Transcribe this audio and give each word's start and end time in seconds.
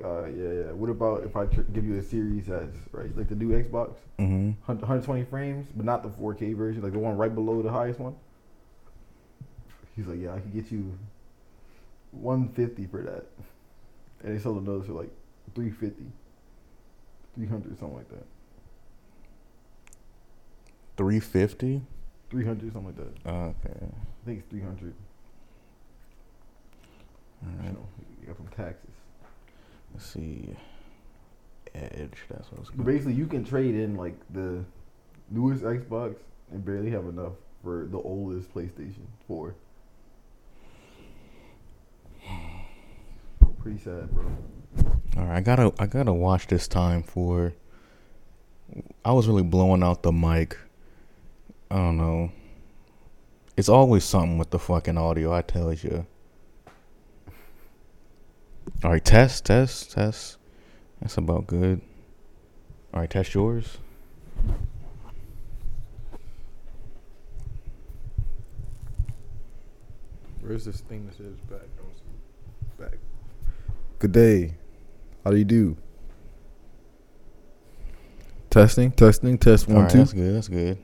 like, 0.00 0.04
uh, 0.04 0.26
yeah, 0.26 0.52
yeah. 0.66 0.72
What 0.72 0.90
about 0.90 1.24
if 1.24 1.36
I 1.36 1.46
tr- 1.46 1.62
give 1.62 1.84
you 1.84 1.98
a 1.98 2.02
Series 2.02 2.48
S, 2.48 2.68
right? 2.92 3.14
Like 3.16 3.28
the 3.28 3.34
new 3.34 3.48
Xbox, 3.50 3.94
Mm-hmm. 4.18 4.50
120 4.66 5.24
frames, 5.24 5.68
but 5.74 5.84
not 5.84 6.02
the 6.02 6.08
4K 6.08 6.56
version, 6.56 6.82
like 6.82 6.92
the 6.92 6.98
one 6.98 7.16
right 7.16 7.34
below 7.34 7.62
the 7.62 7.70
highest 7.70 8.00
one. 8.00 8.14
He's 9.96 10.06
like, 10.06 10.20
yeah, 10.20 10.34
I 10.34 10.40
could 10.40 10.52
get 10.52 10.70
you 10.70 10.96
150 12.12 12.86
for 12.86 13.02
that, 13.02 13.26
and 14.22 14.36
they 14.36 14.40
sold 14.42 14.64
those 14.64 14.86
for 14.86 14.92
like 14.92 15.10
350, 15.54 16.04
300, 17.34 17.78
something 17.78 17.96
like 17.96 18.08
that. 18.10 18.26
Three 20.96 21.20
fifty. 21.20 21.80
300, 22.30 22.72
something 22.72 22.86
like 22.86 22.96
that. 22.96 23.30
Okay. 23.30 23.86
I 23.86 24.26
think 24.26 24.40
it's 24.40 24.48
300. 24.50 24.92
All 27.42 27.48
You 27.64 27.70
know, 27.72 27.86
you 28.20 28.26
got 28.26 28.36
some 28.36 28.48
taxes. 28.48 28.87
Let's 29.92 30.06
see. 30.06 30.56
Edge. 31.74 32.18
That's 32.30 32.50
what 32.50 32.60
it's 32.60 32.70
called. 32.70 32.86
basically, 32.86 33.14
you 33.14 33.26
can 33.26 33.44
trade 33.44 33.74
in 33.74 33.96
like 33.96 34.14
the 34.32 34.64
newest 35.30 35.62
Xbox 35.62 36.16
and 36.50 36.64
barely 36.64 36.90
have 36.90 37.04
enough 37.04 37.32
for 37.62 37.86
the 37.90 37.98
oldest 37.98 38.52
PlayStation 38.54 39.06
4. 39.26 39.54
Pretty 43.60 43.78
sad, 43.78 44.10
bro. 44.12 44.24
All 45.16 45.24
right. 45.24 45.36
I 45.36 45.40
gotta. 45.40 45.72
I 45.78 45.86
gotta 45.86 46.12
watch 46.12 46.46
this 46.46 46.68
time 46.68 47.02
for. 47.02 47.54
I 49.04 49.12
was 49.12 49.26
really 49.26 49.42
blowing 49.42 49.82
out 49.82 50.02
the 50.02 50.12
mic. 50.12 50.56
I 51.70 51.76
don't 51.76 51.96
know. 51.96 52.30
It's 53.56 53.68
always 53.68 54.04
something 54.04 54.38
with 54.38 54.50
the 54.50 54.58
fucking 54.58 54.96
audio. 54.96 55.32
I 55.32 55.42
tell 55.42 55.72
you. 55.72 56.06
All 58.84 58.92
right. 58.92 59.04
Test. 59.04 59.44
Test. 59.46 59.92
Test. 59.92 60.38
That's 61.00 61.16
about 61.16 61.46
good. 61.46 61.80
All 62.92 63.00
right. 63.00 63.10
Test 63.10 63.34
yours. 63.34 63.78
Where's 70.40 70.64
this 70.64 70.80
thing 70.80 71.06
that 71.06 71.16
says 71.16 71.36
back? 71.50 71.60
Back. 72.78 72.98
Good 73.98 74.12
day. 74.12 74.54
How 75.24 75.30
do 75.30 75.36
you 75.36 75.44
do? 75.44 75.76
Testing, 78.48 78.90
testing, 78.92 79.36
test 79.36 79.68
one, 79.68 79.82
right. 79.82 79.90
two. 79.90 79.98
That's 79.98 80.12
good. 80.14 80.34
That's 80.34 80.48
good. 80.48 80.78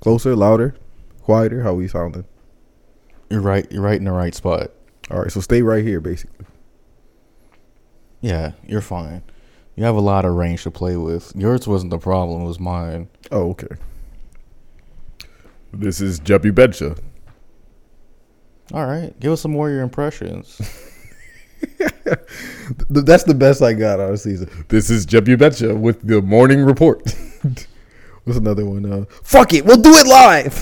Closer, 0.00 0.34
louder, 0.34 0.74
quieter. 1.22 1.62
How 1.62 1.74
we 1.74 1.86
sounding? 1.86 2.24
You're 3.30 3.40
right. 3.40 3.70
You're 3.70 3.82
right 3.82 3.98
in 3.98 4.04
the 4.04 4.12
right 4.12 4.34
spot. 4.34 4.72
All 5.10 5.20
right, 5.20 5.30
so 5.30 5.40
stay 5.40 5.62
right 5.62 5.84
here, 5.84 6.00
basically. 6.00 6.46
Yeah, 8.20 8.52
you're 8.66 8.80
fine. 8.80 9.22
You 9.76 9.84
have 9.84 9.96
a 9.96 10.00
lot 10.00 10.24
of 10.24 10.34
range 10.34 10.64
to 10.64 10.70
play 10.70 10.96
with. 10.96 11.32
Yours 11.34 11.66
wasn't 11.66 11.90
the 11.90 11.98
problem, 11.98 12.42
it 12.42 12.46
was 12.46 12.60
mine. 12.60 13.08
Oh, 13.30 13.50
okay. 13.50 13.68
This 15.72 16.00
is 16.00 16.20
Jeppy 16.20 16.54
Betcha. 16.54 16.96
All 18.72 18.86
right, 18.86 19.18
give 19.20 19.32
us 19.32 19.40
some 19.40 19.52
more 19.52 19.68
of 19.68 19.74
your 19.74 19.82
impressions. 19.82 20.58
That's 22.88 23.24
the 23.24 23.34
best 23.34 23.62
I 23.62 23.72
got, 23.72 24.00
honestly. 24.00 24.36
This 24.68 24.90
is 24.90 25.06
Jeppy 25.06 25.38
Betcha 25.38 25.74
with 25.74 26.06
the 26.06 26.20
morning 26.22 26.62
report. 26.62 27.02
What's 28.24 28.38
another 28.38 28.66
one? 28.66 28.84
Uh, 28.84 29.04
Fuck 29.22 29.54
it, 29.54 29.64
we'll 29.64 29.80
do 29.80 29.92
it 29.94 30.06
live. 30.06 30.54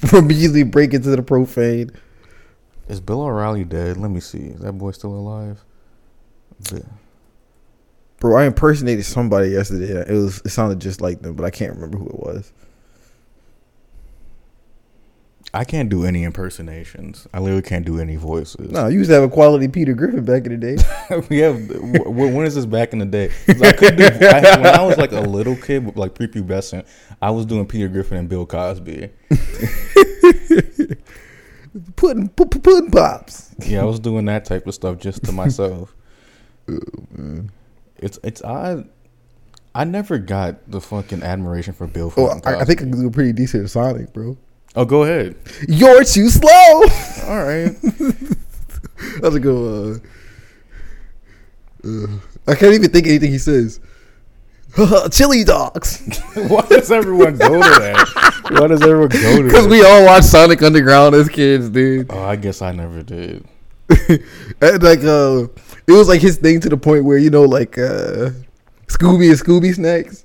From 0.08 0.24
Immediately 0.24 0.64
break 0.64 0.94
into 0.94 1.10
the 1.10 1.22
profane. 1.22 1.90
Is 2.88 3.00
Bill 3.00 3.22
O'Reilly 3.22 3.64
dead? 3.64 3.96
Let 3.96 4.10
me 4.10 4.20
see. 4.20 4.38
Is 4.48 4.60
that 4.60 4.72
boy 4.72 4.90
still 4.90 5.14
alive? 5.14 5.64
Bi- 6.70 6.80
Bro, 8.20 8.36
I 8.36 8.44
impersonated 8.44 9.04
somebody 9.04 9.48
yesterday. 9.50 9.92
It 10.08 10.12
was 10.16 10.40
it 10.44 10.50
sounded 10.50 10.80
just 10.80 11.00
like 11.00 11.22
them, 11.22 11.34
but 11.34 11.44
I 11.44 11.50
can't 11.50 11.74
remember 11.74 11.98
who 11.98 12.06
it 12.06 12.18
was. 12.20 12.52
I 15.54 15.64
can't 15.64 15.90
do 15.90 16.06
any 16.06 16.22
impersonations. 16.22 17.26
I 17.34 17.38
literally 17.40 17.60
can't 17.62 17.84
do 17.84 17.98
any 18.00 18.16
voices. 18.16 18.70
No, 18.70 18.86
you 18.88 18.98
used 18.98 19.10
to 19.10 19.14
have 19.14 19.24
a 19.24 19.28
quality 19.28 19.68
Peter 19.68 19.92
Griffin 19.92 20.24
back 20.24 20.46
in 20.46 20.58
the 20.58 20.76
day. 20.76 20.82
we 21.28 21.38
have. 21.40 21.58
wh- 21.68 22.06
When 22.10 22.46
is 22.46 22.54
this 22.54 22.64
back 22.64 22.92
in 22.94 23.00
the 23.00 23.04
day? 23.04 23.30
I 23.48 23.72
could 23.72 23.96
do. 23.96 24.04
I, 24.06 24.56
when 24.56 24.66
I 24.66 24.82
was 24.82 24.96
like 24.96 25.12
a 25.12 25.20
little 25.20 25.56
kid, 25.56 25.94
like 25.96 26.14
prepubescent, 26.14 26.86
I 27.20 27.30
was 27.32 27.44
doing 27.44 27.66
Peter 27.66 27.88
Griffin 27.88 28.16
and 28.18 28.28
Bill 28.28 28.46
Cosby. 28.46 29.10
pudding, 31.96 32.28
pu- 32.28 32.46
pu- 32.46 32.60
pudding 32.60 32.90
pops. 32.90 33.54
Yeah, 33.66 33.82
I 33.82 33.84
was 33.84 34.00
doing 34.00 34.24
that 34.26 34.44
type 34.44 34.66
of 34.66 34.74
stuff 34.74 34.98
just 34.98 35.24
to 35.24 35.32
myself. 35.42 35.94
Oh. 36.68 36.78
It's 37.98 38.18
it's 38.24 38.42
I 38.44 38.84
I 39.74 39.84
never 39.84 40.18
got 40.18 40.70
the 40.70 40.80
fucking 40.80 41.22
admiration 41.22 41.72
for 41.72 41.86
Bill. 41.86 42.12
Oh, 42.16 42.40
I, 42.44 42.56
I 42.60 42.64
think 42.64 42.80
I 42.80 42.84
can 42.84 42.90
do 42.92 43.06
a 43.06 43.10
pretty 43.10 43.32
decent 43.32 43.70
Sonic, 43.70 44.12
bro. 44.12 44.36
Oh, 44.74 44.84
go 44.84 45.04
ahead. 45.04 45.36
You're 45.68 46.02
too 46.04 46.28
slow. 46.30 46.50
All 47.28 47.44
right. 47.44 47.74
How's 49.20 49.34
it 49.34 49.40
go? 49.40 49.92
Uh, 51.84 51.86
uh, 51.86 52.06
I 52.46 52.54
can't 52.54 52.74
even 52.74 52.90
think 52.90 53.06
anything 53.06 53.30
he 53.30 53.38
says. 53.38 53.80
Chili 55.12 55.44
dogs. 55.44 56.00
Why 56.34 56.62
does 56.68 56.90
everyone 56.90 57.36
go 57.36 57.48
to 57.54 57.58
that? 57.58 58.31
Why 58.50 58.66
does 58.66 58.82
everyone 58.82 59.08
go 59.08 59.36
to 59.36 59.44
Because 59.44 59.66
we 59.66 59.84
all 59.84 60.04
watched 60.04 60.26
Sonic 60.26 60.62
Underground 60.62 61.14
as 61.14 61.28
kids, 61.28 61.70
dude. 61.70 62.06
Oh, 62.10 62.22
I 62.22 62.36
guess 62.36 62.62
I 62.62 62.72
never 62.72 63.02
did. 63.02 63.46
like, 63.88 65.04
uh, 65.04 65.46
it 65.86 65.92
was 65.92 66.08
like 66.08 66.20
his 66.20 66.36
thing 66.36 66.60
to 66.60 66.68
the 66.68 66.76
point 66.76 67.04
where 67.04 67.18
you 67.18 67.30
know, 67.30 67.42
like, 67.42 67.78
uh, 67.78 68.30
Scooby 68.86 69.28
and 69.30 69.38
Scooby 69.38 69.74
snacks. 69.74 70.24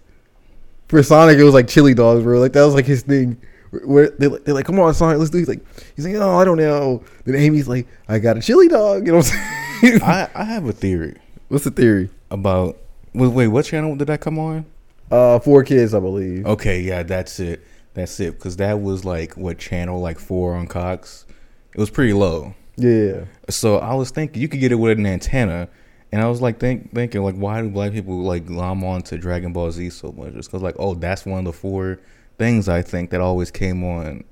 For 0.87 1.03
Sonic, 1.03 1.37
it 1.37 1.43
was 1.43 1.53
like 1.53 1.67
chili 1.67 1.93
dogs, 1.93 2.23
bro. 2.23 2.39
Like 2.39 2.53
that 2.53 2.63
was 2.63 2.73
like 2.73 2.85
his 2.85 3.01
thing. 3.01 3.37
Where 3.83 4.09
they're 4.11 4.29
like, 4.29 4.45
they're 4.45 4.53
like, 4.53 4.65
"Come 4.65 4.79
on, 4.79 4.93
Sonic, 4.93 5.19
let's 5.19 5.29
do." 5.31 5.37
it." 5.37 5.41
He's 5.41 5.49
like, 5.49 5.65
he's 5.97 6.05
like, 6.05 6.15
"Oh, 6.15 6.37
I 6.37 6.45
don't 6.45 6.57
know." 6.57 7.03
Then 7.25 7.35
Amy's 7.35 7.67
like, 7.67 7.87
"I 8.07 8.19
got 8.19 8.37
a 8.37 8.41
chili 8.41 8.69
dog." 8.69 9.05
You 9.05 9.11
know 9.11 9.17
what 9.17 9.33
I'm 9.33 9.81
saying? 9.81 10.01
I 10.01 10.29
I 10.33 10.43
have 10.45 10.65
a 10.65 10.71
theory 10.71 11.17
What's 11.49 11.65
the 11.65 11.71
theory? 11.71 12.09
about. 12.31 12.77
Wait, 13.13 13.27
wait, 13.27 13.47
what 13.47 13.65
channel 13.65 13.95
did 13.95 14.07
that 14.07 14.21
come 14.21 14.39
on? 14.39 14.65
Uh, 15.11 15.39
four 15.39 15.63
kids, 15.63 15.93
I 15.93 15.99
believe. 15.99 16.45
Okay, 16.45 16.81
yeah, 16.81 17.03
that's 17.03 17.39
it. 17.39 17.65
That's 17.97 18.19
it. 18.19 18.35
Because 18.35 18.57
that 18.57 18.81
was 18.81 19.03
like 19.03 19.35
what 19.35 19.57
channel 19.57 19.99
like 19.99 20.19
four 20.19 20.53
on 20.53 20.67
Cox. 20.67 21.25
It 21.73 21.79
was 21.79 21.89
pretty 21.89 22.13
low. 22.13 22.53
Yeah. 22.75 23.25
So 23.49 23.79
I 23.79 23.95
was 23.95 24.11
thinking 24.11 24.39
you 24.39 24.47
could 24.47 24.59
get 24.59 24.71
it 24.71 24.75
with 24.75 24.99
an 24.99 25.07
antenna, 25.07 25.67
and 26.11 26.21
I 26.21 26.27
was 26.27 26.39
like 26.39 26.59
think, 26.59 26.93
thinking 26.93 27.23
like 27.23 27.35
why 27.35 27.59
do 27.61 27.69
black 27.69 27.91
people 27.91 28.21
like 28.21 28.45
glom 28.45 28.83
on 28.83 29.01
to 29.03 29.17
Dragon 29.17 29.51
Ball 29.51 29.71
Z 29.71 29.89
so 29.89 30.11
much? 30.11 30.33
It's 30.35 30.47
because 30.47 30.61
like 30.61 30.75
oh 30.77 30.93
that's 30.93 31.25
one 31.25 31.39
of 31.39 31.45
the 31.45 31.53
four 31.53 31.99
things 32.37 32.69
I 32.69 32.83
think 32.83 33.09
that 33.09 33.19
always 33.19 33.49
came 33.49 33.83
on 33.83 34.23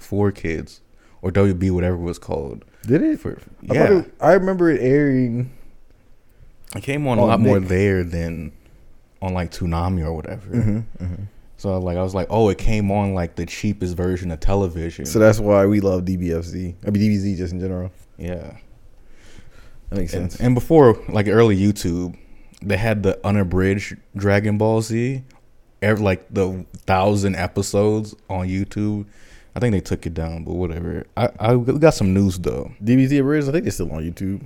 for 0.00 0.32
kids 0.32 0.80
or 1.22 1.30
WB 1.30 1.70
whatever 1.70 1.94
it 1.94 2.00
was 2.00 2.18
called. 2.18 2.64
Did 2.82 3.02
it? 3.02 3.20
For 3.20 3.38
I, 3.70 3.74
yeah, 3.74 3.98
it, 4.00 4.14
I 4.20 4.32
remember 4.32 4.68
it 4.68 4.80
airing. 4.80 5.52
it 6.74 6.82
came 6.82 7.06
on 7.06 7.18
a 7.18 7.22
on 7.22 7.28
lot 7.28 7.40
more 7.40 7.60
there 7.60 8.02
than 8.02 8.50
on 9.20 9.32
like 9.32 9.52
Toonami 9.52 10.04
or 10.04 10.12
whatever. 10.12 10.48
Mm-hmm, 10.48 11.14
So 11.62 11.78
like 11.78 11.96
I 11.96 12.02
was 12.02 12.12
like 12.12 12.26
oh 12.28 12.48
it 12.48 12.58
came 12.58 12.90
on 12.90 13.14
like 13.14 13.36
the 13.36 13.46
cheapest 13.46 13.96
version 13.96 14.32
of 14.32 14.40
television. 14.40 15.06
So 15.06 15.20
that's 15.20 15.38
why 15.38 15.64
we 15.66 15.78
love 15.80 16.02
DBFZ. 16.02 16.74
I 16.84 16.90
mean 16.90 17.02
DBZ 17.02 17.36
just 17.36 17.52
in 17.52 17.60
general. 17.60 17.92
yeah. 18.18 18.56
That 19.90 19.98
makes 19.98 20.12
And, 20.12 20.32
sense. 20.32 20.40
and 20.40 20.54
before, 20.56 20.98
like 21.08 21.28
early 21.28 21.56
YouTube, 21.56 22.16
they 22.62 22.76
had 22.78 23.02
the 23.04 23.24
unabridged 23.24 23.96
Dragon 24.16 24.56
Ball 24.58 24.80
Z, 24.82 25.22
every, 25.82 26.02
like 26.02 26.26
the 26.34 26.64
thousand 26.86 27.36
episodes 27.36 28.14
on 28.28 28.48
YouTube. 28.48 29.04
I 29.54 29.60
think 29.60 29.72
they 29.72 29.80
took 29.80 30.06
it 30.06 30.14
down, 30.14 30.44
but 30.44 30.54
whatever. 30.54 31.04
I, 31.16 31.28
I 31.38 31.54
we 31.56 31.78
got 31.78 31.92
some 31.94 32.12
news 32.14 32.38
though. 32.38 32.72
DBZ 32.82 33.20
Abridged, 33.20 33.48
I 33.48 33.52
think 33.52 33.64
they're 33.64 33.70
still 33.70 33.92
on 33.92 34.02
YouTube. 34.02 34.42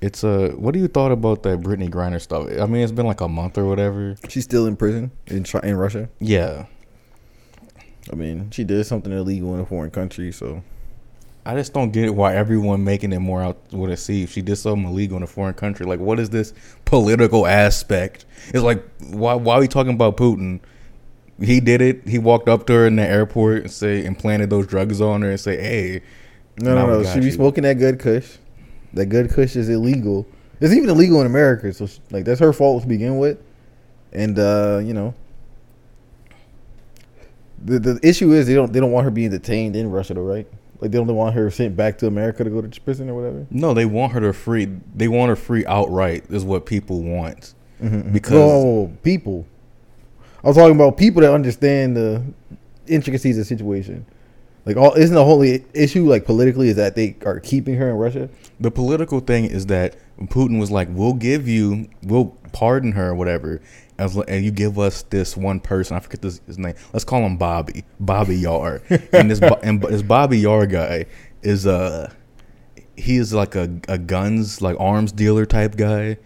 It's 0.00 0.22
uh, 0.22 0.52
what 0.56 0.74
do 0.74 0.80
you 0.80 0.88
thought 0.88 1.10
about 1.10 1.42
that 1.42 1.60
Brittney 1.60 1.90
Griner 1.90 2.20
stuff? 2.20 2.48
I 2.60 2.66
mean, 2.66 2.82
it's 2.82 2.92
been 2.92 3.06
like 3.06 3.20
a 3.20 3.28
month 3.28 3.58
or 3.58 3.64
whatever. 3.64 4.16
She's 4.28 4.44
still 4.44 4.66
in 4.66 4.76
prison 4.76 5.10
in 5.26 5.44
in 5.62 5.76
Russia. 5.76 6.08
Yeah, 6.20 6.66
I 8.12 8.14
mean, 8.14 8.50
she 8.50 8.64
did 8.64 8.84
something 8.86 9.12
illegal 9.12 9.54
in 9.54 9.60
a 9.60 9.66
foreign 9.66 9.90
country, 9.90 10.30
so 10.32 10.62
I 11.44 11.54
just 11.54 11.72
don't 11.72 11.90
get 11.90 12.04
it 12.04 12.14
why 12.14 12.36
everyone 12.36 12.84
making 12.84 13.12
it 13.12 13.18
more 13.18 13.42
out 13.42 13.58
what 13.70 13.90
it 13.90 13.98
seems. 13.98 14.30
She 14.30 14.42
did 14.42 14.56
something 14.56 14.88
illegal 14.88 15.16
in 15.16 15.22
a 15.22 15.26
foreign 15.26 15.54
country. 15.54 15.86
Like, 15.86 15.98
what 16.00 16.20
is 16.20 16.30
this 16.30 16.52
political 16.84 17.46
aspect? 17.46 18.24
It's 18.48 18.62
like, 18.62 18.84
why 19.00 19.34
why 19.34 19.56
are 19.56 19.60
we 19.60 19.68
talking 19.68 19.94
about 19.94 20.16
Putin? 20.16 20.60
He 21.40 21.60
did 21.60 21.80
it. 21.80 22.06
He 22.06 22.18
walked 22.18 22.48
up 22.48 22.66
to 22.66 22.72
her 22.72 22.86
in 22.86 22.96
the 22.96 23.06
airport 23.06 23.62
and 23.62 23.70
say 23.70 24.04
implanted 24.04 24.50
those 24.50 24.66
drugs 24.66 25.00
on 25.00 25.22
her 25.22 25.30
and 25.30 25.40
say, 25.40 25.56
"Hey, 25.56 26.02
no, 26.60 26.74
no, 26.74 27.02
no. 27.02 27.14
She 27.14 27.20
be 27.20 27.30
smoking 27.30 27.62
that 27.62 27.78
good 27.78 27.98
Kush. 27.98 28.36
That 28.94 29.06
good 29.06 29.30
Kush 29.30 29.56
is 29.56 29.68
illegal. 29.68 30.26
It's 30.60 30.72
even 30.72 30.88
illegal 30.88 31.20
in 31.20 31.26
America, 31.26 31.72
so 31.72 31.86
she- 31.86 32.00
like 32.10 32.24
that's 32.24 32.40
her 32.40 32.52
fault 32.52 32.82
to 32.82 32.88
begin 32.88 33.18
with. 33.18 33.38
And 34.12 34.38
uh, 34.38 34.80
you 34.82 34.94
know, 34.94 35.14
the 37.64 37.78
the 37.78 38.00
issue 38.02 38.32
is 38.32 38.46
they 38.46 38.54
don't 38.54 38.72
they 38.72 38.80
don't 38.80 38.92
want 38.92 39.04
her 39.04 39.10
being 39.10 39.30
detained 39.30 39.76
in 39.76 39.90
Russia, 39.90 40.14
though, 40.14 40.22
right? 40.22 40.46
Like 40.80 40.90
they 40.92 40.98
don't 40.98 41.08
want 41.14 41.34
her 41.34 41.50
sent 41.50 41.76
back 41.76 41.98
to 41.98 42.06
America 42.06 42.44
to 42.44 42.50
go 42.50 42.60
to 42.62 42.80
prison 42.80 43.10
or 43.10 43.14
whatever. 43.14 43.46
No, 43.50 43.74
they 43.74 43.84
want 43.84 44.12
her 44.12 44.20
to 44.20 44.32
free. 44.32 44.66
They 44.94 45.08
want 45.08 45.28
her 45.30 45.36
free 45.36 45.66
outright. 45.66 46.24
Is 46.30 46.44
what 46.44 46.66
people 46.66 47.02
want. 47.02 47.54
Mm-hmm. 47.82 48.12
Because- 48.12 48.32
no, 48.32 48.92
people. 49.02 49.46
I 50.44 50.46
was 50.46 50.56
talking 50.56 50.76
about 50.76 50.96
people 50.96 51.20
that 51.22 51.32
understand 51.34 51.96
the 51.96 52.22
intricacies 52.86 53.36
of 53.36 53.40
the 53.40 53.44
situation. 53.44 54.06
Like 54.68 54.76
all 54.76 54.92
isn't 54.92 55.14
the 55.14 55.24
whole 55.24 55.42
issue 55.42 56.06
like 56.06 56.26
politically 56.26 56.68
is 56.68 56.76
that 56.76 56.94
they 56.94 57.16
are 57.24 57.40
keeping 57.40 57.76
her 57.76 57.88
in 57.88 57.96
Russia. 57.96 58.28
The 58.60 58.70
political 58.70 59.20
thing 59.20 59.46
is 59.46 59.64
that 59.66 59.96
Putin 60.24 60.60
was 60.60 60.70
like, 60.70 60.88
"We'll 60.90 61.14
give 61.14 61.48
you, 61.48 61.88
we'll 62.02 62.36
pardon 62.52 62.92
her 62.92 63.08
or 63.08 63.14
whatever, 63.14 63.62
as, 63.96 64.14
and 64.14 64.44
you 64.44 64.50
give 64.50 64.78
us 64.78 65.04
this 65.04 65.38
one 65.38 65.60
person. 65.60 65.96
I 65.96 66.00
forget 66.00 66.20
this 66.20 66.42
his 66.46 66.58
name. 66.58 66.74
Let's 66.92 67.06
call 67.06 67.24
him 67.24 67.38
Bobby, 67.38 67.82
Bobby 67.98 68.36
Yar. 68.36 68.82
and 69.14 69.30
this 69.30 69.40
and 69.62 69.80
this 69.80 70.02
Bobby 70.02 70.40
Yar 70.40 70.66
guy 70.66 71.06
is 71.40 71.66
uh 71.66 72.12
he 72.94 73.16
is 73.16 73.32
like 73.32 73.54
a 73.54 73.70
a 73.88 73.96
guns 73.96 74.60
like 74.60 74.76
arms 74.78 75.12
dealer 75.12 75.46
type 75.46 75.76
guy, 75.76 76.18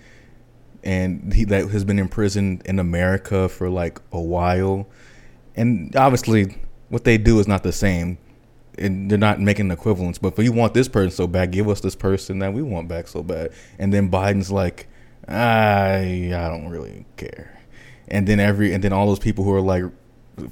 and 0.83 1.33
he 1.33 1.45
that 1.45 1.71
has 1.71 1.85
been 1.85 2.01
imprisoned 2.01 2.63
in 2.65 2.81
America 2.81 3.49
for 3.49 3.71
like 3.71 4.01
a 4.11 4.21
while, 4.21 4.89
and 5.55 5.95
obviously 5.95 6.57
what 6.89 7.05
they 7.05 7.17
do 7.19 7.39
is 7.39 7.47
not 7.47 7.63
the 7.63 7.73
same 7.73 8.19
and 8.83 9.11
they're 9.11 9.19
not 9.19 9.41
making 9.41 9.71
equivalents. 9.71 10.19
But 10.19 10.39
if 10.39 10.45
you 10.45 10.53
want 10.53 10.75
this 10.75 10.89
person 10.89 11.11
so 11.11 11.27
bad, 11.27 11.51
give 11.51 11.69
us 11.69 11.81
this 11.81 11.95
person 11.95 12.41
that 12.41 12.53
we 12.53 12.63
want 12.63 12.89
back 12.89 13.09
so 13.09 13.23
bad. 13.23 13.53
And 13.79 13.93
then 13.93 14.11
Biden's 14.11 14.51
like, 14.51 14.89
I 15.29 16.33
I 16.35 16.49
don't 16.49 16.69
really 16.69 17.07
care. 17.17 17.61
And 18.09 18.27
then 18.27 18.41
every 18.41 18.73
and 18.75 18.83
then 18.83 18.93
all 18.93 19.07
those 19.07 19.19
people 19.19 19.45
who 19.45 19.53
are 19.55 19.61
like 19.61 19.85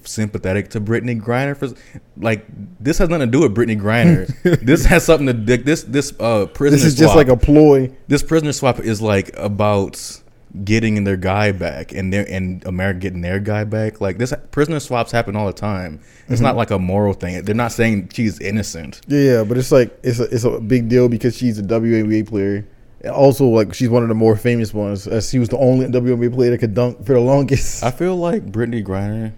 sympathetic 0.04 0.68
to 0.70 0.80
Brittney 0.80 1.20
Griner 1.20 1.56
for 1.56 1.68
like 2.16 2.46
this 2.78 2.98
has 2.98 3.08
nothing 3.08 3.30
to 3.30 3.38
do 3.38 3.40
with 3.40 3.54
Brittney 3.54 3.80
Griner. 3.80 4.26
this 4.64 4.84
has 4.84 5.04
something 5.04 5.26
to 5.26 5.56
this 5.56 5.82
this 5.84 6.12
uh 6.20 6.46
prisoner 6.46 6.76
This 6.76 6.84
is 6.86 6.94
just 6.96 7.16
like 7.16 7.28
a 7.28 7.36
ploy. 7.36 7.90
this 8.08 8.22
prisoner 8.22 8.52
swap 8.52 8.78
is 8.80 9.00
like 9.00 9.30
about 9.36 10.20
getting 10.64 11.04
their 11.04 11.16
guy 11.16 11.52
back 11.52 11.92
and 11.92 12.12
their 12.12 12.26
and 12.28 12.64
America 12.66 13.00
getting 13.00 13.20
their 13.20 13.38
guy 13.38 13.64
back. 13.64 14.00
Like 14.00 14.18
this 14.18 14.32
prisoner 14.50 14.80
swaps 14.80 15.12
happen 15.12 15.36
all 15.36 15.46
the 15.46 15.52
time. 15.52 16.00
It's 16.26 16.34
mm-hmm. 16.36 16.44
not 16.44 16.56
like 16.56 16.70
a 16.70 16.78
moral 16.78 17.12
thing. 17.12 17.42
They're 17.42 17.54
not 17.54 17.72
saying 17.72 18.10
she's 18.12 18.40
innocent. 18.40 19.00
Yeah, 19.06 19.20
yeah, 19.20 19.44
but 19.44 19.56
it's 19.58 19.72
like 19.72 19.98
it's 20.02 20.18
a 20.18 20.24
it's 20.24 20.44
a 20.44 20.60
big 20.60 20.88
deal 20.88 21.08
because 21.08 21.36
she's 21.36 21.58
a 21.58 21.62
WNBA 21.62 22.28
player. 22.28 22.66
And 23.02 23.12
also, 23.12 23.46
like 23.46 23.72
she's 23.72 23.88
one 23.88 24.02
of 24.02 24.08
the 24.08 24.14
more 24.14 24.36
famous 24.36 24.74
ones, 24.74 25.06
as 25.06 25.30
she 25.30 25.38
was 25.38 25.48
the 25.48 25.58
only 25.58 25.86
WNBA 25.86 26.34
player 26.34 26.50
that 26.50 26.58
could 26.58 26.74
dunk 26.74 27.06
for 27.06 27.14
the 27.14 27.20
longest. 27.20 27.82
I 27.82 27.90
feel 27.90 28.16
like 28.16 28.46
Brittney 28.46 28.84
Griner, 28.84 29.32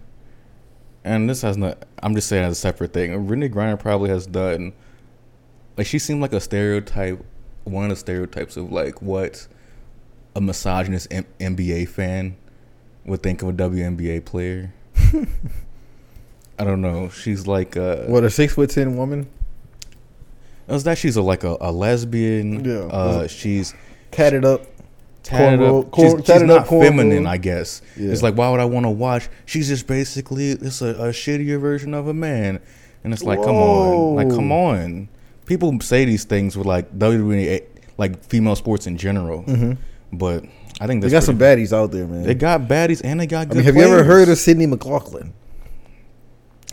and 1.04 1.28
this 1.28 1.42
has 1.42 1.56
not. 1.56 1.84
I'm 2.02 2.14
just 2.14 2.28
saying 2.28 2.44
as 2.44 2.52
a 2.52 2.60
separate 2.60 2.92
thing. 2.92 3.12
Brittney 3.28 3.52
Griner 3.52 3.78
probably 3.78 4.10
has 4.10 4.26
done, 4.26 4.72
like 5.76 5.86
she 5.86 6.00
seemed 6.00 6.22
like 6.22 6.32
a 6.32 6.40
stereotype, 6.40 7.24
one 7.62 7.84
of 7.84 7.90
the 7.90 7.96
stereotypes 7.96 8.56
of 8.56 8.72
like 8.72 9.00
what 9.00 9.46
a 10.34 10.40
misogynist 10.40 11.08
M- 11.10 11.26
NBA 11.40 11.88
fan 11.88 12.36
would 13.04 13.22
think 13.22 13.42
of 13.42 13.48
a 13.48 13.52
WNBA 13.52 14.24
player. 14.24 14.72
I 16.58 16.64
don't 16.64 16.80
know. 16.80 17.08
She's 17.08 17.46
like 17.46 17.76
uh 17.76 18.04
what 18.04 18.24
a 18.24 18.30
six 18.30 18.54
foot 18.54 18.70
ten 18.70 18.96
woman, 18.96 19.28
is 20.68 20.84
that 20.84 20.98
she's 20.98 21.16
a 21.16 21.22
like 21.22 21.44
a, 21.44 21.56
a 21.60 21.72
lesbian. 21.72 22.64
Yeah. 22.64 22.72
Uh 22.86 23.26
she's 23.26 23.74
tatted 24.10 24.44
up. 24.44 24.62
tatted 25.22 25.60
up. 25.62 25.90
corn- 25.90 26.08
she's, 26.10 26.18
she's 26.18 26.26
tatted 26.26 26.46
not 26.46 26.60
up 26.60 26.66
cornrows. 26.68 26.82
feminine, 26.88 27.26
I 27.26 27.38
guess. 27.38 27.82
Yeah. 27.96 28.12
It's 28.12 28.22
like 28.22 28.36
why 28.36 28.50
would 28.50 28.60
I 28.60 28.64
want 28.64 28.84
to 28.86 28.90
watch? 28.90 29.28
She's 29.46 29.68
just 29.68 29.86
basically 29.86 30.50
it's 30.50 30.80
a, 30.82 30.88
a 30.88 31.08
shittier 31.10 31.60
version 31.60 31.94
of 31.94 32.06
a 32.06 32.14
man, 32.14 32.60
and 33.02 33.12
it's 33.12 33.24
like 33.24 33.42
come 33.42 33.56
on, 33.56 34.14
like 34.16 34.28
come 34.28 34.52
on. 34.52 35.08
People 35.46 35.78
say 35.80 36.04
these 36.04 36.24
things 36.24 36.56
with 36.56 36.66
like 36.66 36.96
WNBA, 36.96 37.64
like 37.98 38.22
female 38.24 38.54
sports 38.56 38.86
in 38.86 38.96
general, 38.96 39.44
but 40.12 40.44
I 40.80 40.86
think 40.86 41.02
They 41.02 41.10
got 41.10 41.22
some 41.22 41.38
baddies 41.38 41.72
out 41.72 41.90
there, 41.92 42.06
man. 42.06 42.22
They 42.24 42.34
got 42.34 42.62
baddies 42.62 43.00
and 43.04 43.20
they 43.20 43.26
got 43.26 43.42
I 43.42 43.44
good. 43.46 43.56
mean, 43.58 43.64
have 43.66 43.76
you 43.76 43.82
ever 43.82 43.94
players. 44.02 44.06
heard 44.06 44.28
of 44.28 44.38
Sydney 44.38 44.66
McLaughlin? 44.66 45.32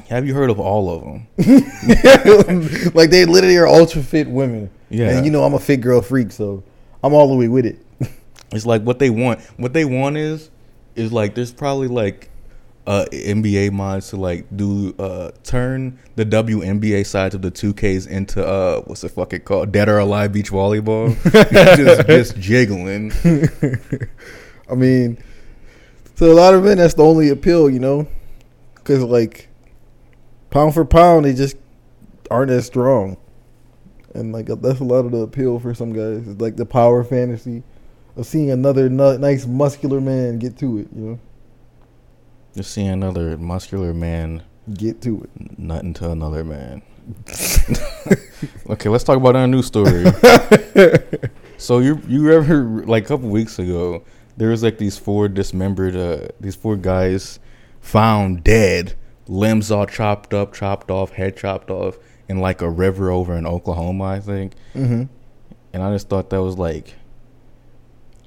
Have 0.09 0.25
you 0.25 0.33
heard 0.33 0.49
of 0.49 0.59
all 0.59 0.89
of 0.89 1.03
them? 1.03 1.27
like 2.95 3.09
they 3.11 3.25
literally 3.25 3.57
are 3.57 3.67
ultra 3.67 4.01
fit 4.01 4.27
women. 4.27 4.69
Yeah. 4.89 5.09
and 5.17 5.25
you 5.25 5.31
know 5.31 5.43
I'm 5.43 5.53
a 5.53 5.59
fit 5.59 5.81
girl 5.81 6.01
freak, 6.01 6.31
so 6.31 6.63
I'm 7.03 7.13
all 7.13 7.27
the 7.29 7.35
way 7.35 7.47
with 7.47 7.65
it. 7.65 7.77
It's 8.51 8.65
like 8.65 8.81
what 8.81 8.97
they 8.97 9.11
want. 9.11 9.41
What 9.57 9.73
they 9.73 9.85
want 9.85 10.17
is 10.17 10.49
is 10.95 11.13
like 11.13 11.35
there's 11.35 11.53
probably 11.53 11.87
like 11.87 12.28
uh 12.89 13.05
NBA 13.11 13.71
mods 13.71 14.09
to 14.09 14.17
like 14.17 14.45
do 14.57 14.95
uh 14.97 15.29
turn 15.43 15.99
the 16.15 16.25
WNBA 16.25 17.05
sides 17.05 17.35
of 17.35 17.43
the 17.43 17.51
2Ks 17.51 18.07
into 18.07 18.45
uh 18.45 18.81
what's 18.81 19.03
it 19.03 19.09
fucking 19.09 19.41
called 19.41 19.71
Dead 19.71 19.87
or 19.87 19.99
Alive 19.99 20.33
Beach 20.33 20.49
Volleyball. 20.49 21.15
just 21.77 22.07
just 22.07 22.37
jiggling. 22.39 23.11
I 24.69 24.73
mean, 24.73 25.19
to 26.15 26.31
a 26.31 26.33
lot 26.33 26.55
of 26.55 26.63
men, 26.63 26.77
that's 26.77 26.95
the 26.95 27.03
only 27.03 27.29
appeal, 27.29 27.69
you 27.69 27.79
know, 27.79 28.07
because 28.73 29.03
like 29.03 29.49
pound 30.49 30.73
for 30.73 30.83
pound, 30.83 31.25
they 31.25 31.33
just 31.33 31.57
aren't 32.31 32.49
as 32.49 32.65
strong, 32.65 33.17
and 34.15 34.33
like 34.33 34.47
that's 34.47 34.79
a 34.79 34.83
lot 34.83 35.05
of 35.05 35.11
the 35.11 35.19
appeal 35.19 35.59
for 35.59 35.75
some 35.75 35.93
guys. 35.93 36.27
It's 36.27 36.41
like 36.41 36.55
the 36.55 36.65
power 36.65 37.03
fantasy 37.03 37.61
of 38.17 38.25
seeing 38.25 38.49
another 38.49 38.89
nice 38.89 39.45
muscular 39.45 40.01
man 40.01 40.39
get 40.39 40.57
to 40.57 40.79
it, 40.79 40.87
you 40.95 41.01
know, 41.01 41.19
Just 42.59 42.71
seeing 42.71 42.89
another 42.89 43.37
muscular 43.37 43.93
man 43.93 44.43
get 44.73 45.01
to 45.03 45.23
it. 45.23 45.57
nut 45.57 45.81
into 45.81 46.11
another 46.11 46.43
man. 46.43 46.81
okay, 48.69 48.89
let's 48.89 49.05
talk 49.05 49.15
about 49.15 49.37
our 49.37 49.47
news 49.47 49.65
story. 49.65 50.03
so 51.57 51.79
you 51.79 52.01
you 52.05 52.29
ever 52.33 52.83
like 52.85 53.05
a 53.05 53.07
couple 53.07 53.29
weeks 53.29 53.59
ago, 53.59 54.03
there 54.35 54.49
was 54.49 54.61
like 54.61 54.77
these 54.77 54.97
four 54.97 55.29
dismembered 55.29 55.95
uh 55.95 56.27
these 56.41 56.53
four 56.53 56.75
guys 56.75 57.39
found 57.79 58.43
dead, 58.43 58.93
limbs 59.29 59.71
all 59.71 59.85
chopped 59.85 60.33
up, 60.33 60.53
chopped 60.53 60.91
off, 60.91 61.11
head 61.11 61.37
chopped 61.37 61.71
off 61.71 61.97
in 62.27 62.39
like 62.39 62.61
a 62.61 62.69
river 62.69 63.09
over 63.09 63.37
in 63.37 63.47
Oklahoma, 63.47 64.03
I 64.03 64.19
think. 64.19 64.51
Mm-hmm. 64.75 65.03
And 65.71 65.81
I 65.81 65.93
just 65.93 66.09
thought 66.09 66.29
that 66.31 66.41
was 66.43 66.57
like 66.57 66.93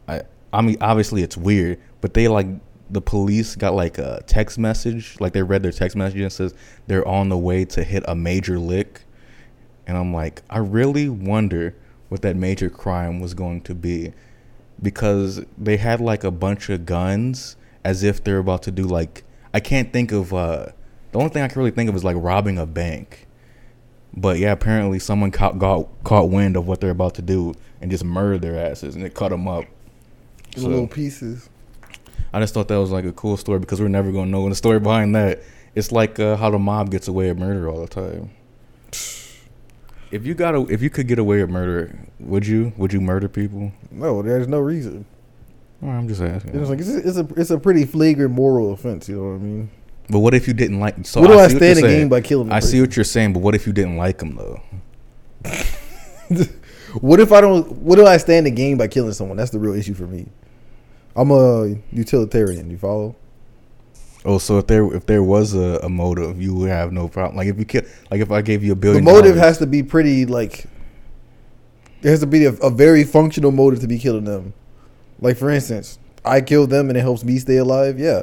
I 0.09 0.23
I 0.55 0.63
mean 0.63 0.79
obviously 0.81 1.23
it's 1.23 1.37
weird, 1.37 1.79
but 2.01 2.15
they 2.15 2.29
like 2.29 2.47
the 2.93 3.01
police 3.01 3.57
got 3.57 3.75
like 3.75 3.99
a 3.99 4.23
text 4.27 4.59
message, 4.59 5.17
like 5.19 5.33
they 5.33 5.43
read 5.43 5.63
their 5.63 5.73
text 5.73 5.97
message 5.97 6.21
and 6.21 6.31
says 6.33 6.55
they're 6.87 7.07
on 7.09 7.31
the 7.31 7.39
way 7.39 7.65
to 7.65 7.83
hit 7.83 8.05
a 8.07 8.15
major 8.15 8.59
lick. 8.59 9.01
And 9.87 9.97
I'm 9.97 10.13
like, 10.15 10.43
I 10.51 10.59
really 10.59 11.09
wonder 11.09 11.75
what 12.11 12.23
that 12.23 12.37
major 12.37 12.69
crime 12.71 13.19
was 13.19 13.33
going 13.35 13.63
to 13.63 13.75
be. 13.75 14.13
Because 14.81 15.45
they 15.57 15.79
had 15.79 16.01
like 16.01 16.23
a 16.23 16.31
bunch 16.31 16.69
of 16.69 16.85
guns 16.87 17.57
as 17.85 18.03
if 18.03 18.23
they're 18.23 18.39
about 18.39 18.63
to 18.65 18.71
do 18.71 18.85
like 18.85 19.25
I 19.55 19.61
can't 19.61 19.93
think 19.93 20.13
of 20.13 20.33
uh 20.33 20.67
the 21.13 21.19
only 21.19 21.31
thing 21.31 21.43
I 21.43 21.49
can 21.49 21.59
really 21.59 21.71
think 21.73 21.89
of 21.91 21.97
is 21.97 22.05
like 22.05 22.17
robbing 22.19 22.59
a 22.59 22.67
bank. 22.67 23.27
But 24.15 24.39
yeah, 24.39 24.53
apparently 24.53 24.99
someone 24.99 25.31
caught 25.31 25.59
got 25.59 25.89
caught 26.05 26.29
wind 26.31 26.57
of 26.57 26.67
what 26.67 26.81
they're 26.81 26.91
about 26.91 27.15
to 27.15 27.23
do 27.23 27.55
and 27.81 27.91
just 27.91 28.05
murdered 28.05 28.43
their 28.43 28.59
asses 28.59 28.95
and 28.97 29.05
it 29.05 29.15
cut 29.15 29.31
them 29.31 29.49
up. 29.49 29.65
So- 30.57 30.69
Little 30.69 30.87
pieces. 30.87 31.49
I 32.33 32.41
just 32.41 32.55
thought 32.55 32.69
that 32.69 32.77
was 32.77 32.91
like 32.91 33.05
a 33.05 33.13
cool 33.13 33.37
story 33.37 33.59
because 33.59 33.81
we're 33.81 33.89
never 33.89 34.11
gonna 34.11 34.31
know 34.31 34.49
the 34.49 34.55
story 34.55 34.81
behind 34.81 35.15
that. 35.15 35.43
It's 35.75 35.93
like 35.93 36.19
uh, 36.19 36.37
how 36.37 36.51
the 36.51 36.59
mob 36.59 36.91
gets 36.91 37.09
away 37.09 37.29
with 37.29 37.39
murder 37.39 37.69
all 37.69 37.81
the 37.81 37.89
time. 37.89 38.31
If 40.11 40.27
you 40.27 40.35
got 40.35 40.55
a, 40.55 40.67
if 40.71 40.83
you 40.83 40.91
could 40.91 41.09
get 41.09 41.19
away 41.19 41.41
with 41.41 41.49
murder, 41.49 41.99
would 42.21 42.47
you? 42.47 42.75
Would 42.77 42.93
you 42.93 43.01
murder 43.01 43.31
people? 43.31 43.73
No, 43.91 44.21
there's 44.21 44.47
no 44.47 44.59
reason. 44.59 45.07
Well, 45.81 45.93
I'm 45.93 46.07
just 46.07 46.21
asking. 46.21 46.55
It's 46.55 46.69
like 46.69 46.81
it's 46.81 46.91
a, 46.91 46.99
it's 46.99 47.17
a 47.17 47.29
it's 47.41 47.51
a 47.51 47.57
pretty 47.59 47.87
flagrant 47.87 48.31
moral 48.31 48.75
offense. 48.75 49.09
You 49.09 49.17
know 49.17 49.31
what 49.31 49.37
I 49.37 49.39
mean? 49.39 49.71
but 50.11 50.19
what 50.19 50.35
if 50.35 50.47
you 50.47 50.53
didn't 50.53 50.81
like? 50.81 51.07
So 51.07 51.23
what 51.23 51.29
do 51.29 51.39
I, 51.39 51.49
see 51.49 51.57
stand 51.57 51.79
saying. 51.79 52.01
gain 52.01 52.09
by 52.11 52.21
killing? 52.21 52.49
the 52.49 52.55
I 52.55 52.61
see 52.61 52.83
what 52.83 52.95
you're 52.95 53.07
saying, 53.07 53.33
but 53.33 53.39
what 53.41 53.55
if 53.55 53.67
you 53.67 53.73
didn't 53.73 53.97
like 53.97 54.19
them 54.19 54.37
though? 54.37 54.61
What 57.01 57.21
if 57.21 57.33
I 57.33 57.41
don't? 57.41 57.71
What 57.79 57.97
do 57.97 58.07
I 58.07 58.19
stand 58.19 58.45
to 58.47 58.51
gain 58.51 58.77
by 58.77 58.87
killing 58.87 59.13
someone? 59.13 59.37
That's 59.37 59.51
the 59.51 59.59
real 59.59 59.75
issue 59.75 59.95
for 59.95 60.07
me. 60.07 60.27
I'm 61.15 61.31
a 61.31 61.77
utilitarian. 61.93 62.71
You 62.71 62.79
follow? 62.79 63.17
Oh, 64.25 64.39
so 64.39 64.59
if 64.59 64.67
there 64.69 64.93
if 64.95 65.07
there 65.07 65.23
was 65.23 65.55
a, 65.55 65.81
a 65.83 65.89
motive, 65.89 66.41
you 66.41 66.55
would 66.55 66.71
have 66.71 66.93
no 66.93 67.09
problem. 67.09 67.37
Like 67.37 67.49
if 67.49 67.59
you 67.59 67.65
kill, 67.65 67.83
like 68.11 68.21
if 68.21 68.31
I 68.31 68.41
gave 68.43 68.63
you 68.63 68.73
a 68.73 68.77
billion. 68.77 69.05
The 69.05 69.11
motive 69.11 69.35
dollars- 69.35 69.41
has 69.41 69.59
to 69.59 69.67
be 69.67 69.83
pretty 69.83 70.27
like. 70.27 70.67
There 72.03 72.11
has 72.11 72.21
to 72.21 72.27
be 72.27 72.45
a, 72.47 72.53
a 72.55 72.71
very 72.71 73.05
functional 73.05 73.53
motive 73.53 73.81
to 73.81 73.87
be 73.89 73.99
killing 73.99 74.25
them. 74.25 74.55
Like 75.21 75.37
for 75.37 75.51
instance, 75.51 75.99
I 76.25 76.41
kill 76.41 76.67
them 76.67 76.89
and 76.89 76.97
it 76.97 77.01
helps 77.03 77.25
me 77.25 77.39
stay 77.39 77.57
alive. 77.59 77.99
Yeah, 77.99 78.23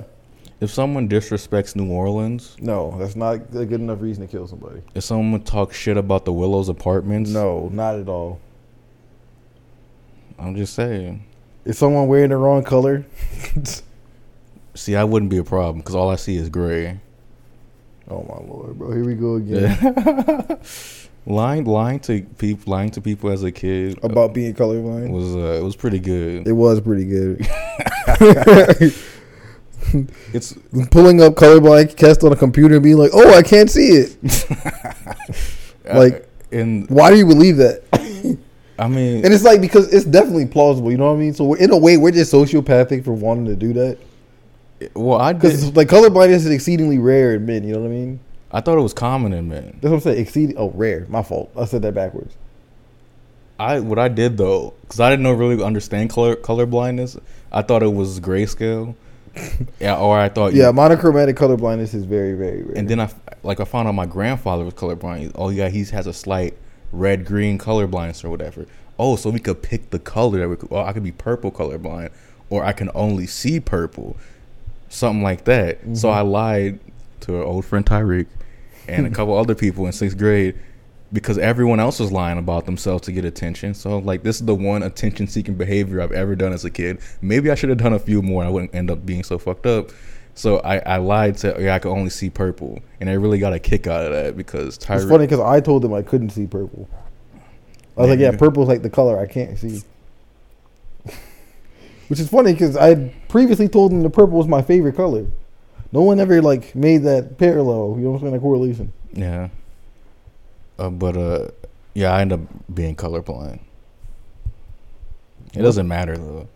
If 0.60 0.70
someone 0.70 1.08
disrespects 1.08 1.76
New 1.78 1.90
Orleans, 1.92 2.58
no, 2.60 2.96
that's 2.98 3.16
not 3.16 3.36
a 3.36 3.66
good 3.66 3.80
enough 3.80 4.02
reason 4.02 4.26
to 4.26 4.32
kill 4.32 4.48
somebody. 4.48 4.82
if 4.96 5.04
someone 5.06 5.42
talks 5.44 5.78
shit 5.78 5.96
about 5.96 6.26
the 6.26 6.34
Willows 6.34 6.68
Apartments, 6.68 7.30
No, 7.30 7.70
not 7.72 7.96
at 7.96 8.10
all. 8.10 8.40
I'm 10.38 10.56
just 10.56 10.74
saying. 10.74 11.26
Is 11.66 11.78
someone 11.78 12.08
wearing 12.08 12.30
the 12.30 12.38
wrong 12.38 12.64
color? 12.64 13.06
See, 14.76 14.96
I 14.96 15.04
wouldn't 15.04 15.30
be 15.30 15.38
a 15.38 15.44
problem 15.44 15.80
because 15.80 15.96
all 15.96 16.10
I 16.10 16.16
see 16.16 16.38
is 16.38 16.50
gray. 16.50 17.00
Oh 18.10 18.24
my 18.28 18.48
lord, 18.48 18.78
bro! 18.80 18.92
Here 18.92 19.04
we 19.06 19.14
go 19.16 19.36
again. 19.36 20.60
lying, 21.26 21.66
lying 21.66 22.00
to 22.02 22.22
people, 22.38 22.72
lying 22.72 22.90
to 22.92 23.02
people 23.02 23.30
as 23.30 23.44
a 23.44 23.52
kid 23.52 24.00
About 24.04 24.34
being 24.34 24.54
colorblind. 24.56 25.12
was 25.12 25.36
uh, 25.36 25.60
it 25.60 25.64
was 25.64 25.76
pretty 25.76 26.00
good. 26.00 26.48
It 26.48 26.54
was 26.54 26.82
pretty 26.82 27.06
good. 27.06 27.46
It's 30.34 30.54
Pulling 30.92 31.20
up 31.22 31.34
colorblind 31.34 31.96
test 31.96 32.24
on 32.24 32.32
a 32.32 32.36
computer 32.36 32.76
and 32.76 32.84
being 32.84 32.98
like, 32.98 33.10
"Oh, 33.14 33.34
I 33.34 33.42
can't 33.42 33.72
see 33.72 33.88
it." 33.90 34.18
Like- 35.92 36.14
uh, 36.16 36.56
and 36.56 36.88
Why 36.90 37.10
do 37.12 37.18
you 37.18 37.26
believe 37.26 37.58
that? 37.58 37.82
I 38.80 38.88
mean, 38.88 39.26
And 39.26 39.34
it's 39.34 39.44
like 39.44 39.60
because 39.60 39.94
it's 39.94 40.06
definitely 40.06 40.46
plausible. 40.46 40.90
You 40.90 40.98
know 40.98 41.08
what 41.08 41.18
I 41.18 41.20
mean? 41.20 41.34
So 41.34 41.44
we're, 41.44 41.58
in 41.58 41.72
a 41.72 41.78
way, 41.78 41.98
we're 41.98 42.12
just 42.12 42.32
sociopathic 42.34 43.04
for 43.04 43.12
wanting 43.12 43.46
to 43.46 43.56
do 43.56 43.74
that. 43.74 43.98
well, 44.94 45.20
I 45.20 45.34
Because 45.34 45.76
like 45.76 45.90
colorblindness 45.90 46.36
is 46.36 46.50
exceedingly 46.50 46.98
rare 46.98 47.36
in 47.36 47.46
men. 47.46 47.64
You 47.64 47.74
know 47.74 47.82
what 47.82 47.88
I 47.88 47.92
mean? 47.92 48.20
I 48.52 48.62
thought 48.62 48.78
it 48.78 48.82
was 48.82 48.94
common 48.94 49.34
in 49.34 49.50
men. 49.50 49.78
That's 49.82 49.92
what 49.92 49.94
I'm 49.94 50.00
saying. 50.00 50.20
Exceeding. 50.20 50.58
Oh, 50.58 50.72
rare. 50.72 51.06
My 51.10 51.22
fault. 51.22 51.52
I 51.58 51.66
said 51.66 51.82
that 51.82 51.94
backwards. 51.94 52.36
I 53.60 53.82
what 53.82 54.00
I 54.00 54.08
did 54.08 54.38
though, 54.38 54.74
because 54.82 55.02
I 55.02 55.10
didn't 55.10 55.24
know 55.24 55.34
really 55.34 55.62
understand 55.62 56.10
color 56.10 56.36
color 56.38 56.66
blindness. 56.66 57.18
I 57.52 57.62
thought 57.62 57.84
it 57.84 57.94
was 57.94 58.22
grayscale. 58.22 58.96
yeah, 59.80 59.98
or 59.98 60.18
I 60.18 60.30
thought 60.30 60.54
Yeah, 60.54 60.72
monochromatic 60.72 61.36
colorblindness 61.36 61.94
is 61.94 62.06
very, 62.06 62.34
very 62.34 62.64
rare. 62.64 62.78
And 62.78 62.88
then 62.88 63.02
I 63.02 63.12
like 63.44 63.60
I 63.60 63.66
found 63.66 63.90
out 63.90 63.96
my 63.96 64.06
grandfather 64.06 64.64
was 64.64 64.74
colorblind. 64.74 65.34
Oh 65.36 65.50
yeah, 65.50 65.68
he 65.68 65.84
has 65.84 66.08
a 66.08 66.14
slight 66.14 66.56
red 66.92 67.26
green 67.26 67.58
colorblindness 67.58 68.24
or 68.24 68.30
whatever. 68.30 68.66
Oh, 68.98 69.16
so 69.16 69.30
we 69.30 69.40
could 69.40 69.62
pick 69.62 69.92
the 69.92 70.00
color 70.00 70.40
that 70.40 70.50
we 70.50 70.56
could. 70.58 70.72
Oh, 70.72 70.80
I 70.80 70.94
could 70.94 71.04
be 71.04 71.12
purple 71.12 71.52
colorblind, 71.52 72.12
or 72.50 72.66
I 72.66 72.74
can 72.74 72.90
only 72.94 73.28
see 73.28 73.60
purple, 73.60 74.18
something 74.90 75.24
like 75.24 75.46
that. 75.46 75.80
So 75.94 76.10
Mm-hmm. 76.10 76.18
I 76.18 76.22
lied 76.22 76.80
to 77.22 77.38
our 77.38 77.44
old 77.44 77.66
friend 77.66 77.86
Tyreek 77.86 78.28
and 78.88 79.06
a 79.06 79.10
couple 79.16 79.38
other 79.38 79.56
people 79.56 79.86
in 79.86 79.92
sixth 79.94 80.18
grade 80.18 80.56
because 81.12 81.38
everyone 81.38 81.80
else 81.80 82.00
was 82.00 82.12
lying 82.12 82.38
about 82.38 82.66
themselves 82.66 83.04
to 83.06 83.12
get 83.12 83.26
attention. 83.26 83.74
So 83.74 83.98
like 83.98 84.24
this 84.24 84.40
is 84.40 84.46
the 84.46 84.56
one 84.56 84.84
attention 84.84 85.28
seeking 85.28 85.56
behavior 85.56 86.02
I've 86.02 86.12
ever 86.12 86.36
done 86.36 86.54
as 86.54 86.66
a 86.66 86.70
kid. 86.70 87.00
Maybe 87.22 87.50
I 87.50 87.56
should 87.56 87.70
have 87.70 87.80
done 87.80 87.94
a 87.94 88.00
few 88.00 88.22
more. 88.22 88.44
I 88.44 88.50
wouldn't 88.50 88.76
end 88.76 88.92
up 88.92 89.06
being 89.06 89.24
so 89.24 89.38
fucked 89.38 89.66
up. 89.66 89.90
So 90.40 90.60
I, 90.60 90.78
I 90.78 90.98
lied 91.00 91.36
to 91.40 91.54
yeah 91.60 91.76
I 91.76 91.80
could 91.80 91.92
only 91.92 92.10
see 92.10 92.30
purple, 92.30 92.80
and 93.02 93.10
I 93.10 93.14
really 93.14 93.40
got 93.40 93.52
a 93.52 93.60
kick 93.60 93.88
out 93.88 94.06
of 94.06 94.14
that 94.14 94.38
because 94.38 94.78
it's 94.78 94.86
funny 94.86 95.26
because 95.26 95.42
I 95.42 95.60
told 95.60 95.82
them 95.82 95.94
I 95.94 96.02
couldn't 96.02 96.30
see 96.30 96.48
purple. 96.48 96.88
I 97.98 98.02
was 98.04 98.10
like, 98.12 98.20
Yeah. 98.20 98.32
"Yeah, 98.32 98.38
purple's 98.38 98.70
like 98.70 98.82
the 98.82 98.90
color 98.90 99.20
I 99.20 99.26
can't 99.26 99.58
see." 99.60 99.84
Which 102.08 102.22
is 102.22 102.30
funny 102.30 102.54
because 102.54 102.78
I 102.78 102.88
had 102.88 103.28
previously 103.28 103.68
told 103.68 103.92
them 103.92 104.02
the 104.02 104.10
purple 104.10 104.38
was 104.38 104.48
my 104.48 104.62
favorite 104.62 104.96
color. 104.96 105.26
No 105.92 106.04
one 106.04 106.22
ever 106.22 106.42
like 106.42 106.74
made 106.74 107.04
that 107.04 107.38
parallel. 107.38 107.96
You 107.98 108.06
know 108.06 108.12
what 108.12 108.20
I'm 108.20 108.22
saying? 108.22 108.34
That 108.36 108.40
correlation. 108.40 108.94
Yeah. 109.12 109.50
Uh, 110.78 110.90
but 110.90 111.18
uh, 111.18 111.50
yeah, 111.94 112.14
I 112.14 112.22
end 112.22 112.32
up 112.32 112.40
being 112.74 112.96
colorblind. 112.96 113.60
It 115.54 115.62
doesn't 115.64 115.90
matter 115.90 116.18
though. 116.18 116.48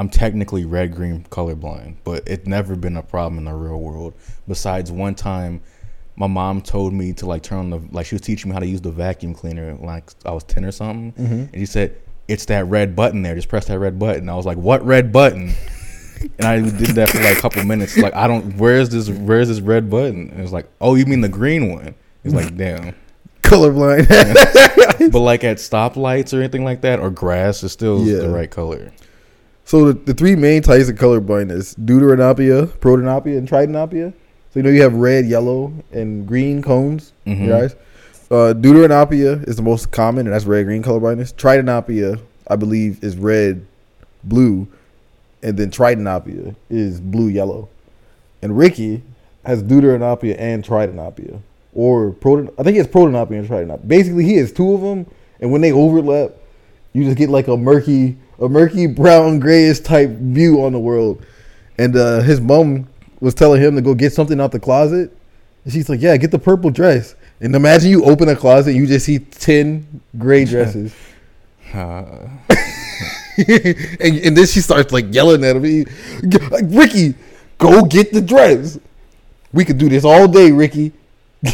I'm 0.00 0.08
technically 0.08 0.64
red 0.64 0.94
green 0.94 1.24
colorblind, 1.24 1.96
but 2.04 2.26
it's 2.26 2.46
never 2.46 2.74
been 2.74 2.96
a 2.96 3.02
problem 3.02 3.36
in 3.36 3.44
the 3.44 3.52
real 3.52 3.78
world. 3.78 4.14
Besides 4.48 4.90
one 4.90 5.14
time, 5.14 5.60
my 6.16 6.26
mom 6.26 6.62
told 6.62 6.94
me 6.94 7.12
to 7.12 7.26
like 7.26 7.42
turn 7.42 7.58
on 7.58 7.68
the 7.68 7.82
like 7.92 8.06
she 8.06 8.14
was 8.14 8.22
teaching 8.22 8.48
me 8.48 8.54
how 8.54 8.60
to 8.60 8.66
use 8.66 8.80
the 8.80 8.90
vacuum 8.90 9.34
cleaner 9.34 9.74
like 9.74 10.10
I 10.24 10.30
was 10.32 10.42
ten 10.44 10.64
or 10.64 10.72
something, 10.72 11.12
mm-hmm. 11.12 11.34
and 11.34 11.54
she 11.54 11.66
said 11.66 11.98
it's 12.28 12.46
that 12.46 12.64
red 12.64 12.96
button 12.96 13.20
there. 13.20 13.34
Just 13.34 13.48
press 13.48 13.66
that 13.66 13.78
red 13.78 13.98
button. 13.98 14.30
I 14.30 14.36
was 14.36 14.46
like, 14.46 14.56
what 14.56 14.82
red 14.86 15.12
button? 15.12 15.52
and 16.38 16.46
I 16.46 16.60
did 16.60 16.94
that 16.96 17.10
for 17.10 17.18
like 17.18 17.36
a 17.36 17.40
couple 17.42 17.62
minutes. 17.64 17.98
Like 17.98 18.14
I 18.14 18.26
don't. 18.26 18.56
Where's 18.56 18.88
this? 18.88 19.10
Where's 19.10 19.48
this 19.48 19.60
red 19.60 19.90
button? 19.90 20.30
And 20.30 20.40
it's 20.40 20.50
like, 20.50 20.66
oh, 20.80 20.94
you 20.94 21.04
mean 21.04 21.20
the 21.20 21.28
green 21.28 21.74
one? 21.74 21.94
It's 22.24 22.32
like, 22.32 22.56
damn. 22.56 22.94
Colorblind. 23.42 24.08
But 25.12 25.20
like 25.20 25.44
at 25.44 25.56
stoplights 25.56 26.32
or 26.32 26.40
anything 26.40 26.62
like 26.64 26.82
that, 26.82 27.00
or 27.00 27.10
grass, 27.10 27.62
is 27.62 27.72
still 27.72 28.02
Yeah. 28.02 28.18
the 28.18 28.28
right 28.30 28.50
color. 28.50 28.92
So 29.64 29.92
the, 29.92 29.92
the 29.92 30.14
three 30.14 30.34
main 30.36 30.62
types 30.62 30.88
of 30.88 30.96
color 30.96 31.20
blindness: 31.20 31.74
deuteranopia, 31.74 32.66
protanopia, 32.78 33.38
and 33.38 33.48
tritanopia. 33.48 34.12
So 34.52 34.58
you 34.58 34.62
know 34.64 34.70
you 34.70 34.82
have 34.82 34.94
red, 34.94 35.26
yellow, 35.26 35.72
and 35.92 36.26
green 36.26 36.60
cones 36.62 37.12
in 37.24 37.36
Mhm. 37.38 37.46
your 37.46 37.56
eyes. 37.56 37.76
Uh, 38.30 38.52
deuteranopia 38.54 39.46
is 39.48 39.56
the 39.56 39.62
most 39.62 39.90
common, 39.92 40.26
and 40.26 40.34
that's 40.34 40.44
red 40.44 40.64
green 40.66 40.82
color 40.82 40.98
blindness. 41.00 41.32
Tritanopia, 41.32 42.18
I 42.48 42.56
believe, 42.56 43.02
is 43.02 43.16
red, 43.16 43.64
blue, 44.24 44.66
and 45.42 45.56
then 45.56 45.70
tritanopia 45.70 46.54
is 46.68 47.00
blue, 47.00 47.28
yellow. 47.28 47.68
And 48.42 48.56
Ricky 48.56 49.02
has 49.44 49.62
deuteranopia 49.62 50.34
and 50.38 50.64
tritanopia, 50.64 51.38
or 51.74 52.10
proton. 52.10 52.50
I 52.58 52.62
think 52.64 52.72
he 52.74 52.78
has 52.78 52.88
protanopia 52.88 53.38
and 53.38 53.48
tritanopia. 53.48 53.86
Basically, 53.86 54.24
he 54.24 54.34
has 54.36 54.50
two 54.52 54.74
of 54.74 54.80
them, 54.80 55.06
and 55.40 55.52
when 55.52 55.60
they 55.60 55.70
overlap, 55.72 56.32
you 56.92 57.04
just 57.04 57.16
get 57.16 57.30
like 57.30 57.46
a 57.48 57.56
murky, 57.56 58.16
a 58.40 58.48
murky 58.48 58.86
brown 58.86 59.38
grayish 59.38 59.80
type 59.80 60.10
view 60.10 60.64
on 60.64 60.72
the 60.72 60.78
world. 60.78 61.24
And 61.78 61.96
uh, 61.96 62.20
his 62.20 62.40
mom 62.40 62.88
was 63.20 63.34
telling 63.34 63.62
him 63.62 63.76
to 63.76 63.82
go 63.82 63.94
get 63.94 64.12
something 64.12 64.40
out 64.40 64.52
the 64.52 64.60
closet, 64.60 65.16
and 65.64 65.72
she's 65.72 65.88
like, 65.88 66.00
"Yeah, 66.00 66.16
get 66.16 66.30
the 66.30 66.38
purple 66.38 66.70
dress." 66.70 67.14
And 67.40 67.54
imagine 67.54 67.90
you 67.90 68.04
open 68.04 68.28
a 68.28 68.36
closet, 68.36 68.70
and 68.70 68.78
you 68.78 68.86
just 68.86 69.06
see 69.06 69.18
ten 69.18 70.00
gray 70.18 70.44
dresses, 70.44 70.94
Uh, 71.72 72.28
and, 73.38 74.16
and 74.18 74.36
then 74.36 74.46
she 74.46 74.60
starts 74.60 74.92
like 74.92 75.12
yelling 75.14 75.44
at 75.44 75.56
him, 75.56 75.62
like, 76.50 76.64
"Ricky, 76.68 77.14
go 77.58 77.82
get 77.84 78.12
the 78.12 78.20
dress." 78.20 78.78
We 79.52 79.64
could 79.64 79.78
do 79.78 79.88
this 79.88 80.04
all 80.04 80.28
day, 80.28 80.50
Ricky. 80.52 80.92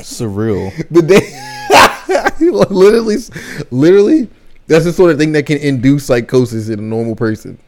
surreal. 0.00 0.72
The 0.90 1.02
day, 1.02 1.20
literally, 2.70 3.16
literally, 3.70 4.28
that's 4.68 4.84
the 4.84 4.92
sort 4.92 5.10
of 5.10 5.18
thing 5.18 5.32
that 5.32 5.46
can 5.46 5.58
induce 5.58 6.06
psychosis 6.06 6.68
in 6.68 6.78
a 6.78 6.82
normal 6.82 7.16
person. 7.16 7.58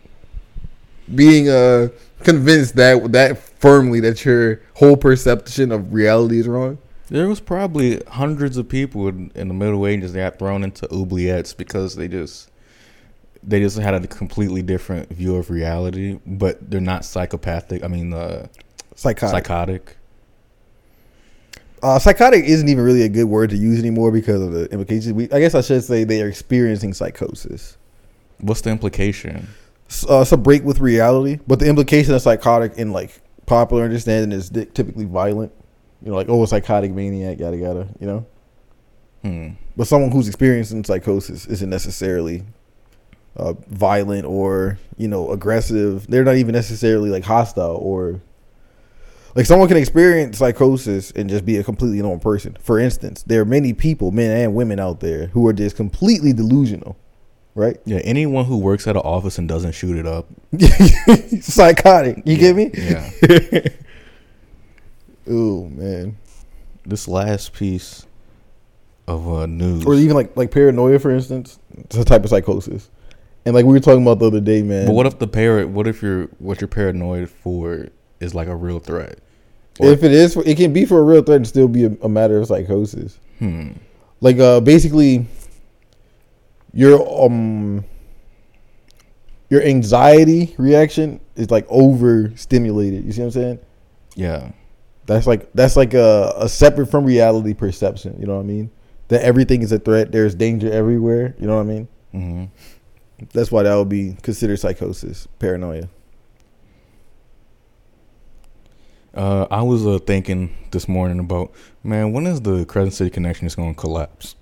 Being 1.13 1.49
uh 1.49 1.89
convinced 2.23 2.77
that 2.77 3.13
that 3.13 3.39
firmly 3.39 4.01
that 4.01 4.25
your 4.25 4.61
whole 4.75 4.97
perception 4.97 5.73
of 5.73 5.93
reality 5.93 6.39
is 6.39 6.47
wrong. 6.47 6.79
There 7.09 7.27
was 7.27 7.41
probably 7.41 8.01
hundreds 8.05 8.57
of 8.57 8.69
people 8.69 9.09
in, 9.09 9.33
in 9.35 9.49
the 9.49 9.55
Middle 9.55 9.85
Ages 9.87 10.13
that 10.13 10.21
got 10.21 10.39
thrown 10.39 10.63
into 10.63 10.87
oubliettes 10.89 11.57
because 11.57 11.97
they 11.97 12.07
just 12.07 12.51
they 13.43 13.59
just 13.59 13.79
had 13.79 13.95
a 13.95 14.07
completely 14.07 14.63
different 14.63 15.09
view 15.11 15.35
of 15.37 15.51
reality, 15.51 16.21
but 16.27 16.71
they're 16.71 16.81
not 16.81 17.05
psychopathic. 17.05 17.83
I 17.83 17.89
mean, 17.89 18.13
uh, 18.13 18.47
Psychotic. 18.95 19.47
psychotic. 19.47 19.97
Uh, 21.83 21.99
psychotic 21.99 22.45
isn't 22.45 22.69
even 22.69 22.85
really 22.85 23.03
a 23.03 23.09
good 23.09 23.25
word 23.25 23.51
to 23.51 23.57
use 23.57 23.79
anymore 23.79 24.11
because 24.13 24.43
of 24.43 24.53
the 24.53 24.65
implications. 24.67 25.13
We, 25.13 25.31
I 25.33 25.41
guess 25.41 25.55
I 25.55 25.61
should 25.61 25.83
say 25.83 26.05
they 26.05 26.23
are 26.23 26.29
experiencing 26.29 26.93
psychosis. 26.95 27.77
What's 28.39 28.61
the 28.61 28.71
implication? 28.71 29.49
Uh, 30.09 30.21
it's 30.21 30.33
a 30.33 30.37
break 30.37 30.65
with 30.65 30.79
reality, 30.79 31.39
but 31.47 31.59
the 31.59 31.69
implication 31.69 32.15
of 32.15 32.23
psychotic 32.23 32.77
in 32.77 32.93
like 32.93 33.21
popular 33.47 33.85
understanding 33.85 34.33
is 34.33 34.51
typically 34.51 35.05
violent. 35.05 35.53
You 36.03 36.11
know, 36.11 36.17
like 36.17 36.29
oh, 36.29 36.43
a 36.43 36.47
psychotic 36.47 36.93
maniac, 36.93 37.39
yada 37.41 37.57
yada. 37.57 37.89
You 37.99 38.07
know. 38.07 38.27
Hmm. 39.23 39.49
But 39.77 39.87
someone 39.87 40.11
who's 40.11 40.29
experiencing 40.29 40.85
psychosis 40.85 41.47
isn't 41.47 41.69
necessarily 41.69 42.45
uh, 43.37 43.55
violent 43.69 44.25
or 44.25 44.79
you 44.97 45.09
know 45.09 45.31
aggressive. 45.31 46.07
They're 46.07 46.25
not 46.25 46.37
even 46.37 46.53
necessarily 46.53 47.11
like 47.11 47.25
hostile 47.25 47.77
or 47.77 48.21
like 49.35 49.47
someone 49.47 49.69
can 49.69 49.77
experience 49.77 50.39
psychosis 50.39 51.11
and 51.13 51.29
just 51.31 51.45
be 51.45 51.57
a 51.57 51.65
completely 51.65 52.01
normal 52.01 52.19
person. 52.19 52.57
For 52.61 52.79
instance, 52.79 53.23
there 53.23 53.41
are 53.41 53.45
many 53.45 53.73
people, 53.73 54.11
men 54.11 54.31
and 54.37 54.55
women 54.55 54.79
out 54.81 55.01
there, 55.01 55.27
who 55.29 55.47
are 55.47 55.53
just 55.53 55.77
completely 55.77 56.33
delusional, 56.33 56.97
right? 57.55 57.79
Yeah, 57.85 57.99
anyone 57.99 58.45
who 58.45 58.59
works 58.59 58.87
at 58.87 58.97
an 58.97 59.03
office 59.03 59.39
and 59.39 59.49
doesn't 59.49 59.73
shoot 59.73 59.97
it 59.97 60.07
up. 60.07 60.27
Psychotic. 61.41 62.23
You 62.25 62.37
get 62.37 62.57
me? 62.57 62.71
Yeah. 62.75 63.11
Oh 65.29 65.67
man. 65.69 66.17
this 66.85 67.07
last 67.07 67.53
piece 67.53 68.07
of 69.07 69.29
uh, 69.29 69.47
news. 69.47 69.85
Or 69.87 69.95
even 69.95 70.17
like 70.17 70.37
like 70.37 70.51
paranoia, 70.51 70.99
for 70.99 71.11
instance, 71.11 71.59
it's 71.79 71.97
a 71.97 72.05
type 72.05 72.25
of 72.25 72.31
psychosis. 72.31 72.91
And 73.45 73.55
like 73.55 73.65
we 73.65 73.73
were 73.73 73.81
talking 73.81 74.03
about 74.03 74.19
the 74.19 74.27
other 74.27 74.41
day, 74.41 74.63
man. 74.63 74.87
but 74.87 74.93
what 74.95 75.07
if 75.07 75.19
the 75.19 75.29
parrot? 75.29 75.69
What 75.69 75.87
if 75.87 76.03
you're 76.03 76.25
what 76.39 76.61
you're 76.61 76.69
paranoid 76.69 77.31
for 77.31 77.89
is 78.21 78.35
like 78.35 78.49
a 78.49 78.57
real 78.57 78.79
threat? 78.79 79.19
Or- 79.79 79.89
if 79.91 80.03
it 80.05 80.13
is, 80.13 80.37
it 80.37 80.57
can 80.57 80.73
be 80.73 80.85
for 80.85 80.99
a 80.99 81.03
real 81.03 81.23
threat 81.23 81.37
and 81.37 81.47
still 81.49 81.69
be 81.69 81.85
a, 81.85 81.93
a 82.03 82.09
matter 82.09 82.39
of 82.39 82.47
psychosis. 82.47 83.19
Hmm. 83.39 83.73
Like 84.21 84.39
uh, 84.39 84.61
basically, 84.61 85.27
your 86.73 87.25
um, 87.25 87.85
your 89.49 89.63
anxiety 89.63 90.55
reaction 90.59 91.21
is 91.37 91.51
like 91.51 91.67
overstimulated. 91.69 93.05
You 93.05 93.13
see 93.13 93.21
what 93.21 93.27
I'm 93.27 93.31
saying? 93.33 93.59
Yeah. 94.15 94.51
That's 95.07 95.27
like 95.27 95.51
that's 95.55 95.77
like 95.77 95.95
a, 95.95 96.35
a 96.37 96.49
separate 96.49 96.87
from 96.87 97.05
reality 97.05 97.55
perception. 97.55 98.17
You 98.21 98.27
know 98.27 98.37
what 98.37 98.43
I 98.43 98.45
mean? 98.45 98.71
That 99.09 99.23
everything 99.23 99.63
is 99.63 99.73
a 99.73 99.79
threat. 99.79 100.13
There's 100.13 100.35
danger 100.35 100.71
everywhere. 100.71 101.35
You 101.41 101.47
know 101.47 101.57
what 101.57 101.63
I 101.63 101.65
mean? 101.65 101.89
hmm 102.13 102.45
That's 103.33 103.51
why 103.51 103.63
that 103.65 103.75
would 103.75 103.89
be 103.89 104.17
considered 104.23 104.59
psychosis, 104.59 105.27
paranoia. 105.39 105.89
Uh, 109.15 109.47
I 109.51 109.63
was 109.63 109.87
uh, 109.87 109.99
thinking 109.99 110.55
this 110.71 110.89
morning 110.89 111.19
about 111.19 111.53
man, 111.83 112.13
when 112.13 112.27
is 112.27 112.41
the 112.43 112.65
Crescent 112.65 112.95
City 112.95 113.11
connection 113.11 113.47
just 113.47 113.57
going 113.57 113.75
to 113.75 113.81
collapse? 113.81 114.37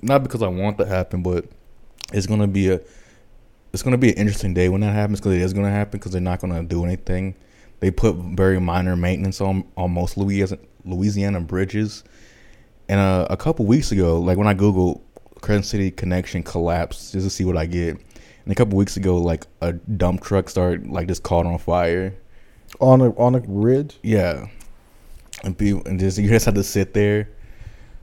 Not 0.00 0.22
because 0.22 0.42
I 0.42 0.48
want 0.48 0.78
that 0.78 0.84
to 0.84 0.90
happen, 0.90 1.22
but 1.22 1.46
it's 2.12 2.26
going 2.26 2.40
to 2.40 2.46
be 2.46 2.70
a 2.70 2.80
it's 3.72 3.82
going 3.82 3.92
to 3.92 3.98
be 3.98 4.10
an 4.10 4.16
interesting 4.16 4.54
day 4.54 4.68
when 4.68 4.80
that 4.82 4.94
happens 4.94 5.20
because 5.20 5.34
it 5.34 5.42
is 5.42 5.52
going 5.52 5.66
to 5.66 5.72
happen 5.72 5.98
because 5.98 6.12
they're 6.12 6.20
not 6.20 6.40
going 6.40 6.54
to 6.54 6.62
do 6.62 6.84
anything. 6.84 7.34
They 7.80 7.90
put 7.90 8.14
very 8.14 8.58
minor 8.58 8.96
maintenance 8.96 9.40
on 9.40 9.64
on 9.76 9.92
most 9.92 10.16
Louisiana 10.16 10.58
Louisiana 10.86 11.40
bridges, 11.40 12.04
and 12.88 13.00
uh, 13.00 13.26
a 13.28 13.36
couple 13.36 13.66
weeks 13.66 13.92
ago, 13.92 14.18
like 14.18 14.38
when 14.38 14.46
I 14.46 14.54
googled 14.54 15.02
Crescent 15.42 15.66
City 15.66 15.90
connection 15.90 16.42
collapse 16.42 17.12
just 17.12 17.26
to 17.26 17.30
see 17.30 17.44
what 17.44 17.58
I 17.58 17.66
get, 17.66 17.96
and 18.44 18.52
a 18.52 18.54
couple 18.54 18.78
weeks 18.78 18.96
ago, 18.96 19.18
like 19.18 19.46
a 19.60 19.74
dump 19.74 20.22
truck 20.22 20.48
started 20.48 20.86
like 20.86 21.06
just 21.08 21.22
caught 21.22 21.44
on 21.44 21.58
fire. 21.58 22.14
On 22.80 23.00
a 23.00 23.10
on 23.16 23.34
a 23.34 23.40
ridge. 23.40 23.98
Yeah, 24.02 24.46
and 25.42 25.56
people 25.56 25.82
and 25.86 25.98
just 25.98 26.18
you 26.18 26.28
just 26.28 26.44
had 26.46 26.54
to 26.56 26.64
sit 26.64 26.94
there, 26.94 27.28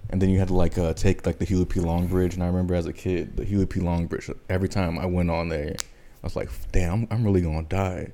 and 0.10 0.22
then 0.22 0.30
you 0.30 0.40
had 0.40 0.48
to 0.50 0.54
like 0.54 0.78
uh, 0.78 0.94
take 0.94 1.25
like 1.25 1.40
the 1.40 1.46
Huey 1.46 1.66
P. 1.66 1.80
Long 1.80 2.08
Bridge. 2.08 2.36
And 2.36 2.44
I 2.44 2.48
remember 2.48 2.75
as 2.75 2.86
a 2.86 2.94
kid, 2.94 3.38
the 3.38 3.46
Huey 3.46 3.66
P. 3.66 3.80
Long 3.80 4.08
Bridge. 4.08 4.30
Every 4.50 4.70
time 4.70 4.98
I 4.98 5.06
went 5.06 5.30
on 5.30 5.50
there, 5.50 5.75
I 5.78 6.25
was 6.25 6.36
like, 6.36 6.50
"Damn, 6.72 6.94
I'm, 6.94 7.08
I'm 7.12 7.24
really 7.24 7.42
gonna 7.42 7.63
die." 7.63 8.12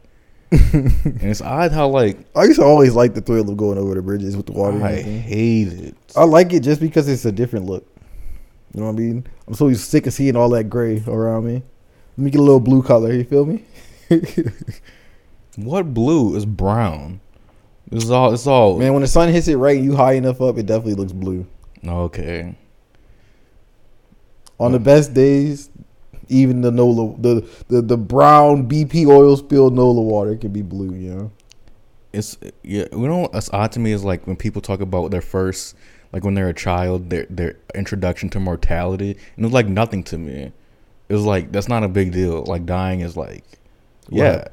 and 0.51 1.23
it's 1.23 1.41
odd 1.41 1.73
how 1.73 1.89
like 1.89 2.17
I 2.33 2.45
used 2.45 2.59
to 2.59 2.65
always 2.65 2.95
like 2.95 3.13
the 3.13 3.19
thrill 3.19 3.49
of 3.49 3.57
going 3.57 3.77
over 3.77 3.95
the 3.95 4.01
bridges 4.01 4.37
with 4.37 4.45
the 4.45 4.53
water. 4.53 4.81
I 4.81 5.01
hate 5.01 5.73
it. 5.73 5.95
I 6.15 6.23
like 6.23 6.53
it 6.53 6.61
just 6.61 6.79
because 6.79 7.09
it's 7.09 7.25
a 7.25 7.33
different 7.33 7.65
look. 7.65 7.85
You 8.73 8.79
know 8.79 8.87
what 8.87 8.95
I 8.95 8.99
mean? 8.99 9.27
I'm 9.45 9.55
so 9.55 9.71
sick 9.73 10.07
of 10.07 10.13
seeing 10.13 10.37
all 10.37 10.49
that 10.49 10.65
gray 10.65 11.03
around 11.05 11.45
me. 11.45 11.63
Let 12.17 12.23
me 12.23 12.31
get 12.31 12.39
a 12.39 12.43
little 12.43 12.61
blue 12.61 12.81
color. 12.81 13.11
You 13.11 13.25
feel 13.25 13.45
me? 13.45 13.65
What 15.57 15.91
blue 15.93 16.35
is 16.35 16.45
brown? 16.45 17.19
This 17.89 18.03
is 18.03 18.11
all. 18.11 18.33
It's 18.33 18.45
all. 18.45 18.77
Man, 18.77 18.93
when 18.93 19.01
the 19.01 19.07
sun 19.07 19.29
hits 19.29 19.47
it 19.47 19.55
right 19.55 19.81
you 19.81 19.95
high 19.95 20.13
enough 20.13 20.39
up, 20.39 20.57
it 20.57 20.67
definitely 20.67 20.93
looks 20.93 21.13
blue. 21.13 21.47
Okay. 21.85 22.55
On 24.59 24.71
the 24.71 24.79
best 24.79 25.13
days, 25.13 25.69
even 26.29 26.61
the 26.61 26.71
Nola, 26.71 27.15
the, 27.19 27.47
the 27.69 27.81
the 27.81 27.97
brown 27.97 28.69
BP 28.69 29.07
oil 29.07 29.35
spill 29.35 29.71
Nola 29.71 30.01
water 30.01 30.35
can 30.35 30.51
be 30.51 30.61
blue. 30.61 30.93
You 30.93 31.13
know? 31.13 31.31
It's 32.13 32.37
yeah. 32.63 32.85
You 32.91 33.07
know 33.07 33.27
what's 33.31 33.49
odd 33.51 33.71
to 33.73 33.79
me 33.79 33.93
is 33.93 34.03
like 34.03 34.27
when 34.27 34.35
people 34.35 34.61
talk 34.61 34.79
about 34.79 35.09
their 35.09 35.21
first, 35.21 35.75
like 36.13 36.23
when 36.23 36.35
they're 36.35 36.49
a 36.49 36.53
child, 36.53 37.09
their 37.09 37.25
their 37.31 37.55
introduction 37.73 38.29
to 38.29 38.39
mortality, 38.39 39.11
and 39.11 39.45
it 39.45 39.47
was 39.47 39.53
like 39.53 39.67
nothing 39.67 40.03
to 40.05 40.19
me. 40.19 40.51
It 41.09 41.13
was 41.13 41.23
like 41.23 41.51
that's 41.51 41.67
not 41.67 41.83
a 41.83 41.87
big 41.87 42.11
deal. 42.11 42.43
Like 42.43 42.65
dying 42.65 42.99
is 42.99 43.17
like, 43.17 43.43
yeah? 44.09 44.47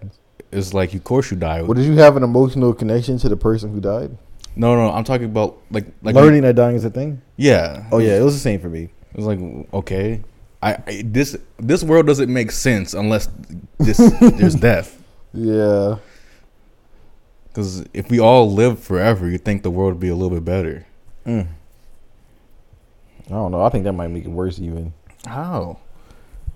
It's 0.54 0.74
like 0.74 0.94
of 0.94 1.04
course 1.04 1.30
you 1.30 1.36
die. 1.36 1.62
Well, 1.62 1.74
did 1.74 1.86
you 1.86 1.96
have 1.96 2.16
an 2.16 2.22
emotional 2.22 2.72
connection 2.72 3.18
to 3.18 3.28
the 3.28 3.36
person 3.36 3.72
who 3.72 3.80
died? 3.80 4.16
no, 4.56 4.76
no, 4.76 4.92
I'm 4.92 5.04
talking 5.04 5.26
about 5.26 5.58
like 5.70 5.86
like 6.02 6.14
Learning 6.14 6.42
that 6.42 6.54
dying 6.54 6.76
is 6.76 6.84
a 6.84 6.90
thing. 6.90 7.20
Yeah. 7.36 7.86
Oh 7.90 7.98
yeah, 7.98 8.16
it 8.16 8.22
was 8.22 8.34
the 8.34 8.40
same 8.40 8.60
for 8.60 8.68
me. 8.68 8.84
It 8.84 9.16
was 9.16 9.26
like 9.26 9.38
okay, 9.72 10.22
I, 10.62 10.74
I 10.86 11.02
this 11.04 11.36
this 11.58 11.82
world 11.82 12.06
doesn't 12.06 12.32
make 12.32 12.50
sense 12.50 12.94
unless 12.94 13.28
this 13.78 13.98
there's 14.20 14.54
death. 14.54 15.00
Yeah. 15.36 15.96
Because 17.48 17.84
if 17.92 18.08
we 18.08 18.20
all 18.20 18.52
lived 18.52 18.78
forever, 18.78 19.28
you'd 19.28 19.44
think 19.44 19.64
the 19.64 19.70
world 19.70 19.94
would 19.94 20.00
be 20.00 20.08
a 20.08 20.14
little 20.14 20.30
bit 20.30 20.44
better. 20.44 20.86
Mm. 21.26 21.48
I 23.26 23.30
don't 23.30 23.50
know. 23.50 23.62
I 23.62 23.68
think 23.68 23.82
that 23.82 23.94
might 23.94 24.08
make 24.08 24.24
it 24.24 24.30
worse 24.30 24.60
even. 24.60 24.92
How? 25.26 25.78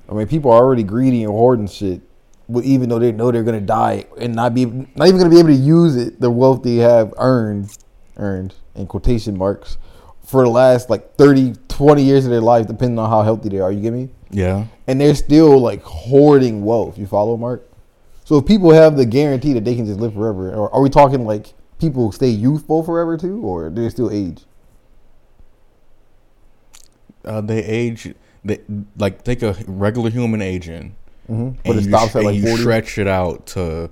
I 0.09 0.13
mean, 0.13 0.29
people 0.29 0.53
are 0.53 0.63
already 0.63 0.85
greedy 0.85 1.25
and 1.25 1.33
hoarding 1.33 1.67
shit, 1.67 2.03
but 2.49 2.65
even 2.65 2.89
though 2.89 2.99
they 2.99 3.13
know 3.13 3.31
they're 3.31 3.43
gonna 3.43 3.61
die 3.61 4.07
and 4.19 4.35
not 4.35 4.55
be 4.55 4.65
not 4.65 5.09
even 5.09 5.19
gonna 5.19 5.31
be 5.31 5.39
able 5.39 5.49
to 5.49 5.55
use 5.55 5.97
it, 5.97 6.21
the 6.21 6.31
wealth 6.31 6.63
they 6.63 6.77
have 6.77 7.13
earned, 7.19 7.77
earned 8.17 8.55
in 8.75 8.87
quotation 8.87 9.37
marks, 9.37 9.77
for 10.25 10.43
the 10.45 10.51
last 10.51 10.91
like 10.91 11.15
30, 11.17 11.55
20 11.69 12.03
years 12.03 12.25
of 12.25 12.31
their 12.31 12.41
life, 12.41 12.67
depending 12.67 12.99
on 12.99 13.09
how 13.11 13.23
healthy 13.23 13.49
they 13.49 13.61
are. 13.61 13.73
You 13.73 13.81
get 13.81 13.93
me? 13.93 14.11
Yeah. 14.31 14.67
And 14.87 15.01
they're 15.01 15.15
still 15.15 15.59
like 15.59 15.83
hoarding 15.83 16.65
wealth. 16.65 16.99
You 16.99 17.07
follow, 17.07 17.37
Mark? 17.37 17.69
So 18.25 18.37
if 18.37 18.45
people 18.45 18.71
have 18.73 18.97
the 18.99 19.07
guarantee 19.07 19.55
that 19.55 19.65
they 19.65 19.75
can 19.75 19.87
just 19.87 19.99
live 20.01 20.13
forever, 20.13 20.53
or 20.53 20.71
are 20.75 20.83
we 20.83 20.91
talking 20.91 21.25
like 21.25 21.55
people 21.79 22.13
stay 22.13 22.29
youthful 22.29 22.83
forever 22.83 23.17
too, 23.17 23.41
or 23.41 23.71
do 23.71 23.83
they 23.83 23.89
still 23.89 24.11
age? 24.11 24.43
Uh, 27.25 27.41
they 27.41 27.65
age. 27.65 28.15
They 28.45 28.61
like 28.99 29.25
take 29.25 29.43
a 29.43 29.57
regular 29.67 30.11
human 30.11 30.43
aging, 30.43 30.95
Mm-hmm. 31.29 31.61
But 31.65 31.77
it 31.77 31.85
stops 31.85 32.17
at 32.17 32.25
like 32.25 32.37
you 32.37 32.57
stretch 32.57 32.99
it 32.99 33.07
out 33.07 33.47
to 33.49 33.91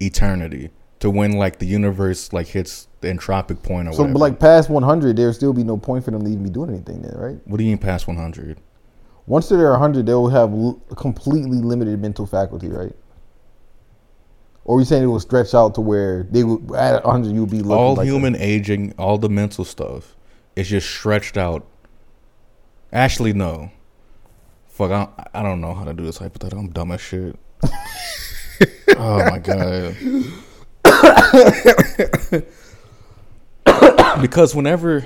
eternity 0.00 0.70
to 1.00 1.10
when 1.10 1.32
like 1.32 1.58
the 1.58 1.66
universe 1.66 2.32
like 2.32 2.46
hits 2.46 2.88
the 3.00 3.08
entropic 3.08 3.62
point 3.62 3.88
or 3.88 3.90
whatever. 3.90 3.94
So, 3.94 4.02
whatever. 4.02 4.12
but 4.14 4.18
like 4.20 4.40
past 4.40 4.70
one 4.70 4.82
hundred, 4.82 5.16
there'll 5.16 5.32
still 5.32 5.52
be 5.52 5.64
no 5.64 5.76
point 5.76 6.04
for 6.04 6.10
them 6.10 6.24
to 6.24 6.30
even 6.30 6.42
be 6.42 6.50
doing 6.50 6.70
anything 6.70 7.02
then, 7.02 7.14
right? 7.16 7.38
what 7.44 7.58
do 7.58 7.64
you 7.64 7.70
mean 7.70 7.78
past 7.78 8.06
one 8.06 8.16
hundred? 8.16 8.58
Once 9.28 9.50
they're 9.50 9.70
100, 9.72 10.06
they'll 10.06 10.28
have 10.28 10.50
l- 10.50 10.80
completely 10.96 11.58
limited 11.58 12.00
mental 12.00 12.24
faculty, 12.24 12.68
right? 12.68 12.96
Or 14.64 14.78
are 14.78 14.80
you 14.80 14.86
saying 14.86 15.02
it 15.02 15.06
will 15.06 15.20
stretch 15.20 15.52
out 15.52 15.74
to 15.74 15.82
where 15.82 16.22
they 16.30 16.44
would 16.44 16.74
at 16.74 17.04
100 17.04 17.34
you 17.34 17.40
would 17.40 17.50
be 17.50 17.58
looking 17.58 17.72
All 17.72 17.94
like 17.94 18.06
human 18.06 18.34
aging, 18.36 18.94
all 18.98 19.18
the 19.18 19.28
mental 19.28 19.66
stuff, 19.66 20.16
is 20.56 20.68
just 20.68 20.88
stretched 20.88 21.36
out. 21.36 21.66
Actually, 22.90 23.34
no. 23.34 23.70
Fuck, 24.78 24.92
I, 24.92 25.08
I 25.34 25.42
don't 25.42 25.60
know 25.60 25.74
how 25.74 25.84
to 25.84 25.92
do 25.92 26.04
this 26.04 26.18
hypothetical. 26.18 26.60
I'm 26.60 26.70
dumb 26.70 26.92
as 26.92 27.00
shit. 27.00 27.36
oh 28.96 29.28
my 29.28 29.40
god. 29.40 29.96
because 34.22 34.54
whenever, 34.54 35.04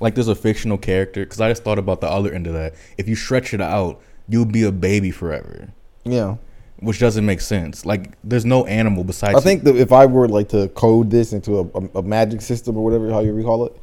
like, 0.00 0.16
there's 0.16 0.26
a 0.26 0.34
fictional 0.34 0.76
character, 0.76 1.22
because 1.22 1.40
I 1.40 1.48
just 1.50 1.62
thought 1.62 1.78
about 1.78 2.00
the 2.00 2.08
other 2.08 2.32
end 2.32 2.48
of 2.48 2.54
that. 2.54 2.74
If 2.98 3.08
you 3.08 3.14
stretch 3.14 3.54
it 3.54 3.60
out, 3.60 4.00
you'll 4.28 4.44
be 4.44 4.64
a 4.64 4.72
baby 4.72 5.12
forever, 5.12 5.72
Yeah, 6.02 6.38
which 6.80 6.98
doesn't 6.98 7.24
make 7.24 7.42
sense. 7.42 7.86
Like, 7.86 8.18
there's 8.24 8.44
no 8.44 8.66
animal 8.66 9.04
besides. 9.04 9.36
I 9.36 9.40
think 9.40 9.62
that 9.62 9.76
if 9.76 9.92
I 9.92 10.06
were 10.06 10.26
like 10.26 10.48
to 10.48 10.66
code 10.70 11.12
this 11.12 11.32
into 11.32 11.60
a, 11.60 11.64
a, 11.78 11.98
a 12.00 12.02
magic 12.02 12.40
system 12.40 12.76
or 12.76 12.82
whatever 12.82 13.08
how 13.12 13.20
you 13.20 13.32
recall 13.34 13.66
it, 13.66 13.80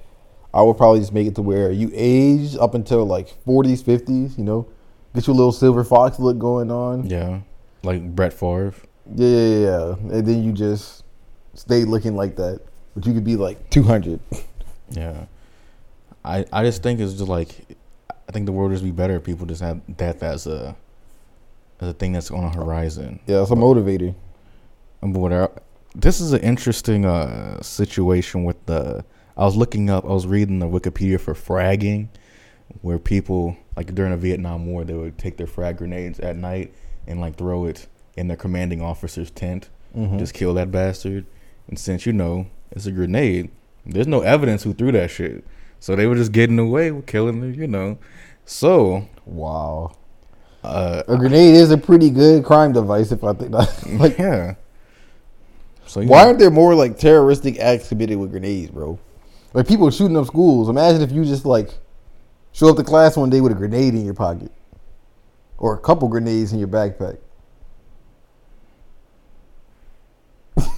I 0.53 0.63
would 0.63 0.75
probably 0.75 0.99
just 0.99 1.13
make 1.13 1.27
it 1.27 1.35
to 1.35 1.41
where 1.41 1.71
you 1.71 1.89
age 1.93 2.57
up 2.57 2.75
until 2.75 3.05
like 3.05 3.41
40s, 3.45 3.81
50s. 3.81 4.37
You 4.37 4.43
know, 4.43 4.67
get 5.15 5.27
your 5.27 5.35
little 5.35 5.51
silver 5.51 5.83
fox 5.83 6.19
look 6.19 6.37
going 6.37 6.71
on. 6.71 7.05
Yeah, 7.09 7.41
like 7.83 8.15
Brett 8.15 8.33
Favre. 8.33 8.73
Yeah, 9.15 9.27
yeah, 9.27 9.57
yeah, 9.57 9.95
and 10.17 10.25
then 10.27 10.43
you 10.43 10.51
just 10.51 11.03
stay 11.55 11.83
looking 11.85 12.15
like 12.15 12.35
that, 12.35 12.61
but 12.95 13.05
you 13.05 13.13
could 13.13 13.23
be 13.25 13.35
like 13.35 13.69
200. 13.69 14.19
Yeah, 14.91 15.25
I 16.25 16.45
I 16.51 16.63
just 16.63 16.81
think 16.81 16.99
it's 16.99 17.13
just 17.13 17.29
like 17.29 17.49
I 18.27 18.31
think 18.31 18.47
the 18.47 18.51
world 18.51 18.71
would 18.71 18.75
just 18.75 18.83
be 18.83 18.89
better 18.89 19.17
if 19.17 19.23
people 19.23 19.45
just 19.45 19.61
had 19.61 19.81
that 19.97 20.23
as 20.23 20.47
a 20.47 20.75
as 21.79 21.89
a 21.89 21.93
thing 21.93 22.13
that's 22.13 22.31
on 22.31 22.43
a 22.43 22.49
horizon. 22.49 23.19
Yeah, 23.27 23.43
it's 23.43 23.51
a 23.51 23.55
motivator. 23.55 24.15
And 25.03 25.13
But 25.13 25.19
whatever. 25.19 25.51
This 25.93 26.19
is 26.19 26.33
an 26.33 26.41
interesting 26.41 27.05
uh 27.05 27.61
situation 27.61 28.43
with 28.45 28.65
the. 28.65 29.05
I 29.37 29.45
was 29.45 29.55
looking 29.55 29.91
up. 29.91 30.05
I 30.05 30.09
was 30.09 30.25
reading 30.25 30.57
the 30.57 30.65
Wikipedia 30.67 31.19
for 31.19 31.35
fragging, 31.35 32.07
where 32.81 32.97
people 32.99 33.55
like 33.79 33.95
during 33.95 34.11
the 34.11 34.17
Vietnam 34.17 34.65
War 34.65 34.83
they 34.83 34.93
would 34.93 35.17
take 35.17 35.37
their 35.37 35.47
frag 35.47 35.77
grenades 35.77 36.19
at 36.19 36.35
night 36.35 36.73
and 37.07 37.21
like 37.21 37.37
throw 37.37 37.63
it 37.63 37.87
in 38.17 38.27
their 38.27 38.35
commanding 38.35 38.81
officer's 38.81 39.31
tent, 39.31 39.69
Mhm. 39.95 40.19
just 40.19 40.33
kill 40.33 40.53
that 40.55 40.69
bastard. 40.69 41.25
And 41.69 41.79
since 41.79 42.05
you 42.05 42.11
know 42.11 42.47
it's 42.71 42.85
a 42.85 42.91
grenade, 42.91 43.49
there's 43.85 44.05
no 44.05 44.19
evidence 44.19 44.63
who 44.63 44.73
threw 44.73 44.91
that 44.91 45.09
shit. 45.09 45.45
So 45.79 45.95
they 45.95 46.07
were 46.07 46.15
just 46.15 46.33
getting 46.33 46.59
away 46.59 46.91
with 46.91 47.05
killing 47.05 47.41
it, 47.41 47.55
you 47.55 47.67
know. 47.67 47.97
So, 48.45 49.05
Wow. 49.25 49.91
uh, 50.61 51.03
A 51.07 51.15
grenade 51.17 51.55
is 51.55 51.71
a 51.71 51.77
pretty 51.77 52.09
good 52.09 52.43
crime 52.43 52.73
device 52.73 53.13
if 53.13 53.23
I 53.23 53.31
think 53.31 53.51
that. 53.51 53.71
like, 53.97 54.17
yeah. 54.19 54.55
So 55.85 56.01
why 56.01 56.21
know, 56.23 56.27
aren't 56.27 56.39
there 56.39 56.51
more 56.51 56.75
like 56.75 56.97
terroristic 56.99 57.57
acts 57.59 57.87
committed 57.87 58.17
with 58.17 58.31
grenades, 58.31 58.71
bro? 58.71 58.99
Like 59.53 59.67
people 59.69 59.89
shooting 59.89 60.17
up 60.17 60.25
schools. 60.27 60.67
Imagine 60.67 61.01
if 61.01 61.13
you 61.13 61.23
just 61.23 61.45
like 61.45 61.69
show 62.51 62.69
up 62.69 62.77
to 62.77 62.83
class 62.83 63.17
one 63.17 63.29
day 63.29 63.41
with 63.41 63.51
a 63.51 63.55
grenade 63.55 63.93
in 63.93 64.05
your 64.05 64.13
pocket, 64.13 64.51
or 65.57 65.73
a 65.73 65.79
couple 65.79 66.07
grenades 66.07 66.53
in 66.53 66.59
your 66.59 66.67
backpack. 66.67 67.17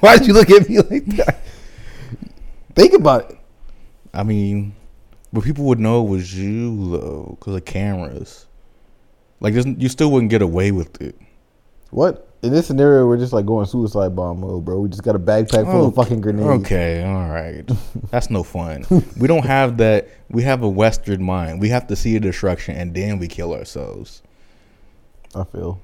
Why 0.00 0.16
did 0.18 0.26
you 0.26 0.32
look 0.32 0.50
at 0.50 0.68
me 0.68 0.78
like 0.78 1.06
that? 1.16 1.40
Think 2.74 2.92
about 2.94 3.30
it. 3.30 3.38
I 4.12 4.22
mean, 4.22 4.74
but 5.32 5.44
people 5.44 5.64
would 5.64 5.78
know 5.78 6.06
it 6.06 6.10
was 6.10 6.36
you 6.36 6.90
though, 6.90 7.36
because 7.38 7.56
of 7.56 7.64
cameras. 7.64 8.46
Like, 9.40 9.54
you 9.54 9.88
still 9.88 10.10
wouldn't 10.10 10.30
get 10.30 10.40
away 10.40 10.72
with 10.72 11.00
it. 11.02 11.14
What 11.90 12.26
in 12.42 12.52
this 12.52 12.66
scenario? 12.66 13.06
We're 13.06 13.16
just 13.18 13.32
like 13.32 13.46
going 13.46 13.66
suicide 13.66 14.14
bomb 14.14 14.40
mode, 14.40 14.64
bro. 14.64 14.80
We 14.80 14.88
just 14.88 15.02
got 15.02 15.16
a 15.16 15.18
backpack 15.18 15.64
full 15.70 15.86
of 15.88 15.94
fucking 15.94 16.20
grenades. 16.20 16.48
Okay, 16.64 17.02
all 17.04 17.28
right. 17.28 17.64
That's 18.10 18.30
no 18.30 18.42
fun. 18.42 18.84
we 19.18 19.26
don't 19.26 19.44
have 19.44 19.76
that. 19.78 20.08
We 20.28 20.42
have 20.42 20.62
a 20.62 20.68
Western 20.68 21.22
mind. 21.22 21.60
We 21.60 21.68
have 21.70 21.86
to 21.88 21.96
see 21.96 22.16
a 22.16 22.20
destruction 22.20 22.76
and 22.76 22.94
then 22.94 23.18
we 23.18 23.28
kill 23.28 23.52
ourselves. 23.54 24.22
I 25.34 25.44
feel. 25.44 25.80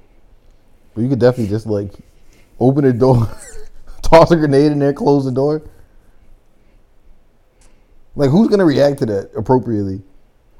But 0.93 1.01
you 1.01 1.09
could 1.09 1.19
definitely 1.19 1.49
just 1.49 1.65
like 1.65 1.91
open 2.59 2.83
the 2.85 2.93
door, 2.93 3.29
toss 4.01 4.31
a 4.31 4.35
grenade 4.35 4.71
in 4.71 4.79
there, 4.79 4.93
close 4.93 5.25
the 5.25 5.31
door. 5.31 5.63
Like, 8.15 8.29
who's 8.29 8.47
gonna 8.47 8.65
react 8.65 8.99
to 8.99 9.05
that 9.07 9.31
appropriately? 9.35 10.01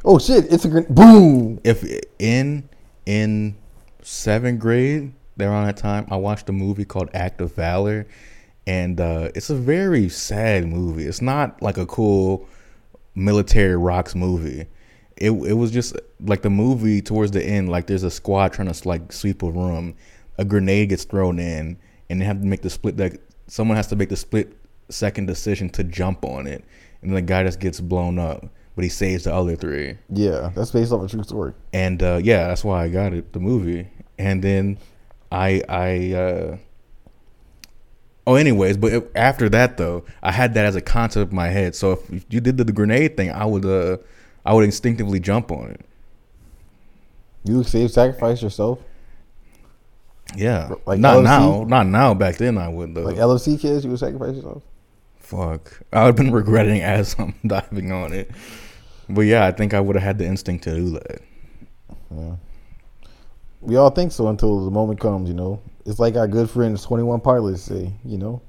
Oh 0.03 0.17
shit! 0.17 0.51
It's 0.51 0.65
a 0.65 0.69
gren- 0.69 0.87
boom. 0.89 1.59
If 1.63 1.85
in 2.19 2.67
in 3.05 3.55
seventh 4.01 4.59
grade, 4.59 5.13
around 5.39 5.65
that 5.65 5.77
time, 5.77 6.07
I 6.09 6.17
watched 6.17 6.49
a 6.49 6.53
movie 6.53 6.85
called 6.85 7.09
Act 7.13 7.41
of 7.41 7.55
Valor, 7.55 8.07
and 8.67 8.99
uh, 8.99 9.29
it's 9.35 9.49
a 9.49 9.55
very 9.55 10.09
sad 10.09 10.67
movie. 10.67 11.05
It's 11.05 11.21
not 11.21 11.61
like 11.61 11.77
a 11.77 11.85
cool 11.85 12.47
military 13.15 13.75
rocks 13.75 14.15
movie. 14.15 14.67
It 15.17 15.31
it 15.31 15.53
was 15.53 15.71
just 15.71 15.95
like 16.19 16.41
the 16.41 16.49
movie 16.49 17.01
towards 17.01 17.31
the 17.31 17.43
end. 17.43 17.69
Like 17.69 17.87
there's 17.87 18.03
a 18.03 18.11
squad 18.11 18.53
trying 18.53 18.71
to 18.71 18.87
like 18.87 19.11
sweep 19.11 19.43
a 19.43 19.49
room, 19.49 19.95
a 20.37 20.45
grenade 20.45 20.89
gets 20.89 21.03
thrown 21.03 21.39
in, 21.39 21.77
and 22.09 22.21
they 22.21 22.25
have 22.25 22.39
to 22.41 22.47
make 22.47 22.61
the 22.61 22.69
split. 22.69 22.97
Like 22.97 23.21
someone 23.47 23.77
has 23.77 23.87
to 23.87 23.95
make 23.95 24.09
the 24.09 24.15
split 24.15 24.57
second 24.89 25.27
decision 25.27 25.69
to 25.69 25.83
jump 25.83 26.25
on 26.25 26.47
it, 26.47 26.63
and 27.01 27.15
the 27.15 27.21
guy 27.21 27.43
just 27.43 27.59
gets 27.59 27.79
blown 27.79 28.17
up, 28.17 28.45
but 28.75 28.83
he 28.83 28.89
saves 28.89 29.25
the 29.25 29.33
other 29.33 29.55
three. 29.55 29.97
Yeah, 30.09 30.51
that's 30.55 30.71
based 30.71 30.91
off 30.91 31.03
a 31.03 31.07
true 31.07 31.23
story. 31.23 31.53
And 31.73 32.01
uh, 32.01 32.19
yeah, 32.23 32.47
that's 32.47 32.63
why 32.63 32.83
I 32.83 32.89
got 32.89 33.13
it, 33.13 33.33
the 33.33 33.39
movie. 33.39 33.87
And 34.17 34.43
then 34.43 34.77
I 35.33 35.63
I 35.67 36.13
uh, 36.13 36.57
oh, 38.27 38.35
anyways, 38.35 38.77
but 38.77 39.11
after 39.15 39.49
that 39.49 39.77
though, 39.77 40.05
I 40.21 40.31
had 40.31 40.53
that 40.53 40.65
as 40.65 40.75
a 40.75 40.81
concept 40.81 41.31
in 41.31 41.35
my 41.35 41.47
head. 41.49 41.75
So 41.75 42.03
if 42.11 42.25
you 42.29 42.39
did 42.39 42.57
the, 42.57 42.63
the 42.63 42.71
grenade 42.71 43.17
thing, 43.17 43.31
I 43.31 43.45
would 43.45 43.65
uh 43.65 43.97
I 44.45 44.53
would 44.53 44.63
instinctively 44.63 45.19
jump 45.19 45.51
on 45.51 45.71
it. 45.71 45.81
You 47.45 47.57
would 47.57 47.67
save, 47.67 47.91
sacrifice 47.91 48.41
yourself. 48.41 48.79
Yeah, 50.35 50.73
Like 50.85 50.99
not 50.99 51.17
LFC? 51.17 51.23
now, 51.23 51.63
not 51.63 51.87
now. 51.87 52.13
Back 52.13 52.37
then, 52.37 52.57
I 52.57 52.69
would 52.69 52.95
though. 52.95 53.01
Like 53.03 53.17
LFC 53.17 53.59
kids, 53.59 53.83
you 53.83 53.91
would 53.91 53.99
sacrifice 53.99 54.35
yourself. 54.35 54.63
Fuck, 55.17 55.81
I 55.91 56.01
would 56.01 56.07
have 56.07 56.15
been 56.15 56.31
regretting 56.41 56.81
as 56.81 57.15
I'm 57.19 57.35
diving 57.47 57.91
on 57.91 58.13
it. 58.13 58.31
But 59.09 59.21
yeah, 59.21 59.45
I 59.45 59.51
think 59.51 59.73
I 59.73 59.79
would 59.79 59.95
have 59.95 60.03
had 60.03 60.17
the 60.17 60.25
instinct 60.25 60.63
to 60.65 60.75
do 60.75 60.89
that. 60.91 61.21
Yeah. 62.15 62.35
We 63.63 63.77
all 63.77 63.89
think 63.89 64.11
so 64.11 64.27
until 64.27 64.63
the 64.65 64.71
moment 64.71 64.99
comes, 64.99 65.29
you 65.29 65.35
know. 65.35 65.61
It's 65.85 65.99
like 65.99 66.15
our 66.15 66.27
good 66.27 66.49
friends, 66.49 66.83
21 66.83 67.21
Pilots, 67.21 67.61
say, 67.61 67.93
you 68.03 68.17
know. 68.17 68.41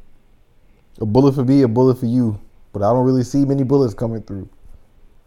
A 1.00 1.06
bullet 1.06 1.34
for 1.34 1.44
me, 1.44 1.62
a 1.62 1.68
bullet 1.68 1.98
for 1.98 2.06
you. 2.06 2.40
But 2.72 2.82
I 2.82 2.92
don't 2.92 3.04
really 3.04 3.22
see 3.22 3.44
many 3.44 3.62
bullets 3.62 3.94
coming 3.94 4.22
through. 4.22 4.48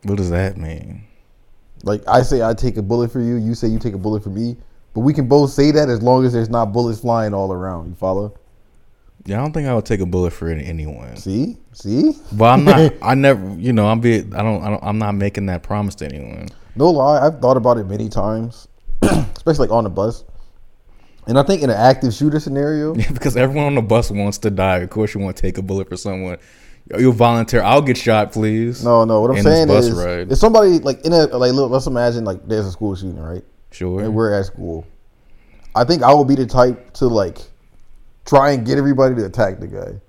What 0.03 0.17
does 0.17 0.29
that 0.29 0.57
mean? 0.57 1.03
Like, 1.83 2.01
I 2.07 2.21
say 2.21 2.43
I 2.43 2.53
take 2.53 2.77
a 2.77 2.81
bullet 2.81 3.11
for 3.11 3.21
you, 3.21 3.35
you 3.35 3.55
say 3.55 3.67
you 3.67 3.79
take 3.79 3.93
a 3.93 3.97
bullet 3.97 4.23
for 4.23 4.29
me. 4.29 4.57
But 4.93 5.01
we 5.01 5.13
can 5.13 5.27
both 5.27 5.51
say 5.51 5.71
that 5.71 5.89
as 5.89 6.01
long 6.01 6.25
as 6.25 6.33
there's 6.33 6.49
not 6.49 6.73
bullets 6.73 7.01
flying 7.01 7.33
all 7.33 7.53
around. 7.53 7.87
You 7.89 7.95
follow? 7.95 8.37
Yeah, 9.25 9.39
I 9.39 9.41
don't 9.41 9.51
think 9.51 9.67
I 9.67 9.75
would 9.75 9.85
take 9.85 9.99
a 9.99 10.05
bullet 10.05 10.31
for 10.31 10.49
anyone. 10.49 11.15
See? 11.17 11.57
See? 11.73 12.13
But 12.31 12.45
I'm 12.45 12.63
not. 12.63 12.93
I 13.01 13.13
never. 13.13 13.55
You 13.59 13.73
know, 13.73 13.87
I'm 13.87 13.99
be. 13.99 14.19
I 14.19 14.41
don't. 14.41 14.63
I 14.63 14.69
don't. 14.69 14.83
I'm 14.83 14.97
not 14.97 15.15
making 15.15 15.47
that 15.47 15.63
promise 15.63 15.95
to 15.95 16.05
anyone. 16.05 16.47
No 16.75 16.89
lie, 16.91 17.25
I've 17.25 17.39
thought 17.41 17.57
about 17.57 17.77
it 17.77 17.87
many 17.87 18.07
times, 18.07 18.67
especially 19.35 19.67
like 19.67 19.71
on 19.71 19.83
the 19.83 19.89
bus. 19.89 20.23
And 21.27 21.37
I 21.37 21.43
think 21.43 21.61
in 21.61 21.69
an 21.69 21.75
active 21.75 22.13
shooter 22.13 22.39
scenario, 22.39 22.95
yeah, 22.95 23.11
because 23.13 23.35
everyone 23.35 23.65
on 23.65 23.75
the 23.75 23.81
bus 23.81 24.09
wants 24.09 24.37
to 24.39 24.49
die. 24.49 24.77
Of 24.77 24.89
course, 24.89 25.13
you 25.13 25.19
want 25.19 25.35
to 25.35 25.41
take 25.41 25.57
a 25.57 25.61
bullet 25.61 25.89
for 25.89 25.97
someone. 25.97 26.37
You'll 26.97 27.11
volunteer. 27.11 27.61
I'll 27.61 27.81
get 27.81 27.97
shot, 27.97 28.31
please. 28.31 28.83
no, 28.83 29.03
no. 29.03 29.19
What 29.19 29.31
I'm 29.31 29.43
saying 29.43 29.67
bus 29.67 29.85
is, 29.85 29.97
ride. 29.97 30.31
if 30.31 30.37
somebody 30.37 30.79
like 30.79 31.05
in 31.05 31.11
a 31.11 31.25
like, 31.25 31.51
look, 31.51 31.69
let's 31.69 31.85
imagine 31.85 32.23
like 32.23 32.47
there's 32.47 32.65
a 32.65 32.71
school 32.71 32.95
shooting, 32.95 33.19
right? 33.19 33.43
Sure. 33.71 34.01
And 34.01 34.13
we're 34.13 34.33
at 34.33 34.45
school. 34.45 34.87
I 35.75 35.83
think 35.83 36.01
I 36.01 36.13
would 36.13 36.27
be 36.29 36.35
the 36.35 36.45
type 36.45 36.93
to 36.93 37.07
like 37.07 37.39
try 38.25 38.51
and 38.51 38.65
get 38.65 38.77
everybody 38.77 39.15
to 39.15 39.25
attack 39.25 39.59
the 39.59 39.67
guy. 39.67 39.99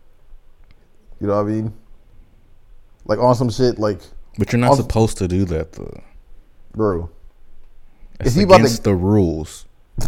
You 1.21 1.27
know 1.27 1.35
what 1.35 1.51
I 1.51 1.51
mean? 1.51 1.73
Like 3.07 3.19
on 3.19 3.35
some 3.35 3.51
shit, 3.51 3.79
like, 3.79 4.01
but 4.39 4.53
you're 4.53 4.61
not 4.61 4.77
supposed 4.77 5.19
to 5.19 5.27
do 5.27 5.45
that, 5.47 5.73
though. 5.73 6.01
bro. 6.73 7.11
It's 8.21 8.35
he 8.35 8.43
about 8.43 8.59
to- 8.59 8.63
against 8.65 8.85
the 8.85 8.95
rules. 8.95 9.65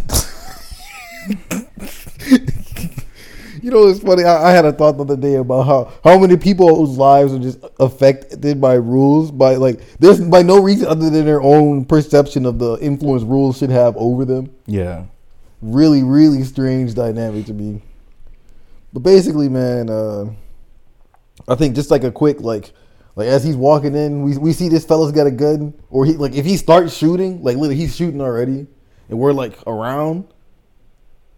You 3.61 3.69
know, 3.69 3.87
it's 3.87 3.99
funny. 3.99 4.23
I, 4.23 4.49
I 4.49 4.51
had 4.53 4.65
a 4.65 4.71
thought 4.73 4.93
the 4.93 5.03
other 5.03 5.15
day 5.15 5.35
about 5.35 5.63
how 5.67 5.91
how 6.03 6.17
many 6.17 6.35
people 6.35 6.75
whose 6.83 6.97
lives 6.97 7.31
are 7.31 7.37
just 7.39 7.59
affected 7.79 8.59
by 8.59 8.73
rules 8.73 9.29
by 9.29 9.53
like 9.55 9.81
there's 9.99 10.19
by 10.19 10.41
no 10.41 10.59
reason 10.59 10.87
other 10.87 11.11
than 11.11 11.25
their 11.25 11.43
own 11.43 11.85
perception 11.85 12.47
of 12.47 12.57
the 12.57 12.77
influence 12.81 13.21
rules 13.23 13.59
should 13.59 13.69
have 13.69 13.95
over 13.97 14.25
them. 14.25 14.49
Yeah. 14.65 15.03
Really, 15.61 16.01
really 16.01 16.43
strange 16.43 16.95
dynamic 16.95 17.45
to 17.45 17.53
me. 17.53 17.83
But 18.93 19.01
basically, 19.03 19.47
man, 19.47 19.91
uh, 19.91 20.25
I 21.47 21.53
think 21.53 21.75
just 21.75 21.91
like 21.91 22.03
a 22.03 22.11
quick 22.11 22.41
like 22.41 22.71
like 23.21 23.29
as 23.29 23.43
he's 23.43 23.55
walking 23.55 23.93
in, 23.93 24.23
we 24.23 24.35
we 24.39 24.51
see 24.51 24.67
this 24.67 24.83
fella's 24.83 25.11
got 25.11 25.27
a 25.27 25.31
gun, 25.31 25.75
or 25.91 26.05
he 26.05 26.13
like 26.13 26.33
if 26.33 26.43
he 26.43 26.57
starts 26.57 26.91
shooting, 26.91 27.43
like 27.43 27.55
literally 27.55 27.75
he's 27.75 27.95
shooting 27.95 28.19
already, 28.19 28.65
and 29.09 29.19
we're 29.19 29.31
like 29.31 29.55
around, 29.67 30.25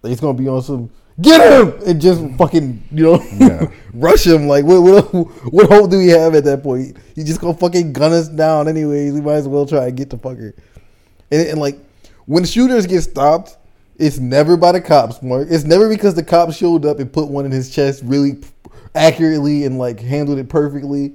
like 0.01 0.13
it's 0.13 0.21
gonna 0.21 0.37
be 0.37 0.47
on 0.47 0.61
some 0.61 0.89
get 1.21 1.61
him 1.61 1.79
and 1.85 1.99
just 2.01 2.23
fucking 2.37 2.81
you 2.91 3.03
know 3.03 3.23
Yeah. 3.33 3.69
rush 3.93 4.25
him. 4.25 4.47
Like 4.47 4.63
what 4.63 4.79
what 4.81 5.13
what 5.53 5.69
hope 5.69 5.91
do 5.91 5.97
we 5.97 6.07
have 6.07 6.35
at 6.35 6.45
that 6.45 6.63
point? 6.63 6.95
He 7.15 7.25
just 7.25 7.41
gonna 7.41 7.53
fucking 7.53 7.91
gun 7.91 8.13
us 8.13 8.29
down 8.29 8.69
anyways. 8.69 9.11
We 9.11 9.19
might 9.19 9.33
as 9.33 9.47
well 9.49 9.65
try 9.65 9.87
and 9.87 9.97
get 9.97 10.09
the 10.09 10.17
fucker. 10.17 10.53
And, 11.31 11.47
and 11.49 11.59
like 11.59 11.77
when 12.27 12.45
shooters 12.45 12.87
get 12.87 13.01
stopped, 13.01 13.57
it's 13.97 14.19
never 14.19 14.55
by 14.55 14.71
the 14.71 14.79
cops, 14.79 15.21
Mark. 15.21 15.49
It's 15.51 15.65
never 15.65 15.89
because 15.89 16.15
the 16.15 16.23
cops 16.23 16.55
showed 16.55 16.85
up 16.85 16.99
and 16.99 17.11
put 17.11 17.27
one 17.27 17.45
in 17.45 17.51
his 17.51 17.69
chest 17.69 18.03
really 18.05 18.39
accurately 18.95 19.65
and 19.65 19.77
like 19.77 19.99
handled 19.99 20.39
it 20.39 20.47
perfectly. 20.47 21.13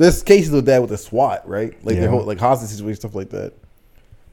There's 0.00 0.22
cases 0.22 0.54
of 0.54 0.64
that 0.64 0.80
with 0.80 0.88
the 0.90 0.96
SWAT, 0.96 1.46
right? 1.46 1.74
Like 1.84 1.96
Yeah. 1.96 2.02
the 2.02 2.08
whole 2.10 2.22
like 2.24 2.38
hostage 2.38 2.70
situation 2.70 3.00
stuff 3.00 3.14
like 3.14 3.28
that. 3.30 3.52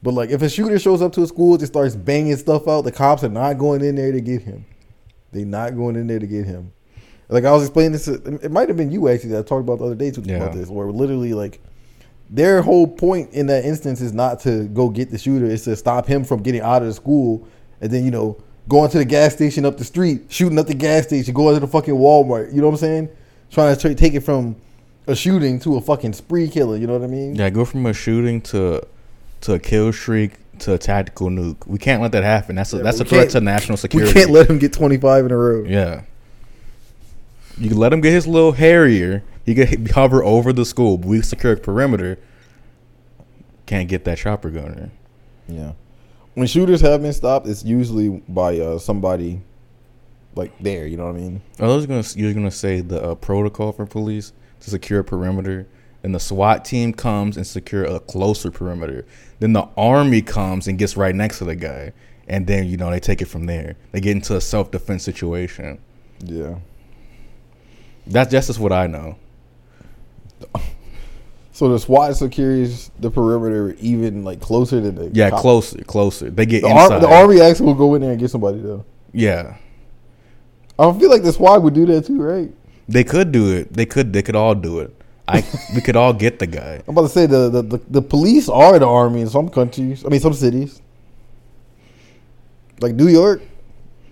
But 0.02 0.14
like 0.14 0.30
if 0.30 0.40
a 0.40 0.48
shooter 0.48 0.78
shows 0.78 1.02
up 1.02 1.12
to 1.12 1.22
a 1.22 1.26
school 1.26 1.58
just 1.58 1.72
starts 1.72 1.94
banging 1.94 2.36
stuff 2.36 2.66
out, 2.66 2.82
the 2.82 2.92
cops 2.92 3.22
are 3.22 3.28
not 3.28 3.58
going 3.58 3.84
in 3.84 3.94
there 3.94 4.10
to 4.10 4.20
get 4.22 4.40
him. 4.42 4.64
They're 5.32 5.44
not 5.44 5.76
going 5.76 5.96
in 5.96 6.06
there 6.06 6.18
to 6.18 6.26
get 6.26 6.46
him. 6.46 6.72
Like 7.28 7.44
I 7.44 7.52
was 7.52 7.64
explaining 7.64 7.92
this, 7.92 8.06
to- 8.06 8.38
it 8.42 8.50
might 8.50 8.68
have 8.68 8.78
been 8.78 8.90
you 8.90 9.08
actually 9.08 9.30
that 9.32 9.40
I 9.40 9.42
talked 9.42 9.60
about 9.60 9.78
the 9.80 9.84
other 9.84 9.94
day 9.94 10.10
too 10.10 10.22
Yeah. 10.24 10.36
about 10.36 10.54
this, 10.54 10.70
where 10.70 10.86
literally 10.90 11.34
like 11.34 11.60
their 12.30 12.62
whole 12.62 12.86
point 12.86 13.34
in 13.34 13.46
that 13.48 13.66
instance 13.66 14.00
is 14.00 14.14
not 14.14 14.40
to 14.40 14.64
go 14.68 14.88
get 14.88 15.10
the 15.10 15.18
shooter; 15.18 15.44
it's 15.44 15.64
to 15.64 15.76
stop 15.76 16.06
him 16.06 16.24
from 16.24 16.42
getting 16.42 16.62
out 16.62 16.80
of 16.80 16.88
the 16.88 16.94
school, 16.94 17.46
and 17.82 17.90
then 17.90 18.06
you 18.06 18.10
know 18.10 18.38
going 18.68 18.90
to 18.90 18.98
the 18.98 19.04
gas 19.04 19.34
station 19.34 19.66
up 19.66 19.76
the 19.76 19.84
street, 19.84 20.22
shooting 20.28 20.58
up 20.58 20.66
the 20.66 20.74
gas 20.74 21.04
station, 21.04 21.34
going 21.34 21.54
to 21.54 21.60
the 21.60 21.66
fucking 21.66 21.94
Walmart. 21.94 22.54
You 22.54 22.60
know 22.62 22.68
what 22.68 22.74
I'm 22.74 22.78
saying? 22.78 23.08
Trying 23.50 23.76
to 23.76 23.94
take 23.94 24.14
it 24.14 24.20
from 24.20 24.56
a 25.08 25.16
shooting 25.16 25.58
to 25.60 25.76
a 25.76 25.80
fucking 25.80 26.12
spree 26.12 26.48
killer. 26.48 26.76
You 26.76 26.86
know 26.86 26.92
what 26.92 27.02
I 27.02 27.08
mean? 27.08 27.34
Yeah. 27.34 27.50
Go 27.50 27.64
from 27.64 27.86
a 27.86 27.92
shooting 27.92 28.40
to 28.42 28.86
to 29.42 29.54
a 29.54 29.58
kill 29.58 29.92
streak 29.92 30.32
to 30.60 30.74
a 30.74 30.78
tactical 30.78 31.28
nuke. 31.28 31.66
We 31.66 31.78
can't 31.78 32.02
let 32.02 32.12
that 32.12 32.24
happen. 32.24 32.56
That's 32.56 32.72
a, 32.72 32.78
Yeah, 32.78 32.82
that's 32.82 33.00
a 33.00 33.04
threat 33.04 33.30
to 33.30 33.40
national 33.40 33.78
security. 33.78 34.12
we 34.12 34.14
can't 34.20 34.30
let 34.30 34.50
him 34.50 34.58
get 34.58 34.72
25 34.72 35.26
in 35.26 35.32
a 35.32 35.36
row. 35.36 35.64
Yeah. 35.64 36.02
You 37.56 37.68
can 37.68 37.78
let 37.78 37.92
him 37.92 38.00
get 38.00 38.12
his 38.12 38.26
little 38.26 38.52
Harrier. 38.52 39.22
He 39.44 39.54
can 39.54 39.86
hover 39.86 40.22
over 40.22 40.52
the 40.52 40.64
school, 40.64 40.98
but 40.98 41.08
we 41.08 41.22
secure 41.22 41.52
a 41.54 41.56
perimeter. 41.56 42.18
Can't 43.66 43.88
get 43.88 44.04
that 44.04 44.18
chopper 44.18 44.50
gunner. 44.50 44.90
Yeah. 45.48 45.72
When 46.34 46.46
shooters 46.46 46.80
have 46.82 47.02
been 47.02 47.12
stopped, 47.12 47.46
it's 47.48 47.64
usually 47.64 48.22
by 48.28 48.58
uh, 48.58 48.78
somebody 48.78 49.40
like 50.34 50.56
there. 50.60 50.86
You 50.86 50.96
know 50.96 51.06
what 51.06 51.16
I 51.16 51.18
mean? 51.18 51.42
I 51.58 51.66
was 51.66 51.86
gonna 51.86 52.04
you're 52.14 52.32
gonna 52.34 52.50
say 52.50 52.80
the 52.80 53.02
uh, 53.02 53.14
protocol 53.16 53.72
for 53.72 53.86
police 53.86 54.32
to 54.60 54.70
secure 54.70 55.00
a 55.00 55.04
perimeter, 55.04 55.66
and 56.02 56.14
the 56.14 56.20
SWAT 56.20 56.64
team 56.64 56.92
comes 56.92 57.36
and 57.36 57.46
secure 57.46 57.84
a 57.84 58.00
closer 58.00 58.50
perimeter. 58.50 59.04
Then 59.40 59.52
the 59.52 59.68
army 59.76 60.22
comes 60.22 60.66
and 60.68 60.78
gets 60.78 60.96
right 60.96 61.14
next 61.14 61.38
to 61.38 61.44
the 61.44 61.56
guy, 61.56 61.92
and 62.28 62.46
then 62.46 62.66
you 62.66 62.76
know 62.76 62.90
they 62.90 63.00
take 63.00 63.20
it 63.22 63.26
from 63.26 63.46
there. 63.46 63.76
They 63.92 64.00
get 64.00 64.12
into 64.12 64.36
a 64.36 64.40
self 64.40 64.70
defense 64.70 65.02
situation. 65.04 65.78
Yeah. 66.24 66.56
That's 68.06 68.30
that's 68.32 68.46
just 68.46 68.58
what 68.58 68.72
I 68.72 68.86
know. 68.86 69.16
So 71.50 71.68
the 71.70 71.78
SWAT 71.80 72.14
secures 72.16 72.88
the 73.00 73.10
perimeter 73.10 73.74
even 73.80 74.22
like 74.22 74.38
closer 74.40 74.80
than 74.80 74.94
the 74.94 75.10
Yeah, 75.12 75.30
cop- 75.30 75.40
closer, 75.40 75.82
closer. 75.82 76.30
They 76.30 76.46
get 76.46 76.62
The, 76.62 76.68
inside. 76.68 76.92
ar- 76.92 77.00
the 77.00 77.08
army 77.12 77.40
actually 77.40 77.66
will 77.66 77.74
go 77.74 77.96
in 77.96 78.00
there 78.02 78.12
and 78.12 78.20
get 78.20 78.30
somebody 78.30 78.60
though. 78.60 78.84
yeah, 79.12 79.56
I 80.78 80.96
feel 80.96 81.10
like 81.10 81.24
the 81.24 81.32
SWAT 81.32 81.60
would 81.64 81.74
do 81.74 81.84
that 81.86 82.06
too, 82.06 82.22
right? 82.22 82.52
They 82.88 83.04
could 83.04 83.32
do 83.32 83.52
it. 83.54 83.72
They 83.72 83.86
could. 83.86 84.12
They 84.12 84.22
could 84.22 84.36
all 84.36 84.54
do 84.54 84.80
it. 84.80 84.94
I 85.26 85.44
we 85.74 85.80
could 85.80 85.96
all 85.96 86.12
get 86.12 86.38
the 86.38 86.46
guy. 86.46 86.82
I'm 86.86 86.96
about 86.96 87.02
to 87.02 87.08
say 87.08 87.26
the, 87.26 87.50
the, 87.50 87.62
the, 87.62 87.80
the 87.90 88.02
police 88.02 88.48
are 88.48 88.78
the 88.78 88.86
army 88.86 89.20
in 89.20 89.28
some 89.28 89.48
countries. 89.48 90.04
I 90.04 90.08
mean, 90.08 90.20
some 90.20 90.32
cities, 90.34 90.80
like 92.80 92.94
New 92.94 93.08
York. 93.08 93.42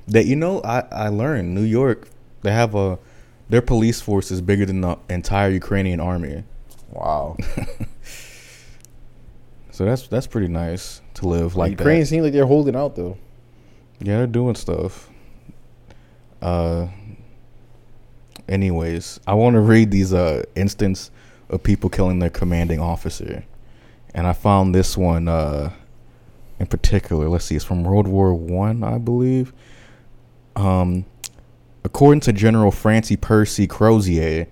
That 0.09 0.27
you 0.27 0.37
know, 0.37 0.61
I 0.63 0.81
I 0.93 1.09
learned 1.09 1.55
New 1.55 1.63
York. 1.63 2.09
They 2.43 2.53
have 2.53 2.75
a 2.75 2.99
their 3.49 3.63
police 3.63 4.01
force 4.01 4.31
is 4.31 4.41
bigger 4.41 4.67
than 4.67 4.81
the 4.83 4.99
entire 5.09 5.51
Ukrainian 5.51 6.01
army. 6.01 6.45
Wow, 6.93 7.37
So 9.71 9.85
that's 9.85 10.07
that's 10.09 10.27
pretty 10.27 10.49
nice 10.49 11.03
to 11.15 11.29
live 11.29 11.55
like 11.57 11.73
Ukraine 11.73 12.01
that. 12.01 12.07
seems 12.07 12.25
like 12.25 12.33
they're 12.33 12.47
holding 12.47 12.75
out 12.77 12.97
though. 12.97 13.19
Yeah, 14.01 14.19
they're 14.19 14.27
doing 14.27 14.55
stuff. 14.55 15.11
Uh, 16.41 16.87
anyways, 18.49 19.21
I 19.27 19.35
want 19.35 19.55
to 19.55 19.61
read 19.61 19.91
these 19.91 20.13
uh 20.13 20.45
instance 20.55 21.11
of 21.49 21.63
people 21.63 21.91
killing 21.91 22.19
their 22.19 22.31
commanding 22.31 22.81
officer, 22.81 23.45
and 24.15 24.27
I 24.27 24.33
found 24.33 24.75
this 24.75 24.97
one 24.97 25.29
uh 25.29 25.73
in 26.59 26.67
particular. 26.67 27.29
Let's 27.29 27.45
see, 27.45 27.57
it's 27.57 27.65
from 27.65 27.85
World 27.85 28.09
War 28.09 28.35
One, 28.35 28.83
I, 28.83 28.95
I 28.95 28.99
believe. 28.99 29.53
Um, 30.55 31.05
according 31.85 32.21
to 32.21 32.33
General 32.33 32.71
Francie 32.71 33.17
Percy 33.17 33.67
Crozier, 33.67 34.47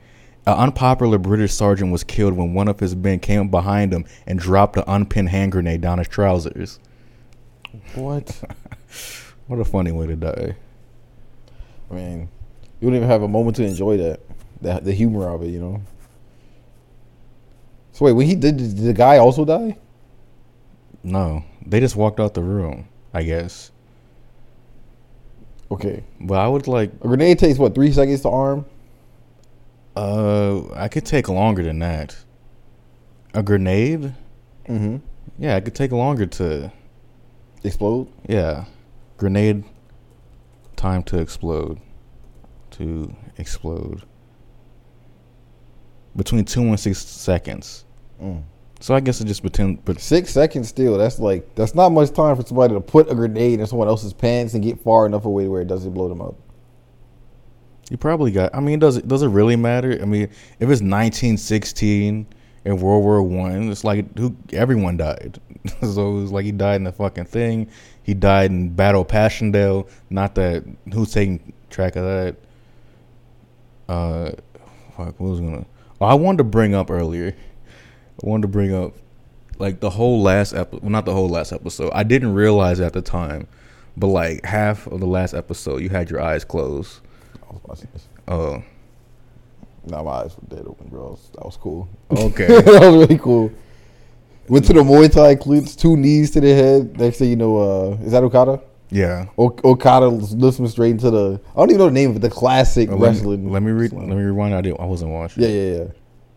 an 0.46 0.54
unpopular 0.54 1.18
British 1.18 1.54
sergeant 1.54 1.90
was 1.90 2.04
killed 2.04 2.34
when 2.34 2.52
one 2.52 2.68
of 2.68 2.78
his 2.78 2.94
men 2.94 3.18
came 3.20 3.46
up 3.46 3.50
behind 3.50 3.92
him 3.92 4.04
and 4.26 4.38
dropped 4.38 4.76
an 4.76 4.84
unpinned 4.86 5.30
hand 5.30 5.52
grenade 5.52 5.80
down 5.80 5.98
his 5.98 6.08
trousers. 6.08 6.78
What? 7.94 8.42
What 9.46 9.60
a 9.60 9.64
funny 9.64 9.92
way 9.92 10.06
to 10.06 10.16
die. 10.16 10.56
I 11.90 11.94
mean, 11.94 12.28
you 12.84 12.90
don't 12.90 12.96
even 12.96 13.08
have 13.08 13.22
a 13.22 13.28
moment 13.28 13.56
to 13.56 13.64
enjoy 13.64 13.96
that, 13.96 14.20
the, 14.60 14.78
the 14.80 14.92
humor 14.92 15.26
of 15.28 15.42
it, 15.42 15.48
you 15.48 15.58
know. 15.58 15.80
So 17.92 18.04
wait, 18.04 18.12
when 18.12 18.26
he 18.26 18.34
did, 18.34 18.58
did 18.58 18.76
the 18.76 18.92
guy 18.92 19.16
also 19.16 19.46
die? 19.46 19.78
No, 21.02 21.44
they 21.64 21.80
just 21.80 21.96
walked 21.96 22.20
out 22.20 22.34
the 22.34 22.42
room, 22.42 22.86
I 23.14 23.22
guess. 23.22 23.70
Okay, 25.70 26.04
But 26.20 26.38
I 26.38 26.46
would 26.46 26.68
like, 26.68 26.92
a 27.02 27.08
grenade 27.08 27.38
takes 27.38 27.58
what 27.58 27.74
three 27.74 27.90
seconds 27.90 28.20
to 28.22 28.28
arm? 28.28 28.66
uh, 29.96 30.68
I 30.74 30.88
could 30.88 31.06
take 31.06 31.28
longer 31.28 31.62
than 31.62 31.78
that. 31.78 32.14
A 33.32 33.42
grenade? 33.42 34.12
Mm-hmm. 34.68 34.96
Yeah, 35.38 35.56
I 35.56 35.60
could 35.60 35.74
take 35.74 35.90
longer 35.90 36.26
to, 36.26 36.70
Explode. 37.64 38.08
yeah. 38.28 38.66
Grenade, 39.16 39.64
time 40.76 41.02
to 41.04 41.18
explode. 41.18 41.80
To 42.78 43.14
explode. 43.38 44.02
Between 46.16 46.44
two 46.44 46.62
and 46.62 46.78
six 46.78 46.98
seconds. 46.98 47.84
Mm. 48.20 48.42
So 48.80 48.94
I 48.94 49.00
guess 49.00 49.20
it 49.20 49.26
just 49.26 49.42
between, 49.42 49.76
but 49.76 50.00
Six 50.00 50.30
seconds 50.30 50.68
still. 50.68 50.98
That's 50.98 51.18
like 51.18 51.54
that's 51.54 51.74
not 51.74 51.90
much 51.90 52.10
time 52.12 52.36
for 52.36 52.44
somebody 52.44 52.74
to 52.74 52.80
put 52.80 53.10
a 53.10 53.14
grenade 53.14 53.60
in 53.60 53.66
someone 53.66 53.88
else's 53.88 54.12
pants 54.12 54.54
and 54.54 54.62
get 54.62 54.78
far 54.80 55.06
enough 55.06 55.24
away 55.24 55.48
where 55.48 55.62
it 55.62 55.68
doesn't 55.68 55.92
blow 55.92 56.08
them 56.08 56.20
up. 56.20 56.34
You 57.90 57.96
probably 57.96 58.30
got. 58.30 58.54
I 58.54 58.60
mean, 58.60 58.78
does 58.78 58.96
it 58.96 59.08
does 59.08 59.22
it 59.22 59.28
really 59.28 59.56
matter? 59.56 59.98
I 60.00 60.04
mean, 60.04 60.24
if 60.24 60.68
it's 60.70 60.82
1916 60.82 62.26
in 62.64 62.76
World 62.78 63.04
War 63.04 63.22
One, 63.22 63.70
it's 63.70 63.84
like 63.84 64.18
who 64.18 64.36
everyone 64.52 64.96
died. 64.96 65.38
so 65.80 66.10
it 66.16 66.20
was 66.20 66.32
like 66.32 66.44
he 66.44 66.52
died 66.52 66.76
in 66.76 66.84
the 66.84 66.92
fucking 66.92 67.26
thing. 67.26 67.70
He 68.02 68.14
died 68.14 68.50
in 68.50 68.70
Battle 68.70 69.02
of 69.02 69.08
Passchendaele. 69.08 69.88
Not 70.10 70.34
that 70.34 70.64
who's 70.92 71.12
taking 71.12 71.52
track 71.70 71.96
of 71.96 72.04
that. 72.04 72.36
Uh, 73.88 74.32
fuck. 74.96 75.18
What 75.18 75.30
was 75.30 75.40
I 75.40 75.44
gonna? 75.44 75.66
Oh, 76.00 76.06
I 76.06 76.14
wanted 76.14 76.38
to 76.38 76.44
bring 76.44 76.74
up 76.74 76.90
earlier. 76.90 77.34
I 78.22 78.26
wanted 78.26 78.42
to 78.42 78.48
bring 78.48 78.74
up 78.74 78.94
like 79.58 79.80
the 79.80 79.90
whole 79.90 80.22
last 80.22 80.52
episode. 80.54 80.82
Well, 80.82 80.90
not 80.90 81.04
the 81.04 81.12
whole 81.12 81.28
last 81.28 81.52
episode. 81.52 81.90
I 81.94 82.02
didn't 82.02 82.34
realize 82.34 82.80
at 82.80 82.92
the 82.92 83.02
time, 83.02 83.46
but 83.96 84.08
like 84.08 84.44
half 84.44 84.86
of 84.86 85.00
the 85.00 85.06
last 85.06 85.34
episode, 85.34 85.82
you 85.82 85.88
had 85.88 86.10
your 86.10 86.20
eyes 86.20 86.44
closed. 86.44 87.00
I 87.42 87.52
was 87.52 87.60
watching 87.64 87.88
this. 87.92 88.08
Oh, 88.28 88.62
Nah, 89.86 90.02
my 90.02 90.10
eyes 90.12 90.34
were 90.36 90.56
dead 90.56 90.66
open, 90.66 90.88
bro. 90.88 91.02
That 91.04 91.10
was, 91.10 91.30
that 91.34 91.44
was 91.44 91.56
cool. 91.58 91.88
okay. 92.10 92.46
that 92.62 92.64
was 92.80 93.06
really 93.08 93.18
cool. 93.18 93.52
Went 94.48 94.64
to 94.66 94.72
the 94.72 94.80
Muay 94.80 95.10
Thai 95.12 95.34
cleats, 95.34 95.76
two 95.76 95.96
knees 95.96 96.30
to 96.32 96.40
the 96.40 96.54
head. 96.54 96.98
Next 96.98 97.18
thing 97.18 97.30
you 97.30 97.36
know, 97.36 97.58
uh, 97.58 97.96
is 98.02 98.12
that 98.12 98.22
Okada? 98.22 98.60
Yeah. 98.90 99.26
O- 99.38 99.56
Okada 99.64 100.08
lifts 100.08 100.58
him 100.58 100.66
straight 100.68 100.90
into 100.92 101.10
the. 101.10 101.40
I 101.54 101.58
don't 101.60 101.70
even 101.70 101.78
know 101.78 101.86
the 101.86 101.90
name 101.92 102.10
of 102.10 102.16
it. 102.16 102.18
The 102.20 102.30
classic 102.30 102.88
Oh, 102.90 102.92
let, 102.96 103.00
me, 103.00 103.06
wrestling. 103.06 103.50
let 103.50 103.62
me 103.62 103.70
read. 103.72 103.92
Let 103.92 104.06
me 104.08 104.14
rewind. 104.16 104.54
I 104.54 104.60
didn't. 104.60 104.80
I 104.80 104.84
wasn't 104.84 105.10
watching. 105.12 105.42
Yeah, 105.42 105.48
yeah, 105.48 105.76
yeah. 105.78 105.84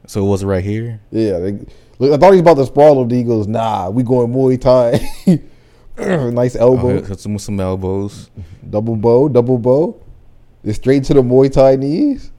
So 0.07 0.25
it 0.25 0.29
was 0.29 0.43
right 0.45 0.63
here. 0.63 1.01
Yeah, 1.11 1.39
they, 1.39 1.51
look, 1.99 2.13
I 2.13 2.17
thought 2.17 2.31
he 2.33 2.39
was 2.39 2.41
about 2.41 2.55
to 2.57 2.65
sprawl 2.65 3.01
him. 3.03 3.09
He 3.09 3.23
goes, 3.23 3.47
"Nah, 3.47 3.89
we 3.89 4.03
going 4.03 4.31
Muay 4.31 4.59
Thai." 4.59 4.99
nice 6.31 6.55
Oh, 6.55 6.75
elbow, 6.75 7.01
hit 7.03 7.19
some 7.19 7.33
with 7.33 7.41
some 7.41 7.59
elbows. 7.59 8.29
double 8.69 8.95
bow, 8.95 9.27
double 9.29 9.57
bow. 9.57 9.99
It's 10.63 10.77
straight 10.77 11.03
to 11.05 11.13
the 11.13 11.21
Muay 11.21 11.51
Thai 11.51 11.75
knees. 11.75 12.31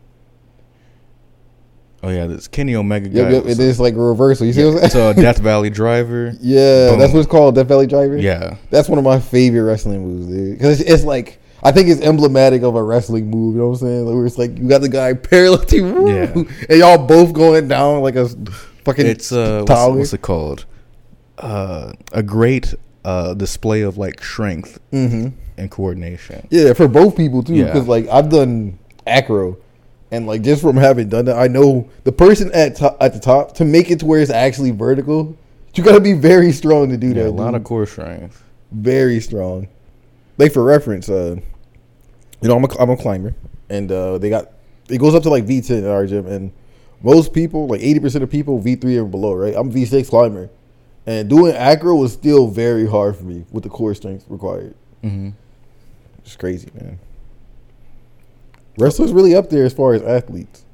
Oh 2.02 2.10
yeah, 2.10 2.26
this 2.26 2.46
Kenny 2.46 2.76
Omega 2.76 3.08
guy. 3.08 3.30
Yep, 3.30 3.44
was- 3.44 3.58
it's 3.58 3.80
like 3.80 3.94
a 3.94 4.00
reversal. 4.00 4.46
You 4.46 4.52
see 4.52 4.64
what 4.64 4.76
I'm 4.78 4.84
it's 4.84 4.92
saying? 4.92 5.18
a 5.18 5.20
Death 5.20 5.38
Valley 5.38 5.68
Driver. 5.70 6.32
yeah, 6.40 6.90
Boom. 6.90 6.98
that's 7.00 7.12
what 7.12 7.18
it's 7.20 7.28
called, 7.30 7.54
Death 7.56 7.66
Valley 7.66 7.86
Driver. 7.88 8.16
Yeah. 8.16 8.56
That's 8.70 8.88
one 8.88 8.98
of 8.98 9.04
my 9.04 9.18
favorite 9.18 9.62
wrestling 9.62 10.02
moves, 10.06 10.26
dude. 10.28 10.58
Because 10.58 10.80
it's, 10.80 10.88
it's 10.90 11.04
like 11.04 11.40
I 11.64 11.72
think 11.72 11.88
it's 11.88 12.00
emblematic 12.00 12.62
of 12.62 12.76
a 12.76 12.82
wrestling 12.82 13.28
move. 13.30 13.54
You 13.56 13.62
know 13.62 13.68
what 13.70 13.80
I'm 13.82 13.86
saying? 13.88 14.06
Like 14.06 14.14
where 14.14 14.26
it's 14.26 14.38
like 14.38 14.56
you 14.56 14.68
got 14.68 14.80
the 14.80 14.88
guy 14.88 15.12
parallel 15.14 15.64
to 15.64 15.76
you, 15.76 16.08
Yeah. 16.08 16.32
and 16.68 16.78
y'all 16.78 17.04
both 17.04 17.32
going 17.32 17.66
down 17.66 18.00
like 18.02 18.14
a 18.14 18.28
fucking. 18.84 19.04
It's 19.06 19.32
uh, 19.32 19.64
what's, 19.66 19.96
what's 19.96 20.12
it 20.12 20.22
called? 20.22 20.66
Uh, 21.36 21.92
a 22.12 22.22
great 22.22 22.74
uh 23.04 23.32
display 23.34 23.82
of 23.82 23.96
like 23.96 24.22
strength 24.22 24.78
hmm 24.90 25.28
and 25.56 25.70
coordination. 25.70 26.46
Yeah, 26.50 26.72
for 26.74 26.86
both 26.86 27.16
people 27.16 27.42
too. 27.42 27.54
Yeah. 27.54 27.64
Because 27.64 27.88
like 27.88 28.06
I've 28.08 28.28
done 28.28 28.78
acro, 29.06 29.56
and 30.10 30.26
like 30.26 30.42
just 30.42 30.62
from 30.62 30.76
having 30.76 31.08
done 31.08 31.26
that, 31.26 31.36
I 31.38 31.48
know 31.48 31.88
the 32.04 32.12
person 32.12 32.50
at 32.54 32.76
to- 32.76 32.96
at 33.00 33.12
the 33.14 33.20
top 33.20 33.54
to 33.56 33.64
make 33.64 33.90
it 33.90 34.00
to 34.00 34.06
where 34.06 34.20
it's 34.20 34.30
actually 34.30 34.70
vertical. 34.70 35.36
You 35.74 35.84
gotta 35.84 36.00
be 36.00 36.12
very 36.14 36.50
strong 36.52 36.88
to 36.90 36.96
do 36.96 37.08
Yeah, 37.08 37.14
that. 37.24 37.28
a 37.28 37.30
lot 37.30 37.52
dude. 37.52 37.60
of 37.60 37.64
core 37.64 37.86
strength. 37.86 38.42
very 38.72 39.20
strong. 39.20 39.68
Like 40.38 40.52
for 40.52 40.62
reference, 40.64 41.08
uh, 41.08 41.36
you 42.40 42.48
know, 42.48 42.56
I'm 42.56 42.64
a, 42.64 42.68
I'm 42.80 42.90
a 42.90 42.96
climber, 42.96 43.34
and 43.68 43.90
uh, 43.92 44.18
they 44.18 44.28
got 44.30 44.50
it 44.88 44.98
goes 44.98 45.14
up 45.14 45.22
to 45.24 45.30
like 45.30 45.44
V10 45.44 45.78
in 45.78 45.86
our 45.86 46.06
gym, 46.06 46.26
and 46.26 46.52
most 47.02 47.32
people, 47.32 47.66
like 47.68 47.80
80 47.80 48.00
percent 48.00 48.24
of 48.24 48.30
people, 48.30 48.60
V3 48.60 48.96
or 48.98 49.04
below, 49.04 49.34
right? 49.34 49.54
I'm 49.56 49.70
V6 49.72 50.08
climber, 50.08 50.48
and 51.06 51.28
doing 51.28 51.54
acro 51.54 51.94
was 51.94 52.12
still 52.12 52.48
very 52.48 52.86
hard 52.88 53.16
for 53.16 53.24
me 53.24 53.44
with 53.52 53.62
the 53.64 53.70
core 53.70 53.94
strength 53.94 54.24
required. 54.28 54.74
hmm 55.02 55.30
It's 56.24 56.34
crazy, 56.36 56.68
man. 56.74 56.98
Wrestlers 58.78 59.12
really 59.12 59.34
up 59.34 59.50
there 59.50 59.64
as 59.64 59.72
far 59.72 59.94
as 59.94 60.02
athletes. 60.02 60.64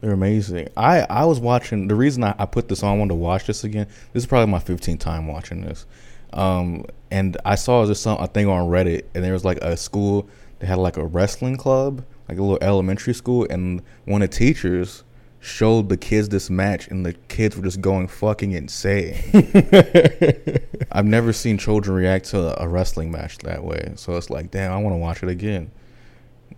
They're 0.00 0.12
amazing. 0.12 0.68
I 0.76 1.00
I 1.02 1.24
was 1.24 1.40
watching. 1.40 1.88
The 1.88 1.94
reason 1.94 2.24
I, 2.24 2.34
I 2.38 2.46
put 2.46 2.68
this 2.68 2.82
on, 2.82 2.94
I 2.94 2.98
wanted 2.98 3.10
to 3.10 3.14
watch 3.16 3.46
this 3.46 3.64
again. 3.64 3.86
This 4.12 4.22
is 4.22 4.26
probably 4.26 4.50
my 4.50 4.58
15th 4.58 4.98
time 5.00 5.26
watching 5.26 5.60
this. 5.60 5.86
Um, 6.32 6.86
and 7.10 7.36
I 7.44 7.56
saw 7.56 7.84
just 7.86 8.02
some 8.02 8.18
a 8.18 8.26
thing 8.26 8.48
on 8.48 8.68
Reddit, 8.68 9.04
and 9.14 9.22
there 9.22 9.32
was 9.32 9.44
like 9.44 9.58
a 9.58 9.76
school 9.76 10.28
that 10.58 10.66
had 10.66 10.78
like 10.78 10.96
a 10.96 11.04
wrestling 11.04 11.56
club, 11.56 12.04
like 12.28 12.38
a 12.38 12.42
little 12.42 12.58
elementary 12.62 13.14
school, 13.14 13.46
and 13.50 13.82
one 14.06 14.22
of 14.22 14.30
the 14.30 14.36
teachers 14.36 15.04
showed 15.40 15.88
the 15.88 15.96
kids 15.96 16.28
this 16.28 16.48
match, 16.48 16.88
and 16.88 17.04
the 17.04 17.12
kids 17.28 17.56
were 17.56 17.64
just 17.64 17.80
going 17.80 18.06
fucking 18.06 18.52
insane. 18.52 19.16
I've 20.92 21.04
never 21.04 21.32
seen 21.32 21.58
children 21.58 21.96
react 21.96 22.26
to 22.26 22.60
a 22.62 22.68
wrestling 22.68 23.10
match 23.10 23.38
that 23.38 23.62
way, 23.62 23.92
so 23.96 24.16
it's 24.16 24.30
like, 24.30 24.50
damn, 24.50 24.72
I 24.72 24.78
want 24.78 24.94
to 24.94 24.98
watch 24.98 25.22
it 25.22 25.28
again. 25.28 25.70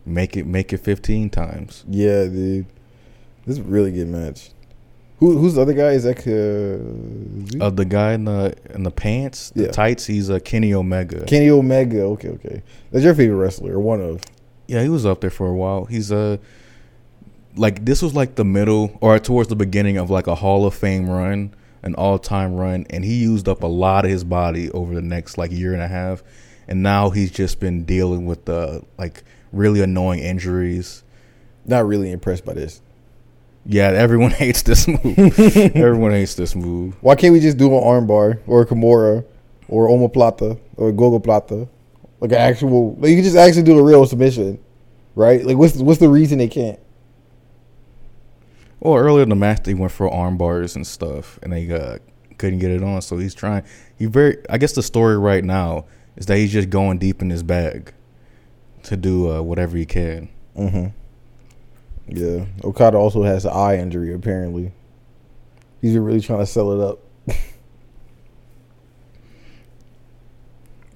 Make 0.07 0.37
it 0.37 0.47
make 0.47 0.73
it 0.73 0.79
15 0.79 1.31
times. 1.31 1.85
Yeah, 1.89 2.25
dude. 2.25 2.67
This 3.47 3.59
is 3.59 3.59
a 3.59 3.63
really 3.63 3.91
good 3.93 4.09
match. 4.09 4.51
Who 5.21 5.39
who's 5.39 5.55
the 5.55 5.63
other 5.63 5.73
guy? 5.73 5.91
Is 5.93 6.03
that 6.05 6.19
uh? 7.59 7.65
Uh, 7.65 7.71
the 7.71 7.85
guy 7.85 8.13
in 8.13 8.25
the 8.25 8.55
in 8.75 8.83
the 8.83 8.91
pants, 8.91 9.51
the 9.51 9.65
Yeah. 9.65 9.71
tights, 9.71 10.07
he's 10.07 10.29
a 10.29 10.41
Kenny 10.41 10.75
Omega. 10.75 11.25
Kenny 11.25 11.49
Omega? 11.51 12.03
Okay, 12.03 12.29
okay. 12.31 12.63
That's 12.91 13.05
your 13.05 13.15
favorite 13.15 13.37
wrestler 13.37 13.75
or 13.75 13.81
one 13.81 14.01
of? 14.01 14.21
yeah, 14.67 14.83
he 14.83 14.89
was 14.89 15.05
up 15.07 15.21
there 15.21 15.31
for 15.31 15.47
a 15.47 15.55
while. 15.55 15.85
He's 15.85 16.11
a 16.11 16.39
like 17.57 17.85
this 17.85 18.03
was 18.03 18.15
like 18.15 18.35
the 18.35 18.45
middle 18.45 18.97
or 19.01 19.19
towards 19.19 19.49
the 19.49 19.57
beginning 19.57 19.97
of 19.97 20.11
like 20.11 20.27
a 20.27 20.35
Hall 20.35 20.67
of 20.67 20.75
Fame 20.75 21.09
run, 21.09 21.55
an 21.83 21.95
all 21.95 22.19
time 22.19 22.55
run, 22.57 22.87
and 22.91 23.05
he 23.05 23.15
used 23.17 23.49
up 23.49 23.63
a 23.63 23.67
lot 23.69 24.05
of 24.05 24.11
his 24.11 24.25
body 24.25 24.71
over 24.73 24.95
the 24.95 25.03
next 25.03 25.39
like 25.39 25.53
year 25.53 25.73
and 25.73 25.83
a 25.83 25.89
half, 25.89 26.23
and 26.67 26.83
now 26.83 27.11
he's 27.11 27.31
just 27.31 27.61
been 27.61 27.85
dealing 27.85 28.27
with 28.27 28.45
the 28.47 28.83
like 28.99 29.23
really 29.55 29.81
annoying 29.81 30.21
injuries. 30.21 31.03
Not 31.65 31.87
really 31.87 32.11
impressed 32.11 32.45
by 32.45 32.55
this. 32.55 32.81
Yeah, 33.67 33.89
everyone 33.89 34.31
hates 34.43 34.63
this 34.63 34.87
move. 34.87 35.39
everyone 35.75 36.13
hates 36.13 36.35
this 36.35 36.55
move. 36.55 36.97
Why 37.01 37.15
can't 37.15 37.33
we 37.33 37.41
just 37.41 37.57
do 37.57 37.67
an 37.67 37.83
armbar 37.83 38.41
or 38.47 38.63
a 38.63 38.67
Kimura 38.67 39.25
or 39.69 39.89
omoplata 39.89 40.59
or 40.77 40.93
gogo 40.93 41.19
plata? 41.19 41.69
Like 42.21 42.33
an 42.33 42.39
actual, 42.39 42.95
like 42.97 43.11
you 43.11 43.17
can 43.17 43.25
just 43.25 43.37
actually 43.37 43.65
do 43.65 43.79
a 43.79 43.83
real 43.83 44.07
submission, 44.07 44.59
right? 45.15 45.45
Like 45.45 45.57
what's 45.57 45.77
what's 45.77 46.01
the 46.01 46.09
reason 46.09 46.39
they 46.39 46.49
can't? 46.49 46.79
Well, 48.81 48.97
earlier 48.97 49.23
in 49.23 49.31
the 49.31 49.35
match, 49.35 49.63
they 49.63 49.75
went 49.75 49.93
for 49.93 50.11
arm 50.11 50.37
bars 50.37 50.77
and 50.77 50.87
stuff, 50.87 51.39
and 51.43 51.53
they 51.53 51.71
uh, 51.71 51.99
couldn't 52.37 52.59
get 52.59 52.71
it 52.71 52.83
on. 52.83 53.01
So 53.03 53.17
he's 53.19 53.35
trying. 53.35 53.65
He 53.99 54.07
very. 54.07 54.39
I 54.49 54.59
guess 54.59 54.73
the 54.73 54.83
story 54.83 55.19
right 55.19 55.45
now 55.45 55.87
is 56.17 56.27
that 56.27 56.37
he's 56.37 56.53
just 56.53 56.71
going 56.71 56.99
deep 56.99 57.21
in 57.23 57.31
his 57.31 57.43
bag 57.43 57.93
to 58.85 58.97
do 58.97 59.31
uh, 59.31 59.43
whatever 59.43 59.77
he 59.77 59.87
can. 59.87 60.29
Mm-hmm. 60.57 60.87
Yeah, 62.09 62.47
Okada 62.63 62.97
also 62.97 63.23
has 63.23 63.45
an 63.45 63.53
eye 63.53 63.79
injury 63.79 64.13
apparently. 64.15 64.73
He's 65.81 65.97
really 65.97 66.21
trying 66.21 66.41
to 66.41 66.47
sell 66.47 66.73
it 66.73 66.81
up. 66.81 66.99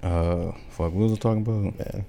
Uh, 0.01 0.53
fuck, 0.71 0.93
what 0.93 0.95
was 0.95 1.13
I 1.13 1.17
talking 1.17 1.43
about? 1.43 1.77
Man. 1.77 2.05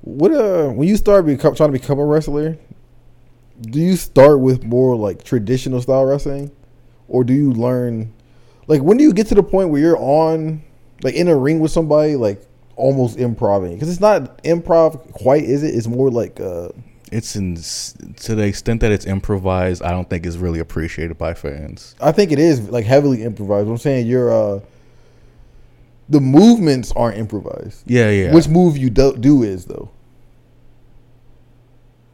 What 0.00 0.32
uh, 0.32 0.68
when 0.68 0.88
you 0.88 0.96
start 0.96 1.26
become, 1.26 1.54
trying 1.54 1.70
to 1.70 1.78
become 1.78 1.98
a 1.98 2.04
wrestler, 2.04 2.56
do 3.60 3.78
you 3.78 3.94
start 3.94 4.40
with 4.40 4.64
more 4.64 4.96
like 4.96 5.22
traditional 5.22 5.82
style 5.82 6.06
wrestling, 6.06 6.50
or 7.08 7.24
do 7.24 7.34
you 7.34 7.52
learn, 7.52 8.12
like 8.68 8.80
when 8.80 8.96
do 8.96 9.04
you 9.04 9.12
get 9.12 9.26
to 9.28 9.34
the 9.34 9.42
point 9.42 9.68
where 9.68 9.80
you're 9.80 9.98
on, 9.98 10.62
like 11.02 11.14
in 11.14 11.28
a 11.28 11.36
ring 11.36 11.60
with 11.60 11.72
somebody, 11.72 12.16
like 12.16 12.47
almost 12.78 13.18
improvising? 13.18 13.74
Because 13.74 13.90
it's 13.90 14.00
not 14.00 14.42
improv 14.44 15.12
quite, 15.12 15.44
is 15.44 15.62
it? 15.62 15.74
It's 15.74 15.86
more 15.86 16.10
like 16.10 16.40
uh, 16.40 16.68
It's 17.12 17.36
in 17.36 17.56
to 17.56 18.34
the 18.34 18.44
extent 18.44 18.80
that 18.80 18.92
it's 18.92 19.06
improvised. 19.06 19.82
I 19.82 19.90
don't 19.90 20.08
think 20.08 20.24
is 20.24 20.38
really 20.38 20.60
appreciated 20.60 21.18
by 21.18 21.34
fans. 21.34 21.94
I 22.00 22.12
think 22.12 22.32
it 22.32 22.38
is 22.38 22.70
like 22.70 22.86
heavily 22.86 23.22
improvised. 23.22 23.68
I'm 23.68 23.78
saying 23.78 24.06
you're 24.06 24.32
uh, 24.32 24.60
the 26.08 26.20
movements 26.20 26.92
aren't 26.96 27.18
improvised. 27.18 27.82
Yeah, 27.86 28.10
yeah. 28.10 28.34
Which 28.34 28.48
move 28.48 28.78
you 28.78 28.90
do, 28.90 29.16
do 29.16 29.42
is 29.42 29.66
though. 29.66 29.90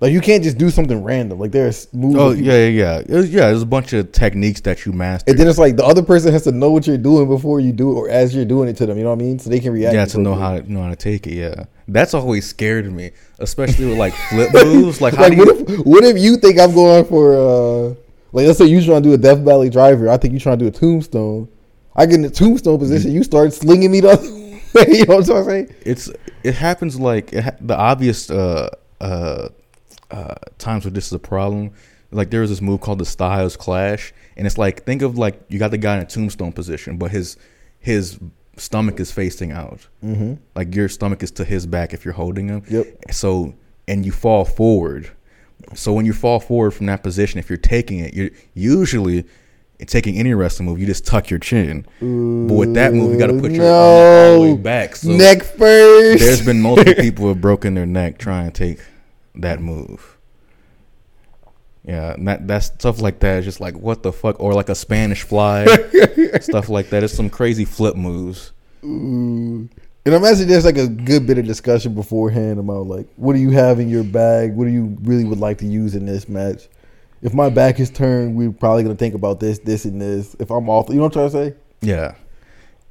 Like 0.04 0.12
you 0.12 0.20
can't 0.20 0.44
just 0.44 0.58
do 0.58 0.68
something 0.68 1.02
random. 1.02 1.38
Like 1.38 1.50
there's 1.50 1.90
moves. 1.94 2.16
Oh 2.18 2.32
yeah, 2.32 2.66
yeah, 2.66 2.98
yeah. 3.08 3.16
Was- 3.16 3.30
yeah, 3.30 3.46
there's 3.46 3.62
a 3.62 3.66
bunch 3.66 3.94
of 3.94 4.12
techniques 4.12 4.60
that 4.60 4.84
you 4.84 4.92
master. 4.92 5.30
And 5.30 5.38
then 5.40 5.48
it's 5.48 5.56
like 5.58 5.76
the 5.76 5.84
other 5.86 6.02
person 6.02 6.30
has 6.30 6.42
to 6.44 6.52
know 6.52 6.70
what 6.70 6.86
you're 6.86 6.98
doing 6.98 7.26
before 7.26 7.58
you 7.58 7.72
do 7.72 7.90
it, 7.90 7.94
or 7.94 8.10
as 8.10 8.36
you're 8.36 8.44
doing 8.44 8.68
it 8.68 8.76
to 8.76 8.84
them. 8.84 8.98
You 8.98 9.04
know 9.04 9.10
what 9.14 9.20
I 9.20 9.24
mean? 9.24 9.38
So 9.38 9.48
they 9.48 9.60
can 9.60 9.72
react. 9.72 9.94
yeah, 9.94 10.04
to 10.04 10.18
know 10.18 10.34
how 10.34 10.58
to 10.60 10.70
know 10.70 10.82
how 10.82 10.90
to 10.90 10.96
take 10.96 11.26
it. 11.26 11.32
Yeah, 11.36 11.64
that's 11.88 12.12
always 12.12 12.46
scared 12.46 12.92
me, 12.92 13.12
especially 13.38 13.86
with 13.86 13.96
like 13.96 14.12
flip 14.28 14.50
moves. 14.64 15.00
Like, 15.00 15.14
how 15.14 15.22
like 15.22 15.32
do 15.32 15.38
you? 15.38 15.44
what 15.46 15.70
if 15.70 15.86
what 15.86 16.04
if 16.04 16.18
you 16.18 16.36
think 16.36 16.58
I'm 16.60 16.74
going 16.74 17.06
for 17.06 17.34
uh 17.34 17.94
like 18.32 18.46
let's 18.46 18.58
say 18.58 18.66
you're 18.66 18.82
trying 18.82 19.02
to 19.04 19.08
do 19.08 19.14
a 19.14 19.18
Death 19.18 19.38
Valley 19.38 19.70
driver, 19.70 20.10
I 20.10 20.18
think 20.18 20.32
you're 20.32 20.40
trying 20.40 20.58
to 20.58 20.64
do 20.64 20.68
a 20.68 20.78
tombstone. 20.78 21.48
I 21.96 22.04
get 22.04 22.16
in 22.16 22.22
the 22.22 22.30
tombstone 22.30 22.78
position, 22.78 23.10
you 23.10 23.22
start 23.24 23.54
slinging 23.54 23.90
me 23.90 24.00
the 24.00 24.10
other 24.10 24.22
way. 24.74 24.98
You 24.98 25.06
know 25.06 25.16
what 25.16 25.30
I'm 25.30 25.44
saying? 25.44 25.74
it's 25.80 26.10
it 26.42 26.54
happens 26.56 27.00
like 27.00 27.32
it 27.32 27.44
ha- 27.44 27.56
the 27.62 27.74
obvious 27.76 28.30
uh 28.30 28.68
uh 29.00 29.48
uh 30.14 30.35
times 30.59 30.85
where 30.85 30.92
this 30.92 31.07
is 31.07 31.12
a 31.12 31.18
problem. 31.18 31.72
Like 32.11 32.31
there 32.31 32.42
was 32.42 32.50
this 32.50 32.61
move 32.61 32.81
called 32.81 33.00
the 33.00 33.05
Styles 33.05 33.57
Clash, 33.57 34.12
and 34.37 34.46
it's 34.46 34.57
like 34.57 34.85
think 34.85 35.03
of 35.03 35.18
like 35.18 35.40
you 35.48 35.59
got 35.59 35.72
the 35.72 35.79
guy 35.79 35.96
in 35.96 36.03
a 36.03 36.07
tombstone 36.07 36.53
position, 36.53 36.96
but 36.96 37.11
his 37.11 37.37
his 37.81 38.18
stomach 38.57 39.00
is 39.00 39.11
facing 39.11 39.50
out. 39.50 39.88
Mm-hmm. 40.03 40.35
Like 40.55 40.74
your 40.74 40.88
stomach 40.88 41.22
is 41.22 41.33
to 41.33 41.44
his 41.44 41.66
back 41.66 41.92
if 41.92 42.05
you're 42.05 42.14
holding 42.14 42.48
him. 42.48 42.62
Yep. 42.70 42.87
So 43.12 43.55
and 43.88 44.07
you 44.07 44.12
fall 44.12 44.44
forward. 44.44 45.11
So 45.74 45.92
when 45.92 46.07
you 46.07 46.12
fall 46.12 46.40
forward 46.40 46.72
from 46.72 46.87
that 46.87 47.03
position, 47.03 47.38
if 47.38 47.48
you're 47.48 47.57
taking 47.57 47.98
it, 47.98 48.14
you're 48.14 48.31
usually 48.55 49.24
taking 49.87 50.16
any 50.16 50.33
wrestling 50.35 50.68
move, 50.68 50.79
you 50.79 50.87
just 50.87 51.07
tuck 51.07 51.31
your 51.31 51.38
chin. 51.38 51.85
but 52.00 52.55
with 52.55 52.74
that 52.74 52.92
move, 52.92 53.12
you 53.12 53.18
got 53.18 53.27
to 53.27 53.40
put 53.40 53.50
your 53.50 53.66
arm 53.66 53.74
all 53.74 54.42
the 54.42 54.55
way 54.55 54.57
back. 54.57 54.96
So 54.96 55.11
Neck 55.11 55.42
first. 55.42 56.22
there's 56.22 56.44
been 56.44 56.61
multiple 56.61 56.94
people 56.98 57.24
who 57.24 57.29
have 57.31 57.40
broken 57.40 57.74
their 57.74 57.87
neck 57.87 58.18
trying 58.18 58.50
to 58.50 58.53
take 58.53 58.85
that 59.37 59.61
move. 59.61 60.18
Yeah, 61.85 62.14
and 62.14 62.27
that 62.29 62.49
that's 62.49 62.66
stuff 62.66 63.01
like 63.01 63.20
that. 63.20 63.40
Is 63.40 63.44
just 63.44 63.61
like 63.61 63.77
what 63.77 64.03
the 64.03 64.12
fuck, 64.12 64.40
or 64.40 64.55
like 64.55 64.70
a 64.70 64.75
Spanish 64.75 65.23
fly, 65.23 65.66
stuff 66.40 66.68
like 66.70 66.88
that. 66.90 67.03
It's 67.03 67.12
some 67.12 67.29
crazy 67.29 67.64
flip 67.64 67.94
moves. 67.97 68.53
Ooh. 68.85 69.68
And 70.07 70.14
I'm 70.14 70.23
imagine 70.23 70.49
there's 70.49 70.66
like 70.66 70.77
a 70.77 70.87
good 70.87 71.27
bit 71.27 71.38
of 71.38 71.47
discussion 71.47 71.94
beforehand 71.94 72.59
about 72.59 72.87
like 72.87 73.07
what 73.16 73.33
do 73.35 73.38
you 73.38 73.51
have 73.51 73.81
in 73.81 73.88
your 73.88 74.05
bag? 74.05 74.55
What 74.55 74.66
do 74.66 74.70
you 74.70 74.97
really 75.03 75.25
would 75.25 75.38
like 75.40 75.59
to 75.59 75.66
use 75.66 75.94
in 75.94 76.05
this 76.05 76.29
match? 76.29 76.68
If 77.23 77.33
my 77.33 77.49
back 77.49 77.81
is 77.81 77.90
turned, 77.90 78.37
we're 78.37 78.53
probably 78.53 78.83
gonna 78.83 78.97
think 78.97 79.14
about 79.14 79.40
this, 79.40 79.59
this, 79.61 79.87
and 79.87 80.01
this. 80.01 80.37
If 80.38 80.51
I'm 80.51 80.68
off, 80.68 80.88
you 80.90 80.97
know 80.97 81.05
what 81.05 81.16
I'm 81.16 81.31
trying 81.31 81.47
to 81.47 81.53
say? 81.53 81.57
Yeah, 81.81 82.14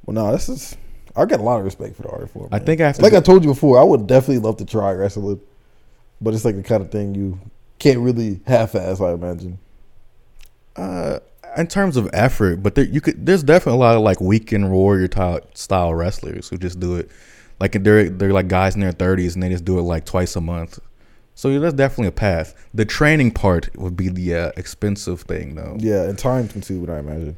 Well, 0.06 0.14
no, 0.14 0.32
this 0.32 0.48
is. 0.48 0.76
I 1.16 1.24
got 1.24 1.38
a 1.38 1.42
lot 1.44 1.58
of 1.58 1.64
respect 1.64 1.94
for 1.94 2.02
the 2.02 2.10
art 2.10 2.28
form. 2.30 2.48
I 2.50 2.58
man. 2.58 2.66
think 2.66 2.80
I 2.80 2.86
have 2.88 2.96
to 2.96 3.02
like 3.02 3.12
I 3.12 3.20
told 3.20 3.44
you 3.44 3.50
before, 3.50 3.78
I 3.78 3.84
would 3.84 4.08
definitely 4.08 4.38
love 4.38 4.56
to 4.56 4.64
try 4.64 4.92
wrestling, 4.92 5.40
but 6.20 6.34
it's 6.34 6.44
like 6.44 6.56
the 6.56 6.62
kind 6.62 6.82
of 6.82 6.90
thing 6.90 7.14
you 7.14 7.38
can't 7.78 7.98
really 8.00 8.40
half-ass. 8.46 9.00
I 9.00 9.12
imagine. 9.12 9.58
uh, 10.76 11.18
in 11.56 11.66
terms 11.68 11.96
of 11.96 12.10
effort, 12.12 12.62
but 12.62 12.74
there, 12.74 12.84
you 12.84 13.00
could. 13.00 13.24
There's 13.26 13.42
definitely 13.44 13.78
a 13.78 13.80
lot 13.84 13.96
of 13.96 14.02
like 14.02 14.20
weekend 14.20 14.72
warrior 14.72 15.06
type 15.08 15.56
style 15.56 15.94
wrestlers 15.94 16.48
who 16.48 16.56
just 16.58 16.80
do 16.80 16.96
it. 16.96 17.10
Like 17.60 17.72
they're 17.84 18.10
they're 18.10 18.32
like 18.32 18.48
guys 18.48 18.74
in 18.74 18.80
their 18.80 18.92
30s 18.92 19.34
and 19.34 19.42
they 19.42 19.48
just 19.48 19.64
do 19.64 19.78
it 19.78 19.82
like 19.82 20.04
twice 20.04 20.34
a 20.36 20.40
month. 20.40 20.80
So 21.36 21.48
yeah, 21.48 21.58
that's 21.60 21.74
definitely 21.74 22.08
a 22.08 22.12
path. 22.12 22.54
The 22.74 22.84
training 22.84 23.32
part 23.32 23.70
would 23.76 23.96
be 23.96 24.08
the 24.08 24.34
uh, 24.34 24.52
expensive 24.56 25.22
thing, 25.22 25.54
though. 25.54 25.76
Yeah, 25.78 26.02
and 26.04 26.18
time 26.18 26.48
consuming. 26.48 26.90
I 26.90 26.98
imagine. 26.98 27.36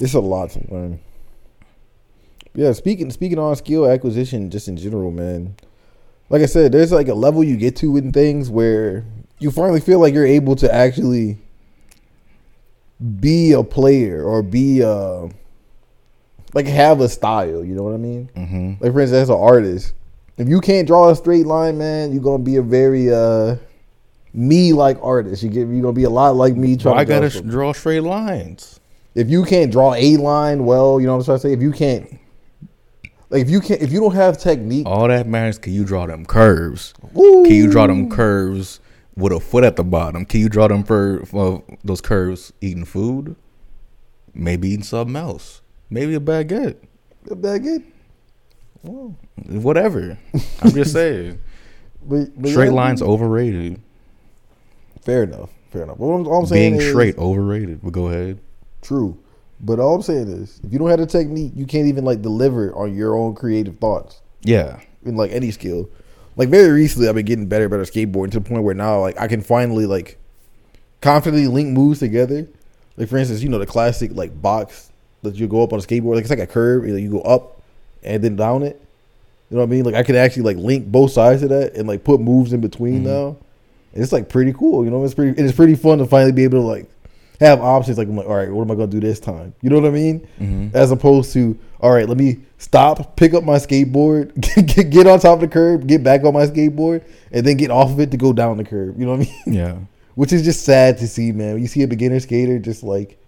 It's 0.00 0.14
a 0.14 0.20
lot 0.20 0.50
to 0.50 0.60
learn. 0.72 1.00
Yeah, 2.54 2.72
speaking 2.72 3.10
speaking 3.10 3.38
on 3.38 3.56
skill 3.56 3.86
acquisition, 3.90 4.50
just 4.50 4.68
in 4.68 4.76
general, 4.76 5.10
man. 5.10 5.56
Like 6.30 6.42
I 6.42 6.46
said, 6.46 6.72
there's 6.72 6.92
like 6.92 7.08
a 7.08 7.14
level 7.14 7.44
you 7.44 7.56
get 7.56 7.76
to 7.76 7.96
in 7.96 8.12
things 8.12 8.50
where 8.50 9.04
you 9.38 9.50
finally 9.50 9.80
feel 9.80 9.98
like 10.00 10.14
you're 10.14 10.26
able 10.26 10.56
to 10.56 10.72
actually 10.74 11.38
be 13.20 13.52
a 13.52 13.62
player 13.62 14.22
or 14.22 14.42
be 14.42 14.82
uh 14.82 15.28
like 16.54 16.66
have 16.66 17.00
a 17.00 17.08
style. 17.08 17.64
You 17.64 17.74
know 17.74 17.82
what 17.82 17.94
I 17.94 17.98
mean? 17.98 18.28
hmm 18.34 18.72
Like 18.82 18.92
for 18.92 19.00
instance, 19.00 19.22
as 19.24 19.28
an 19.30 19.36
artist, 19.36 19.92
if 20.36 20.48
you 20.48 20.60
can't 20.60 20.86
draw 20.86 21.10
a 21.10 21.16
straight 21.16 21.46
line, 21.46 21.78
man, 21.78 22.12
you're 22.12 22.22
gonna 22.22 22.42
be 22.42 22.56
a 22.56 22.62
very 22.62 23.12
uh 23.12 23.56
me 24.32 24.72
like 24.72 24.98
artist. 25.02 25.42
You 25.42 25.48
get 25.50 25.68
you're 25.68 25.82
gonna 25.82 25.92
be 25.92 26.04
a 26.04 26.10
lot 26.10 26.36
like 26.36 26.56
me 26.56 26.76
trying 26.76 26.96
I 26.98 27.04
to 27.04 27.08
gotta 27.08 27.30
something. 27.30 27.50
draw 27.50 27.72
straight 27.72 28.00
lines. 28.02 28.80
if 29.14 29.28
you 29.28 29.44
can't 29.44 29.70
draw 29.70 29.94
a 29.94 30.16
line 30.16 30.64
well, 30.64 31.00
you 31.00 31.06
know 31.06 31.12
what 31.16 31.20
I'm 31.20 31.24
trying 31.26 31.38
to 31.38 31.42
say. 31.42 31.52
If 31.52 31.60
you 31.62 31.72
can't, 31.72 32.18
like, 33.34 33.42
if 33.42 33.50
you 33.50 33.60
can't, 33.60 33.82
if 33.82 33.90
you 33.92 34.00
don't 34.00 34.14
have 34.14 34.38
technique, 34.38 34.86
All 34.86 35.08
that 35.08 35.26
matters. 35.26 35.58
Can 35.58 35.72
you 35.72 35.84
draw 35.84 36.06
them 36.06 36.24
curves? 36.24 36.94
Ooh. 37.18 37.42
Can 37.44 37.52
you 37.54 37.68
draw 37.70 37.86
them 37.88 38.08
curves 38.08 38.78
with 39.16 39.32
a 39.32 39.40
foot 39.40 39.64
at 39.64 39.74
the 39.76 39.82
bottom? 39.84 40.24
Can 40.24 40.40
you 40.40 40.48
draw 40.48 40.68
them 40.68 40.84
for, 40.84 41.24
for 41.26 41.62
those 41.82 42.00
curves 42.00 42.52
eating 42.60 42.84
food? 42.84 43.34
Maybe 44.32 44.68
eating 44.68 44.84
something 44.84 45.16
else. 45.16 45.62
Maybe 45.90 46.14
a 46.14 46.20
baguette. 46.20 46.76
A 47.30 47.34
baguette. 47.36 47.84
Well, 48.82 49.16
Whatever. 49.48 50.16
I'm 50.62 50.70
just 50.70 50.92
saying. 51.00 51.40
but, 52.06 52.40
but 52.40 52.50
Straight 52.50 52.66
yeah, 52.66 52.72
lines 52.72 53.02
overrated. 53.02 53.80
Fair 55.02 55.24
enough. 55.24 55.50
Fair 55.70 55.82
enough. 55.82 55.98
But 55.98 56.04
all 56.04 56.20
I'm, 56.20 56.26
all 56.28 56.40
I'm 56.40 56.46
saying 56.46 56.72
Being 56.74 56.82
is 56.82 56.88
straight 56.90 57.18
overrated. 57.18 57.80
But 57.82 57.92
go 57.92 58.06
ahead. 58.08 58.38
true. 58.80 59.18
But 59.60 59.78
all 59.80 59.94
I'm 59.94 60.02
saying 60.02 60.28
is, 60.28 60.60
if 60.64 60.72
you 60.72 60.78
don't 60.78 60.90
have 60.90 60.98
the 60.98 61.06
technique, 61.06 61.52
you 61.54 61.64
can't 61.66 61.86
even 61.86 62.04
like 62.04 62.20
deliver 62.22 62.74
on 62.74 62.94
your 62.94 63.16
own 63.16 63.34
creative 63.34 63.78
thoughts 63.78 64.20
Yeah. 64.42 64.80
in 65.04 65.16
like 65.16 65.30
any 65.32 65.50
skill. 65.50 65.88
Like 66.36 66.48
very 66.48 66.70
recently, 66.70 67.08
I've 67.08 67.14
been 67.14 67.24
getting 67.24 67.46
better, 67.46 67.64
and 67.64 67.70
better 67.70 67.82
at 67.82 67.88
skateboarding 67.88 68.32
to 68.32 68.40
the 68.40 68.48
point 68.48 68.64
where 68.64 68.74
now, 68.74 69.00
like, 69.00 69.18
I 69.20 69.28
can 69.28 69.40
finally 69.40 69.86
like 69.86 70.18
confidently 71.00 71.46
link 71.48 71.70
moves 71.70 72.00
together. 72.00 72.46
Like 72.96 73.08
for 73.08 73.16
instance, 73.16 73.42
you 73.42 73.48
know 73.48 73.58
the 73.58 73.66
classic 73.66 74.10
like 74.14 74.40
box 74.40 74.90
that 75.22 75.34
you 75.36 75.46
go 75.46 75.62
up 75.62 75.72
on 75.72 75.78
a 75.78 75.82
skateboard, 75.82 76.14
like 76.16 76.22
it's 76.22 76.30
like 76.30 76.38
a 76.38 76.46
curve. 76.46 76.86
You, 76.86 76.92
know, 76.92 76.98
you 76.98 77.10
go 77.10 77.20
up 77.22 77.62
and 78.02 78.22
then 78.22 78.36
down 78.36 78.62
it. 78.62 78.80
You 79.50 79.56
know 79.56 79.62
what 79.62 79.68
I 79.68 79.70
mean? 79.70 79.84
Like 79.84 79.94
I 79.94 80.02
can 80.02 80.16
actually 80.16 80.42
like 80.42 80.56
link 80.56 80.86
both 80.86 81.12
sides 81.12 81.42
of 81.42 81.48
that 81.50 81.74
and 81.74 81.86
like 81.88 82.04
put 82.04 82.20
moves 82.20 82.52
in 82.52 82.60
between 82.60 83.00
Mhm. 83.02 83.06
now. 83.06 83.36
And 83.94 84.02
it's 84.02 84.12
like 84.12 84.28
pretty 84.28 84.52
cool. 84.52 84.84
You 84.84 84.90
know, 84.90 85.04
it's 85.04 85.14
pretty. 85.14 85.40
It's 85.40 85.54
pretty 85.54 85.76
fun 85.76 85.98
to 85.98 86.06
finally 86.06 86.32
be 86.32 86.44
able 86.44 86.60
to 86.60 86.66
like 86.66 86.86
have 87.44 87.60
options. 87.60 87.98
Like 87.98 88.08
I'm 88.08 88.16
like, 88.16 88.26
all 88.26 88.36
right, 88.36 88.50
what 88.50 88.62
am 88.62 88.70
I 88.70 88.74
gonna 88.74 88.86
do 88.86 89.00
this 89.00 89.20
time? 89.20 89.54
You 89.62 89.70
know 89.70 89.78
what 89.80 89.88
I 89.88 89.90
mean? 89.92 90.26
hmm 90.38 90.68
as 90.74 90.90
opposed 90.90 91.32
to 91.34 91.56
all 91.80 91.92
right 91.92 92.08
let 92.08 92.16
me 92.16 92.38
stop 92.58 93.14
pick 93.16 93.34
up 93.34 93.44
my 93.44 93.56
skateboard 93.56 94.32
get, 94.74 94.90
get 94.90 95.06
on 95.06 95.20
top 95.20 95.34
of 95.34 95.40
the 95.40 95.48
curb 95.48 95.86
get 95.86 96.02
back 96.02 96.24
on 96.24 96.32
my 96.32 96.46
skateboard 96.46 97.04
and 97.30 97.46
then 97.46 97.56
get 97.56 97.70
off 97.70 97.90
of 97.90 98.00
it 98.00 98.10
to 98.10 98.16
go 98.16 98.32
down 98.32 98.56
the 98.56 98.64
curb 98.64 98.98
you 98.98 99.04
know 99.04 99.12
what 99.12 99.20
i 99.20 99.24
mean 99.24 99.42
Yeah. 99.54 99.76
which 100.14 100.32
is 100.32 100.42
just 100.42 100.64
sad 100.64 100.98
to 100.98 101.06
see 101.06 101.30
man 101.32 101.60
you 101.60 101.66
see 101.68 101.82
a 101.82 101.86
beginner 101.88 102.18
skater 102.20 102.58
just 102.58 102.82
like 102.82 103.18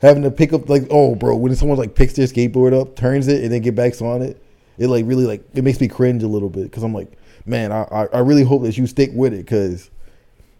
having 0.00 0.22
to 0.22 0.30
pick 0.30 0.52
up 0.52 0.68
like 0.68 0.84
oh 0.90 1.14
bro 1.16 1.36
when 1.36 1.54
someone 1.56 1.76
like 1.76 1.94
picks 1.94 2.14
their 2.14 2.26
skateboard 2.26 2.78
up 2.78 2.94
turns 2.96 3.26
it 3.28 3.42
and 3.42 3.52
then 3.52 3.60
get 3.60 3.74
back 3.74 4.00
on 4.00 4.22
it 4.22 4.42
it 4.78 4.86
like 4.86 5.04
really 5.06 5.24
like 5.26 5.44
it 5.54 5.64
makes 5.64 5.80
me 5.80 5.88
cringe 5.88 6.22
a 6.22 6.28
little 6.28 6.48
bit 6.48 6.64
because 6.64 6.82
i'm 6.84 6.94
like 6.94 7.12
man 7.44 7.72
I, 7.72 7.82
I 7.90 8.06
i 8.14 8.18
really 8.20 8.44
hope 8.44 8.62
that 8.62 8.78
you 8.78 8.86
stick 8.86 9.10
with 9.12 9.34
it 9.34 9.38
because 9.38 9.90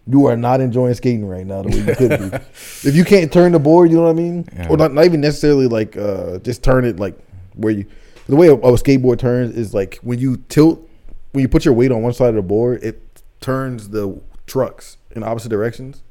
you 0.06 0.26
are 0.26 0.36
not 0.36 0.60
enjoying 0.60 0.94
skating 0.94 1.26
right 1.26 1.46
now 1.46 1.62
the 1.62 1.68
way 1.68 1.78
you 1.78 1.94
could 1.94 2.30
be. 2.32 2.36
if 2.88 2.94
you 2.96 3.04
can't 3.04 3.32
turn 3.32 3.52
the 3.52 3.58
board, 3.58 3.90
you 3.90 3.96
know 3.96 4.04
what 4.04 4.10
I 4.10 4.14
mean, 4.14 4.48
Yeah. 4.56 4.68
or 4.68 4.76
not, 4.76 4.92
not 4.92 5.04
even 5.04 5.20
necessarily 5.20 5.66
like 5.66 5.96
uh, 5.96 6.38
just 6.38 6.62
turn 6.64 6.84
it 6.84 6.98
like 6.98 7.16
where 7.54 7.72
you. 7.72 7.86
The 8.26 8.36
way 8.36 8.46
a, 8.48 8.54
a 8.54 8.72
skateboard 8.76 9.18
turns 9.18 9.56
is 9.56 9.74
like 9.74 9.98
when 10.02 10.18
you 10.18 10.36
tilt, 10.48 10.88
when 11.32 11.42
you 11.42 11.48
put 11.48 11.64
your 11.64 11.74
weight 11.74 11.90
on 11.92 12.02
one 12.02 12.12
side 12.12 12.30
of 12.30 12.34
the 12.36 12.42
board, 12.42 12.82
it 12.82 13.22
turns 13.40 13.88
the 13.90 14.20
trucks 14.46 14.96
in 15.12 15.22
opposite 15.22 15.48
directions. 15.48 16.02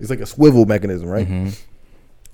It's 0.00 0.10
like 0.10 0.20
a 0.20 0.26
swivel 0.26 0.66
mechanism, 0.66 1.08
right? 1.08 1.26
hmm 1.26 1.48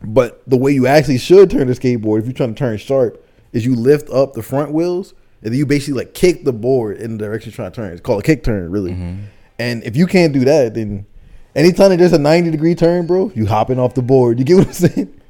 But 0.03 0.43
the 0.47 0.57
way 0.57 0.73
you 0.73 0.87
actually 0.87 1.19
should 1.19 1.51
turn 1.51 1.67
the 1.69 1.73
skateboard, 1.75 2.21
if 2.21 2.25
you're 2.27 2.33
trying 2.35 2.55
to 2.55 2.59
turn 2.59 2.77
sharp, 2.77 3.27
is 3.53 3.65
you 3.65 3.75
lift 3.75 4.11
up 4.11 4.35
the 4.35 4.43
front 4.43 4.73
wheels 4.73 5.15
and 5.43 5.53
then 5.53 5.59
you 5.59 5.67
basically 5.67 5.95
like 5.95 6.15
kick 6.15 6.45
the 6.45 6.53
board 6.53 6.97
in 6.99 7.17
the 7.17 7.25
direction 7.25 7.51
you're 7.51 7.57
trying 7.57 7.71
to 7.73 7.77
turn. 7.77 7.93
It's 7.93 8.01
called 8.01 8.21
a 8.21 8.23
kick 8.25 8.43
turn, 8.45 8.71
really. 8.71 8.93
hmm 8.93 9.17
And 9.59 9.85
if 9.85 9.97
you 9.97 10.07
can't 10.07 10.33
do 10.33 10.45
that, 10.45 10.75
then 10.75 11.07
anytime 11.55 11.91
that 11.91 11.99
there's 11.99 12.13
a 12.13 12.19
90 12.19 12.51
degree 12.51 12.75
turn, 12.75 13.07
bro, 13.07 13.31
you 13.35 13.47
hopping 13.47 13.79
off 13.79 13.95
the 13.95 14.03
board. 14.03 14.39
You 14.39 14.45
get 14.45 14.57
what 14.57 14.67
I'm 14.67 14.73
saying? 14.73 15.21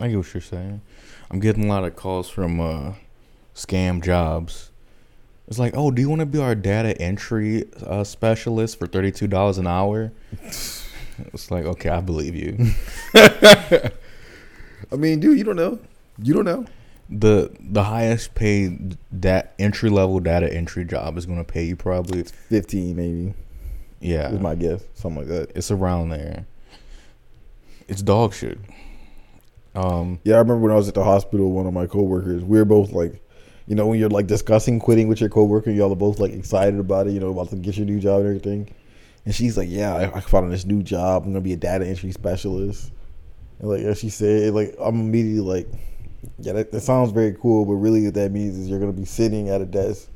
I 0.00 0.08
get 0.08 0.16
what 0.16 0.34
you're 0.34 0.40
saying. 0.40 0.80
I'm 1.30 1.40
getting 1.40 1.64
a 1.64 1.68
lot 1.68 1.84
of 1.84 1.94
calls 1.94 2.28
from 2.28 2.60
uh, 2.60 2.94
scam 3.54 4.02
jobs. 4.02 4.70
It's 5.46 5.58
like, 5.58 5.74
oh, 5.76 5.90
do 5.90 6.00
you 6.00 6.08
want 6.08 6.20
to 6.20 6.26
be 6.26 6.38
our 6.38 6.54
data 6.54 7.00
entry 7.00 7.64
uh, 7.84 8.04
specialist 8.04 8.78
for 8.78 8.86
thirty 8.86 9.10
two 9.12 9.26
dollars 9.26 9.58
an 9.58 9.66
hour? 9.66 10.12
It's 11.34 11.50
like, 11.50 11.66
okay, 11.66 11.90
I 11.90 12.00
believe 12.00 12.34
you. 12.34 12.70
I 13.14 14.96
mean, 14.96 15.20
dude, 15.20 15.36
you 15.36 15.44
don't 15.44 15.56
know. 15.56 15.78
You 16.22 16.32
don't 16.32 16.46
know. 16.46 16.64
The 17.10 17.50
The 17.60 17.84
highest 17.84 18.34
paid 18.34 18.96
that 19.12 19.52
entry 19.58 19.90
level 19.90 20.20
data 20.20 20.52
entry 20.52 20.84
job 20.84 21.18
is 21.18 21.26
going 21.26 21.38
to 21.38 21.44
pay 21.44 21.64
you 21.64 21.76
probably, 21.76 22.20
it's 22.20 22.30
Fifteen, 22.30 22.96
maybe. 22.96 23.34
yeah, 24.00 24.30
Is 24.30 24.40
my 24.40 24.54
guess. 24.54 24.82
Something 24.94 25.20
like 25.22 25.28
that. 25.28 25.52
it's 25.56 25.70
around 25.70 26.10
there. 26.10 26.46
It's 27.88 28.02
dog 28.02 28.32
shit. 28.34 28.58
Um, 29.74 30.20
Yeah, 30.24 30.36
I 30.36 30.38
remember 30.38 30.62
when 30.62 30.72
I 30.72 30.76
was 30.76 30.88
at 30.88 30.94
the 30.94 31.04
hospital. 31.04 31.50
One 31.52 31.66
of 31.66 31.72
my 31.72 31.86
coworkers, 31.86 32.44
we 32.44 32.58
were 32.58 32.64
both 32.64 32.92
like, 32.92 33.20
you 33.66 33.74
know, 33.74 33.86
when 33.86 33.98
you're 33.98 34.08
like 34.08 34.26
discussing 34.26 34.78
quitting 34.80 35.08
with 35.08 35.20
your 35.20 35.28
coworker, 35.30 35.70
y'all 35.70 35.92
are 35.92 35.96
both 35.96 36.18
like 36.20 36.32
excited 36.32 36.78
about 36.78 37.06
it. 37.08 37.12
You 37.12 37.20
know, 37.20 37.30
about 37.30 37.50
to 37.50 37.56
get 37.56 37.76
your 37.76 37.86
new 37.86 38.00
job 38.00 38.20
and 38.20 38.26
everything. 38.28 38.74
And 39.26 39.34
she's 39.34 39.56
like, 39.56 39.68
"Yeah, 39.68 39.94
I, 39.94 40.16
I 40.16 40.20
found 40.20 40.50
this 40.50 40.64
new 40.64 40.82
job. 40.82 41.24
I'm 41.24 41.30
gonna 41.32 41.40
be 41.42 41.52
a 41.52 41.56
data 41.56 41.86
entry 41.86 42.10
specialist." 42.10 42.90
And 43.58 43.68
like, 43.68 43.82
as 43.82 43.98
she 43.98 44.08
said, 44.08 44.54
like, 44.54 44.74
I'm 44.80 44.98
immediately 44.98 45.40
like, 45.40 45.68
"Yeah, 46.38 46.52
that, 46.54 46.72
that 46.72 46.80
sounds 46.80 47.12
very 47.12 47.34
cool." 47.34 47.64
But 47.64 47.74
really, 47.74 48.04
what 48.04 48.14
that 48.14 48.32
means 48.32 48.56
is 48.56 48.68
you're 48.68 48.80
gonna 48.80 48.92
be 48.92 49.04
sitting 49.04 49.48
at 49.48 49.60
a 49.60 49.66
desk, 49.66 50.08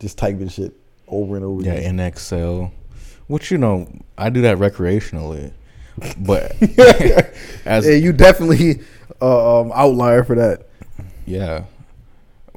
just 0.00 0.18
typing 0.18 0.48
shit 0.48 0.74
over 1.08 1.36
and 1.36 1.44
over. 1.44 1.62
yeah, 1.62 1.72
again. 1.72 1.98
in 1.98 2.00
Excel, 2.00 2.72
which 3.26 3.50
you 3.50 3.58
know, 3.58 3.88
I 4.16 4.30
do 4.30 4.42
that 4.42 4.58
recreationally, 4.58 5.52
but 6.18 6.52
as 7.64 7.86
yeah, 7.86 7.94
you 7.94 8.12
definitely 8.12 8.80
uh, 9.20 9.60
um, 9.60 9.72
outlier 9.74 10.24
for 10.24 10.36
that. 10.36 10.68
Yeah, 11.26 11.64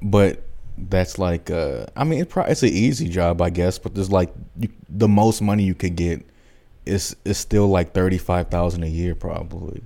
but 0.01 0.43
that's 0.77 1.17
like 1.19 1.49
uh, 1.49 1.85
I 1.95 2.03
mean, 2.03 2.21
it 2.21 2.29
pro- 2.29 2.45
it's 2.45 2.63
an 2.63 2.69
easy 2.69 3.09
job, 3.09 3.41
I 3.41 3.49
guess. 3.49 3.79
But 3.79 3.95
there's 3.95 4.11
like 4.11 4.33
you, 4.57 4.69
the 4.87 5.07
most 5.07 5.41
money 5.41 5.63
you 5.63 5.75
could 5.75 5.95
get 5.95 6.25
is 6.85 7.15
is 7.25 7.37
still 7.37 7.67
like 7.67 7.93
thirty 7.93 8.17
five 8.17 8.49
thousand 8.49 8.83
a 8.83 8.87
year, 8.87 9.15
probably. 9.15 9.81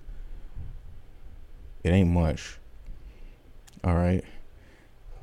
It 1.83 1.89
ain't 1.91 2.09
much. 2.09 2.57
All 3.84 3.95
right, 3.95 4.23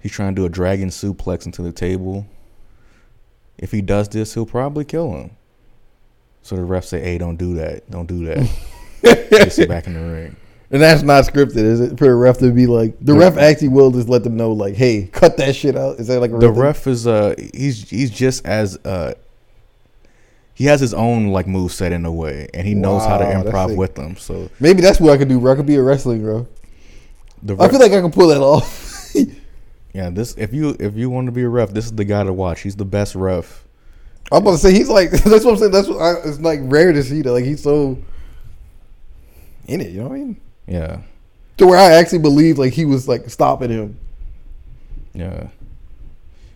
he's 0.00 0.12
trying 0.12 0.34
to 0.34 0.40
do 0.40 0.46
a 0.46 0.50
dragon 0.50 0.88
suplex 0.88 1.46
into 1.46 1.62
the 1.62 1.72
table. 1.72 2.26
If 3.58 3.72
he 3.72 3.82
does 3.82 4.08
this, 4.08 4.34
he'll 4.34 4.46
probably 4.46 4.84
kill 4.84 5.12
him. 5.14 5.30
So 6.42 6.56
the 6.56 6.62
refs 6.62 6.84
say, 6.86 7.00
"Hey, 7.00 7.18
don't 7.18 7.36
do 7.36 7.54
that. 7.54 7.90
Don't 7.90 8.06
do 8.06 8.24
that." 8.26 8.48
Gets 9.30 9.58
him 9.58 9.68
back 9.68 9.86
in 9.86 9.94
the 9.94 10.00
ring. 10.00 10.36
And 10.72 10.80
that's 10.80 11.02
not 11.02 11.24
scripted, 11.24 11.56
is 11.56 11.80
it? 11.80 11.98
For 11.98 12.04
the 12.04 12.14
ref 12.14 12.38
to 12.38 12.52
be 12.52 12.66
like, 12.68 12.94
the 13.00 13.12
ref 13.14 13.36
actually 13.36 13.68
will 13.68 13.90
just 13.90 14.08
let 14.08 14.22
them 14.22 14.36
know, 14.36 14.52
like, 14.52 14.74
hey, 14.74 15.08
cut 15.12 15.36
that 15.38 15.56
shit 15.56 15.76
out. 15.76 15.98
Is 15.98 16.06
that 16.06 16.20
like 16.20 16.30
a 16.30 16.34
the 16.34 16.52
thing? 16.52 16.60
ref 16.60 16.86
is 16.86 17.06
uh 17.08 17.34
he's 17.52 17.90
he's 17.90 18.10
just 18.10 18.46
as 18.46 18.76
uh 18.84 19.14
he 20.54 20.66
has 20.66 20.80
his 20.80 20.94
own 20.94 21.28
like 21.28 21.48
move 21.48 21.72
set 21.72 21.90
in 21.90 22.04
a 22.04 22.12
way 22.12 22.48
and 22.54 22.68
he 22.68 22.74
knows 22.74 23.04
how 23.04 23.18
to 23.18 23.24
improv 23.24 23.76
with 23.76 23.94
them 23.96 24.14
so 24.16 24.48
Maybe 24.60 24.80
that's 24.80 25.00
what 25.00 25.12
I 25.12 25.16
could 25.16 25.28
do, 25.28 25.40
bro. 25.40 25.52
I 25.52 25.56
could 25.56 25.66
be 25.66 25.76
a 25.76 25.82
wrestling, 25.82 26.22
bro. 26.22 26.46
The 27.42 27.56
I 27.58 27.68
feel 27.68 27.80
like 27.80 27.92
I 27.92 28.00
can 28.00 28.10
pull 28.10 28.28
that 28.28 28.40
off. 28.40 29.12
yeah 29.94 30.08
this 30.10 30.34
if 30.36 30.52
you 30.54 30.76
if 30.78 30.94
you 30.96 31.10
want 31.10 31.26
to 31.26 31.32
be 31.32 31.42
a 31.42 31.48
ref 31.48 31.70
this 31.70 31.84
is 31.86 31.92
the 31.92 32.04
guy 32.04 32.22
to 32.22 32.32
watch 32.32 32.60
he's 32.60 32.76
the 32.76 32.84
best 32.84 33.14
ref 33.16 33.64
I'm 34.30 34.42
about 34.42 34.52
to 34.52 34.58
say 34.58 34.72
he's 34.72 34.88
like 34.88 35.10
that's 35.10 35.44
what 35.44 35.52
I'm 35.54 35.56
saying. 35.56 35.72
That's 35.72 35.88
what 35.88 35.98
I, 36.00 36.12
it's 36.28 36.38
like 36.38 36.60
rare 36.62 36.92
to 36.92 37.02
see 37.02 37.22
that. 37.22 37.32
Like 37.32 37.44
he's 37.44 37.62
so 37.62 37.98
in 39.66 39.80
it. 39.80 39.90
You 39.90 40.02
know 40.02 40.08
what 40.08 40.14
I 40.14 40.18
mean? 40.18 40.40
yeah 40.68 41.00
To 41.56 41.66
where 41.66 41.78
I 41.78 41.94
actually 41.94 42.20
believe 42.20 42.56
like 42.58 42.72
he 42.72 42.84
was 42.84 43.08
like 43.08 43.28
stopping 43.28 43.70
him. 43.70 43.98
yeah 45.14 45.48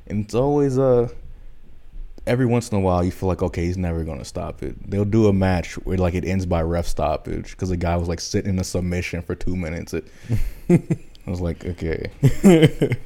and 0.06 0.24
it's 0.24 0.34
always 0.34 0.78
uh 0.78 1.08
every 2.26 2.46
once 2.46 2.70
in 2.70 2.78
a 2.78 2.80
while 2.80 3.04
you 3.04 3.10
feel 3.10 3.28
like 3.28 3.42
okay 3.42 3.64
he's 3.64 3.76
never 3.76 4.02
gonna 4.02 4.24
stop 4.24 4.62
it 4.62 4.90
they'll 4.90 5.04
do 5.04 5.28
a 5.28 5.32
match 5.32 5.74
where 5.84 5.98
like 5.98 6.14
it 6.14 6.24
ends 6.24 6.46
by 6.46 6.62
ref 6.62 6.86
stoppage 6.86 7.50
because 7.50 7.68
the 7.68 7.76
guy 7.76 7.96
was 7.96 8.08
like 8.08 8.20
sitting 8.20 8.50
in 8.50 8.58
a 8.58 8.64
submission 8.64 9.20
for 9.22 9.34
two 9.34 9.54
minutes 9.54 9.92
it 9.92 10.06
I 10.70 11.30
was 11.30 11.40
like 11.40 11.64
okay 11.64 12.10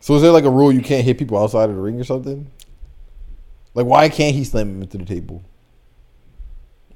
So 0.00 0.14
is 0.14 0.22
there 0.22 0.32
like 0.32 0.44
a 0.44 0.50
rule 0.50 0.72
you 0.72 0.80
can't 0.80 1.04
hit 1.04 1.18
people 1.18 1.38
outside 1.38 1.68
of 1.68 1.76
the 1.76 1.82
ring 1.82 2.00
or 2.00 2.04
something? 2.04 2.50
Like 3.74 3.86
why 3.86 4.08
can't 4.08 4.34
he 4.34 4.44
slam 4.44 4.70
him 4.70 4.82
into 4.82 4.98
the 4.98 5.04
table? 5.04 5.42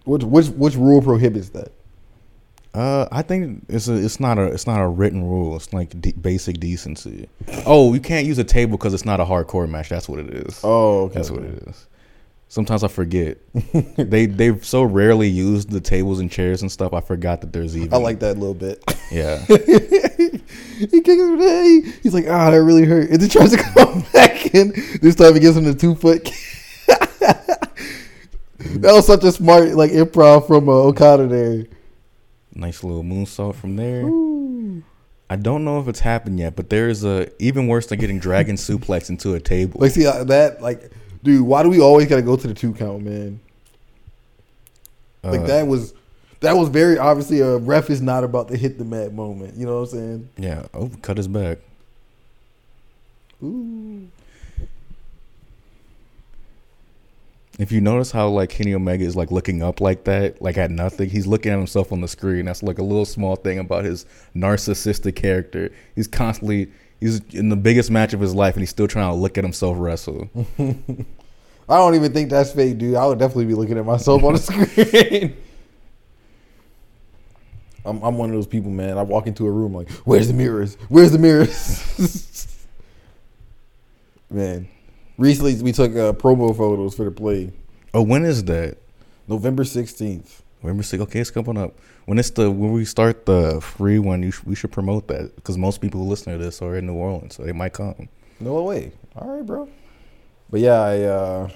Which 0.05 0.25
which 0.25 0.49
which 0.49 0.75
rule 0.75 1.03
prohibits 1.03 1.51
that? 1.51 1.71
Uh, 2.75 3.07
I 3.13 3.23
think 3.23 3.65
it's 3.69 3.87
a, 3.87 3.95
it's 3.95 4.19
not 4.19 4.37
a 4.37 4.47
it's 4.47 4.67
not 4.67 4.81
a 4.81 4.89
written 4.89 5.23
rule. 5.23 5.55
It's 5.55 5.73
like 5.73 5.99
de- 6.01 6.13
basic 6.13 6.59
decency. 6.59 7.29
Oh, 7.67 7.95
you 7.95 8.01
can't 8.01 8.27
use 8.27 8.39
a 8.39 8.45
table 8.45 8.77
because 8.77 8.93
it's 8.93 9.05
not 9.05 9.21
a 9.21 9.25
hardcore 9.25 9.69
match. 9.69 9.89
That's 9.89 10.09
what 10.09 10.19
it 10.19 10.31
is. 10.31 10.61
Oh, 10.65 11.05
okay. 11.05 11.15
That's 11.15 11.31
what 11.31 11.45
it 11.45 11.69
is. 11.69 11.87
Sometimes 12.49 12.83
I 12.83 12.89
forget. 12.89 13.39
they 13.97 14.27
they've 14.27 14.65
so 14.65 14.83
rarely 14.83 15.29
used 15.29 15.71
the 15.71 15.81
tables 15.81 16.19
and 16.19 16.29
chairs 16.29 16.63
and 16.63 16.71
stuff. 16.71 16.93
I 16.93 17.01
forgot 17.01 17.43
that 17.43 17.53
there's 17.53 17.77
even. 17.77 17.95
I 17.95 17.99
like 17.99 18.19
that 18.21 18.37
a 18.37 18.41
little 18.41 18.55
bit. 18.55 18.83
Yeah, 19.13 19.39
he 19.47 21.01
kicks 21.01 21.09
him 21.09 21.39
head. 21.39 21.85
He's 22.03 22.15
like, 22.15 22.27
ah, 22.29 22.51
that 22.51 22.63
really 22.63 22.85
hurt. 22.85 23.11
And 23.11 23.21
then 23.21 23.29
tries 23.29 23.53
to 23.53 23.57
come 23.75 24.05
back 24.13 24.53
in. 24.53 24.73
This 25.01 25.15
time 25.15 25.35
he 25.35 25.41
gives 25.41 25.57
him 25.57 25.65
the 25.65 25.75
two 25.75 25.95
foot. 25.95 26.25
that 26.89 27.71
was 28.83 29.07
such 29.07 29.23
a 29.23 29.31
smart 29.31 29.75
like 29.75 29.93
improv 29.93 30.49
from 30.49 30.69
uh, 30.69 30.73
Okada 30.73 31.29
there. 31.29 31.67
Nice 32.55 32.85
little 32.85 33.03
moonsault 33.03 33.55
from 33.55 33.77
there. 33.77 34.05
I 35.31 35.37
don't 35.37 35.65
know 35.65 35.81
if 35.81 35.89
it's 35.89 36.01
happened 36.01 36.39
yet, 36.39 36.55
but 36.55 36.71
there's 36.71 37.05
a 37.05 37.31
even 37.43 37.67
worse 37.67 37.87
than 37.87 37.99
getting 37.99 38.19
dragon 38.19 38.57
suplex 38.57 39.09
into 39.11 39.35
a 39.35 39.41
table. 39.41 39.81
Like, 39.81 39.93
see 39.93 40.07
uh, 40.07 40.25
that, 40.25 40.61
like, 40.61 40.91
dude, 41.23 41.43
why 41.43 41.63
do 41.63 41.69
we 41.69 41.81
always 41.81 42.07
gotta 42.09 42.23
go 42.23 42.37
to 42.37 42.47
the 42.47 42.55
two 42.55 42.73
count, 42.75 43.03
man? 43.03 43.41
Like 45.23 45.41
Uh, 45.41 45.47
that 45.47 45.67
was, 45.67 45.95
that 46.41 46.57
was 46.57 46.69
very 46.69 46.99
obviously 46.99 47.41
a 47.41 47.57
ref 47.57 47.89
is 47.89 48.03
not 48.03 48.25
about 48.25 48.49
to 48.49 48.57
hit 48.57 48.79
the 48.79 48.85
mat 48.85 49.15
moment. 49.15 49.57
You 49.57 49.65
know 49.65 49.81
what 49.81 49.93
I'm 49.93 49.99
saying? 49.99 50.29
Yeah. 50.37 50.67
Oh, 50.75 50.91
cut 51.01 51.17
his 51.17 51.29
back. 51.29 51.59
Ooh. 53.43 54.09
If 57.59 57.71
you 57.71 57.81
notice 57.81 58.11
how 58.11 58.29
like 58.29 58.51
Kenny 58.51 58.75
Omega 58.75 59.05
is 59.05 59.15
like 59.15 59.31
looking 59.31 59.63
up 59.63 59.81
like 59.81 60.05
that, 60.05 60.43
like 60.43 60.59
at 60.59 60.71
nothing, 60.71 61.09
he's 61.09 61.27
looking 61.27 61.53
at 61.53 61.59
himself 61.59 61.93
on 61.93 62.01
the 62.01 62.09
screen. 62.09 62.47
That's 62.47 62.63
like 62.63 62.79
a 62.79 62.83
little 62.83 63.05
small 63.05 63.37
thing 63.37 63.59
about 63.59 63.85
his 63.85 64.07
narcissistic 64.35 65.15
character. 65.15 65.71
He's 65.95 66.09
constantly 66.09 66.73
he's 67.01 67.21
in 67.33 67.51
the 67.51 67.57
biggest 67.57 67.91
match 67.91 68.13
of 68.13 68.21
his 68.21 68.35
life 68.35 68.55
and 68.55 68.63
he's 68.63 68.71
still 68.71 68.89
trying 68.89 69.11
to 69.11 69.15
look 69.15 69.39
at 69.39 69.45
himself 69.45 69.77
wrestle. 69.79 70.29
I 71.69 71.77
don't 71.77 71.95
even 71.95 72.13
think 72.13 72.31
that's 72.31 72.53
fake, 72.53 72.79
dude. 72.79 72.97
I 72.97 73.07
would 73.07 73.19
definitely 73.19 73.47
be 73.47 73.55
looking 73.55 73.79
at 73.79 73.87
myself 73.87 74.23
on 74.25 74.35
the 74.35 74.39
screen. 75.19 75.37
I'm, 77.85 78.03
I'm 78.03 78.17
one 78.17 78.31
of 78.31 78.35
those 78.35 78.47
people, 78.47 78.71
man. 78.71 78.99
I 78.99 79.03
walk 79.03 79.27
into 79.27 79.47
a 79.47 79.51
room 79.51 79.75
like, 79.75 79.91
"Where's 80.05 80.29
the 80.29 80.35
mirrors? 80.35 80.77
Where's 80.89 81.13
the 81.13 81.19
mirrors?" 81.19 82.67
man, 84.31 84.69
recently 85.19 85.61
we 85.63 85.73
took 85.73 85.93
uh, 85.93 86.13
promo 86.13 86.57
photos 86.57 86.95
for 86.95 87.05
the 87.05 87.11
play, 87.11 87.53
Oh, 87.93 88.03
when 88.03 88.25
is 88.25 88.45
that? 88.45 88.79
November 89.29 89.65
sixteenth. 89.65 90.43
November 90.63 90.83
six. 90.83 91.03
Okay, 91.05 91.21
it's 91.21 91.31
coming 91.31 91.57
up. 91.57 91.75
When 92.07 92.19
it's 92.19 92.31
the 92.31 92.51
when 92.51 92.73
we 92.73 92.85
start 92.85 93.25
the 93.27 93.61
free 93.61 93.99
one, 93.99 94.23
you 94.23 94.31
sh- 94.31 94.43
we 94.45 94.55
should 94.55 94.73
promote 94.73 95.09
that 95.09 95.35
because 95.37 95.57
most 95.57 95.81
people 95.81 96.01
who 96.03 96.07
listen 96.09 96.33
to 96.33 96.39
this 96.43 96.61
are 96.61 96.77
in 96.77 96.87
New 96.87 96.95
Orleans, 96.95 97.37
so 97.37 97.43
they 97.45 97.53
might 97.53 97.73
come. 97.73 98.09
No 98.41 98.63
way. 98.65 98.93
All 99.17 99.29
right, 99.37 99.47
bro. 99.47 99.69
But 100.51 100.61
yeah, 100.61 100.81
I 100.81 101.01
uh 101.03 101.49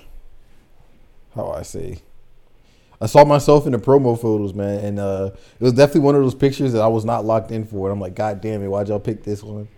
how 1.34 1.50
I 1.50 1.62
say 1.62 2.00
I 3.00 3.06
saw 3.06 3.24
myself 3.24 3.66
in 3.66 3.72
the 3.72 3.78
promo 3.78 4.18
photos, 4.20 4.54
man, 4.54 4.78
and 4.84 4.98
uh 4.98 5.30
it 5.59 5.62
was 5.64 5.72
definitely 5.72 6.02
one 6.02 6.14
of 6.14 6.22
those 6.22 6.34
pictures 6.34 6.72
that 6.72 6.82
I 6.82 6.88
was 6.88 7.04
not 7.04 7.24
locked 7.24 7.50
in 7.50 7.64
for. 7.66 7.88
And 7.88 7.92
I'm 7.92 8.00
like, 8.00 8.14
God 8.14 8.40
damn 8.40 8.62
it, 8.62 8.68
why'd 8.68 8.88
y'all 8.88 9.00
pick 9.00 9.24
this 9.24 9.42
one? 9.42 9.68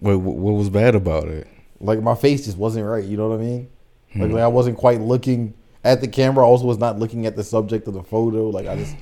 Wait, 0.00 0.16
what 0.16 0.52
was 0.52 0.68
bad 0.70 0.94
about 0.94 1.28
it? 1.28 1.48
Like 1.80 2.02
my 2.02 2.14
face 2.14 2.44
just 2.46 2.56
wasn't 2.58 2.86
right, 2.86 3.04
you 3.04 3.16
know 3.16 3.28
what 3.28 3.38
I 3.38 3.42
mean? 3.42 3.68
Like, 4.14 4.22
like 4.22 4.30
hmm. 4.32 4.36
I 4.38 4.46
wasn't 4.48 4.78
quite 4.78 5.00
looking 5.00 5.54
at 5.84 6.00
the 6.00 6.08
camera, 6.08 6.44
I 6.44 6.48
also 6.48 6.64
was 6.66 6.78
not 6.78 6.98
looking 6.98 7.26
at 7.26 7.36
the 7.36 7.44
subject 7.44 7.86
of 7.88 7.94
the 7.94 8.02
photo. 8.02 8.48
Like 8.48 8.66
I 8.66 8.76
just 8.76 8.96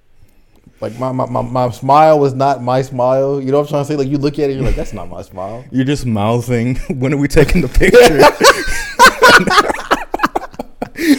like 0.80 0.98
my, 0.98 1.12
my, 1.12 1.26
my, 1.26 1.42
my 1.42 1.70
smile 1.70 2.18
was 2.18 2.34
not 2.34 2.62
my 2.62 2.82
smile. 2.82 3.40
You 3.40 3.52
know 3.52 3.58
what 3.58 3.64
I'm 3.66 3.68
trying 3.70 3.82
to 3.84 3.88
say? 3.88 3.96
Like 3.96 4.08
you 4.08 4.18
look 4.18 4.38
at 4.38 4.50
it, 4.50 4.54
you're 4.54 4.64
like, 4.64 4.76
that's 4.76 4.92
not 4.92 5.08
my 5.08 5.22
smile. 5.22 5.64
You're 5.72 5.84
just 5.84 6.04
mouthing. 6.06 6.76
when 6.90 7.14
are 7.14 7.16
we 7.16 7.28
taking 7.28 7.62
the 7.62 7.68
picture? 7.80 8.00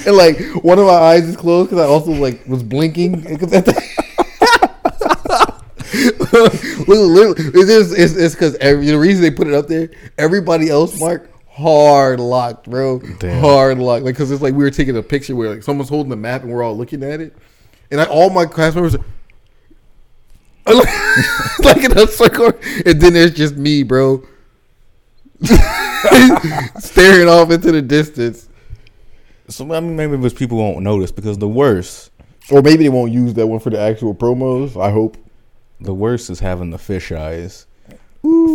and 0.08 0.16
like 0.16 0.40
one 0.64 0.78
of 0.80 0.86
my 0.86 0.94
eyes 0.94 1.28
is 1.28 1.36
closed 1.36 1.70
because 1.72 1.84
I 1.84 1.90
also 1.90 2.12
like 2.12 2.46
was 2.48 2.64
blinking. 2.64 3.24
'Cause 3.38 3.54
at 3.54 3.66
the- 3.66 4.05
Look, 6.88 7.38
look, 7.38 7.40
it's 7.40 7.68
just 7.68 7.98
it's 7.98 8.16
it's 8.16 8.36
because 8.36 8.56
every 8.56 8.86
the 8.86 8.98
reason 8.98 9.22
they 9.22 9.32
put 9.32 9.48
it 9.48 9.54
up 9.54 9.68
there. 9.68 9.90
Everybody 10.18 10.70
else, 10.70 11.00
Mark, 11.00 11.30
hard 11.50 12.20
locked, 12.20 12.70
bro, 12.70 13.00
Damn. 13.20 13.40
hard 13.42 13.78
locked. 13.80 14.04
Like 14.06 14.16
because 14.16 14.32
it's 14.32 14.42
like 14.42 14.54
we 14.54 14.64
were 14.64 14.72
taking 14.72 14.98
a 14.98 15.04
picture 15.04 15.36
where 15.36 15.50
like 15.56 15.64
someone's 15.64 15.90
holding 15.90 16.10
the 16.10 16.16
map 16.16 16.44
and 16.44 16.52
we're 16.52 16.64
all 16.64 16.76
looking 16.78 17.04
at 17.04 17.22
it, 17.22 17.36
and 17.92 18.02
I, 18.02 18.06
all 18.06 18.30
my 18.30 18.46
class 18.46 18.76
members. 18.76 18.96
Are, 18.96 19.04
like 21.60 21.84
in 21.84 21.98
a 21.98 22.08
circle, 22.08 22.52
and 22.86 23.00
then 23.00 23.14
there's 23.14 23.34
just 23.34 23.56
me, 23.56 23.84
bro. 23.84 24.24
staring 26.80 27.28
off 27.28 27.52
into 27.52 27.72
the 27.72 27.82
distance. 27.82 28.50
So 29.48 29.72
I 29.74 29.80
mean, 29.80 29.96
maybe 29.96 30.14
it 30.14 30.20
was 30.20 30.34
people 30.34 30.58
won't 30.58 30.82
notice 30.82 31.12
because 31.12 31.38
the 31.38 31.48
worst, 31.48 32.12
Or 32.52 32.62
maybe 32.62 32.84
they 32.84 32.90
won't 32.90 33.12
use 33.12 33.34
that 33.36 33.48
one 33.48 33.60
for 33.60 33.70
the 33.70 33.80
actual 33.80 34.16
promos. 34.16 34.80
I 34.82 34.92
hope. 34.92 35.18
The 35.80 35.94
worst 35.94 36.30
is 36.30 36.40
having 36.40 36.70
the 36.72 36.78
fish 36.78 37.12
eyes. 37.12 37.66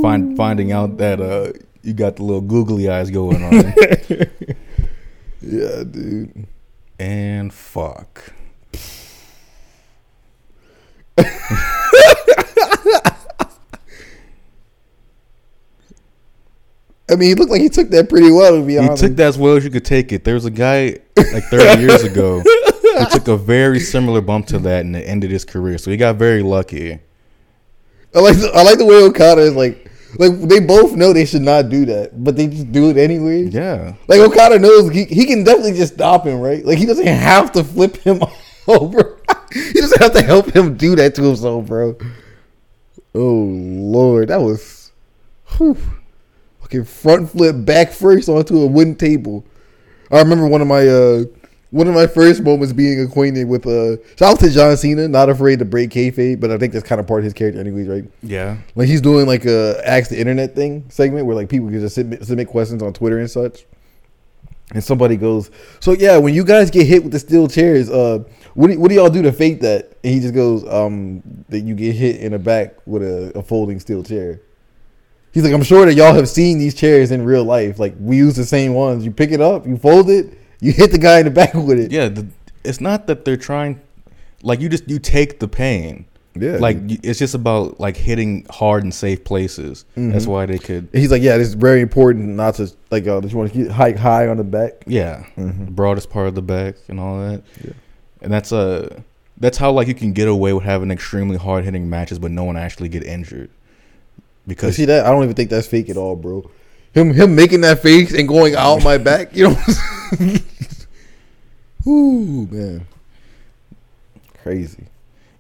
Find 0.03 0.37
finding 0.37 0.73
out 0.73 0.97
that 0.99 1.21
uh 1.21 1.53
you 1.83 1.93
got 1.95 2.17
the 2.17 2.25
little 2.25 2.41
googly 2.41 2.89
eyes 2.91 3.11
going 3.11 3.43
on, 3.43 3.53
Yeah, 5.41 5.85
dude. 5.85 6.47
and 6.99 7.53
fuck. 7.55 8.33
I 17.11 17.17
mean, 17.17 17.31
he 17.31 17.35
looked 17.35 17.51
like 17.51 17.61
he 17.61 17.69
took 17.69 17.91
that 17.91 18.09
pretty 18.09 18.31
well. 18.31 18.57
To 18.61 18.65
be 18.65 18.79
honest, 18.79 19.03
He 19.03 19.09
took 19.09 19.17
that 19.17 19.27
as 19.29 19.39
well 19.39 19.57
as 19.57 19.65
you 19.65 19.71
could 19.71 19.85
take 19.85 20.13
it. 20.13 20.23
There 20.25 20.35
was 20.35 20.45
a 20.45 20.51
guy 20.51 20.99
like 21.17 21.43
30 21.45 21.81
years 21.83 22.05
ago 22.05 22.41
who 22.41 23.07
took 23.11 23.27
a 23.27 23.37
very 23.37 23.81
similar 23.81 24.21
bump 24.21 24.47
to 24.49 24.59
that 24.61 24.85
and 24.85 24.95
it 24.95 25.01
ended 25.09 25.31
his 25.33 25.45
career. 25.45 25.77
So 25.79 25.91
he 25.91 25.97
got 25.97 26.17
very 26.17 26.43
lucky. 26.43 27.01
I 28.15 28.21
like 28.21 28.37
the, 28.37 28.51
I 28.55 28.63
like 28.63 28.79
the 28.79 28.87
way 28.87 29.03
Okada 29.03 29.43
is 29.43 29.55
like 29.55 29.91
like 30.19 30.41
they 30.41 30.59
both 30.61 30.95
know 30.95 31.13
they 31.13 31.25
should 31.25 31.43
not 31.43 31.69
do 31.69 31.87
that, 31.87 32.25
but 32.25 32.37
they 32.37 32.49
just 32.49 32.73
do 32.73 32.91
it 32.91 32.97
anyway. 32.97 33.45
Yeah. 33.45 33.95
Like 34.09 34.21
Okada 34.21 34.59
knows 34.59 34.91
he, 34.91 35.05
he 35.05 35.27
can 35.27 35.45
definitely 35.45 35.75
just 35.75 35.95
stop 35.95 36.27
him, 36.27 36.41
right? 36.41 36.65
Like 36.65 36.79
he 36.79 36.87
doesn't 36.87 37.07
have 37.07 37.53
to 37.53 37.63
flip 37.63 37.97
him 37.99 38.21
over. 38.69 39.19
he 39.53 39.81
doesn't 39.81 40.03
have 40.03 40.13
to 40.15 40.23
help 40.23 40.55
him 40.55 40.77
do 40.77 40.97
that 40.97 41.15
to 41.17 41.23
himself, 41.23 41.67
bro. 41.67 41.97
Oh 43.15 43.45
lord, 43.45 44.29
that 44.29 44.41
was 44.41 44.91
whew, 45.57 45.77
fucking 46.61 46.85
front 46.85 47.31
flip 47.31 47.65
back 47.65 47.93
first 47.93 48.29
onto 48.29 48.61
a 48.61 48.67
wooden 48.67 48.97
table. 48.97 49.45
I 50.11 50.19
remember 50.19 50.49
one 50.49 50.61
of 50.61 50.67
my 50.69 50.89
uh 50.89 51.25
one 51.71 51.87
of 51.87 51.95
my 51.95 52.07
first 52.07 52.43
moments 52.43 52.73
being 52.73 53.01
acquainted 53.01 53.47
with 53.47 53.67
uh 53.67 53.97
shout 54.17 54.33
out 54.35 54.41
to 54.41 54.51
John 54.51 54.77
Cena, 54.77 55.09
not 55.09 55.29
afraid 55.31 55.61
to 55.61 55.65
break 55.65 55.91
kayfabe, 55.91 56.41
but 56.41 56.51
I 56.51 56.59
think 56.59 56.73
that's 56.73 56.87
kind 56.87 57.01
of 57.01 57.07
part 57.07 57.21
of 57.21 57.25
his 57.25 57.33
character 57.33 57.61
anyways, 57.61 57.87
right? 57.87 58.05
Yeah. 58.23 58.59
Like 58.75 58.89
he's 58.89 59.01
doing 59.01 59.27
like 59.27 59.45
a 59.45 59.81
ask 59.87 60.11
the 60.11 60.19
internet 60.19 60.55
thing 60.55 60.85
segment 60.89 61.27
where 61.27 61.37
like 61.37 61.49
people 61.49 61.69
can 61.69 61.81
just 61.81 61.95
submit, 61.95 62.25
submit 62.25 62.49
questions 62.49 62.83
on 62.83 62.93
Twitter 62.93 63.19
and 63.19 63.31
such. 63.31 63.67
And 64.73 64.85
somebody 64.85 65.17
goes, 65.17 65.51
so 65.81 65.93
yeah, 65.93 66.17
when 66.17 66.33
you 66.33 66.45
guys 66.45 66.71
get 66.71 66.87
hit 66.87 67.03
with 67.03 67.11
the 67.11 67.19
steel 67.19 67.49
chairs, 67.49 67.91
uh, 67.91 68.23
what 68.55 68.69
do, 68.69 68.79
what 68.79 68.89
do 68.89 68.95
y'all 68.95 69.11
do 69.11 69.23
to 69.23 69.33
fake 69.33 69.61
that? 69.63 69.99
And 70.05 70.15
he 70.15 70.21
just 70.21 70.33
goes, 70.33 70.65
um, 70.69 71.25
that 71.49 71.61
you 71.61 71.75
get 71.75 71.97
hit 71.97 72.21
in 72.21 72.31
the 72.31 72.39
back 72.39 72.77
with 72.87 73.03
a, 73.03 73.37
a 73.37 73.43
folding 73.43 73.81
steel 73.81 74.05
chair. 74.05 74.41
He's 75.33 75.43
like, 75.43 75.53
I'm 75.53 75.65
sure 75.65 75.87
that 75.87 75.95
y'all 75.95 76.15
have 76.15 76.29
seen 76.29 76.59
these 76.59 76.75
chairs 76.75 77.11
in 77.11 77.25
real 77.25 77.43
life. 77.43 77.81
Like 77.81 77.95
we 77.99 78.17
use 78.17 78.37
the 78.37 78.45
same 78.45 78.75
ones. 78.75 79.05
You 79.05 79.11
pick 79.11 79.33
it 79.33 79.41
up, 79.41 79.67
you 79.67 79.77
fold 79.77 80.09
it, 80.09 80.39
you 80.61 80.73
hit 80.73 80.91
the 80.93 80.99
guy 80.99 81.19
in 81.21 81.25
the 81.25 81.31
back 81.31 81.55
with 81.55 81.79
it. 81.79 81.91
Yeah. 81.93 82.09
The, 82.09 82.27
it's 82.65 82.81
not 82.81 83.07
that 83.07 83.25
they're 83.25 83.37
trying, 83.37 83.81
like, 84.43 84.61
you 84.61 84.69
just, 84.69 84.89
you 84.89 84.99
take 84.99 85.41
the 85.41 85.49
pain. 85.49 86.05
Yeah, 86.35 86.59
Like, 86.61 86.77
it's 87.03 87.19
just 87.19 87.35
about, 87.35 87.81
like, 87.81 87.97
hitting 87.97 88.47
hard 88.51 88.85
and 88.85 88.95
safe 88.95 89.25
places. 89.25 89.85
That's 89.97 90.27
why 90.27 90.47
they 90.47 90.59
could, 90.59 90.89
he's 90.93 91.11
like, 91.11 91.23
yeah, 91.23 91.37
it's 91.37 91.55
very 91.55 91.81
important 91.81 92.29
not 92.29 92.55
to 92.57 92.71
like 92.91 93.05
uh, 93.07 93.19
that 93.19 93.33
you 93.33 93.37
want 93.37 93.53
to 93.53 93.69
hike 93.73 93.97
high 93.97 94.29
on 94.29 94.37
the 94.37 94.45
back. 94.45 94.85
yeah, 94.87 95.25
the 95.37 95.71
broadest 95.71 96.09
part 96.09 96.29
of 96.29 96.37
the 96.37 96.43
back 96.43 96.77
and 96.89 97.01
all 97.01 97.19
that. 97.19 97.43
Yeah. 97.65 97.73
And 98.23 98.33
that's 98.33 98.53
uh 98.53 99.01
that's 99.39 99.57
how, 99.59 99.73
like, 99.73 99.89
you 99.89 99.95
can 99.95 100.13
get 100.13 100.29
away 100.29 100.53
with 100.53 100.63
having 100.63 100.91
extremely 100.91 101.37
hard 101.37 101.65
hitting 101.65 101.89
matches, 101.91 102.19
but 102.19 102.31
no 102.31 102.45
one 102.45 102.57
actually 102.57 102.91
get 102.91 103.03
injured. 103.03 103.49
You 103.49 104.23
Because 104.47 104.77
see 104.77 104.85
that? 104.85 105.07
I 105.07 105.11
don't 105.11 105.25
even 105.25 105.35
think 105.35 105.51
that's 105.51 105.67
fake 105.67 105.89
at 105.89 105.97
all, 105.97 106.15
bro. 106.15 106.49
Him 106.95 107.13
him 107.15 107.35
making 107.37 107.61
that 107.61 107.81
face 107.81 108.13
and 108.13 108.27
going 108.27 108.55
out 108.57 108.83
my 108.83 108.99
back, 108.99 109.35
you 109.37 109.49
know. 109.51 109.57
Ooh 111.87 112.47
man, 112.51 112.87
crazy. 114.43 114.87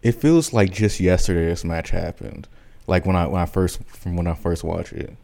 it 0.02 0.12
feels 0.12 0.52
like 0.52 0.72
just 0.72 1.00
yesterday 1.00 1.46
this 1.46 1.64
match 1.64 1.90
happened. 1.90 2.48
Like 2.86 3.04
when 3.04 3.14
I 3.16 3.26
when 3.26 3.40
I 3.42 3.46
first 3.46 3.82
from 3.84 4.16
when 4.16 4.26
I 4.26 4.34
first 4.34 4.64
watched 4.64 4.92
it. 4.92 5.14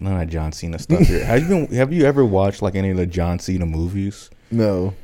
None 0.00 0.14
of 0.14 0.18
that 0.18 0.26
John 0.28 0.52
Cena 0.52 0.78
stuff 0.78 1.00
here. 1.00 1.24
Have 1.26 1.42
you 1.42 1.48
been 1.48 1.66
have 1.74 1.92
you 1.92 2.04
ever 2.04 2.24
watched 2.24 2.62
like 2.62 2.74
any 2.74 2.90
of 2.90 2.96
the 2.96 3.06
John 3.06 3.38
Cena 3.38 3.66
movies? 3.66 4.30
No, 4.50 4.94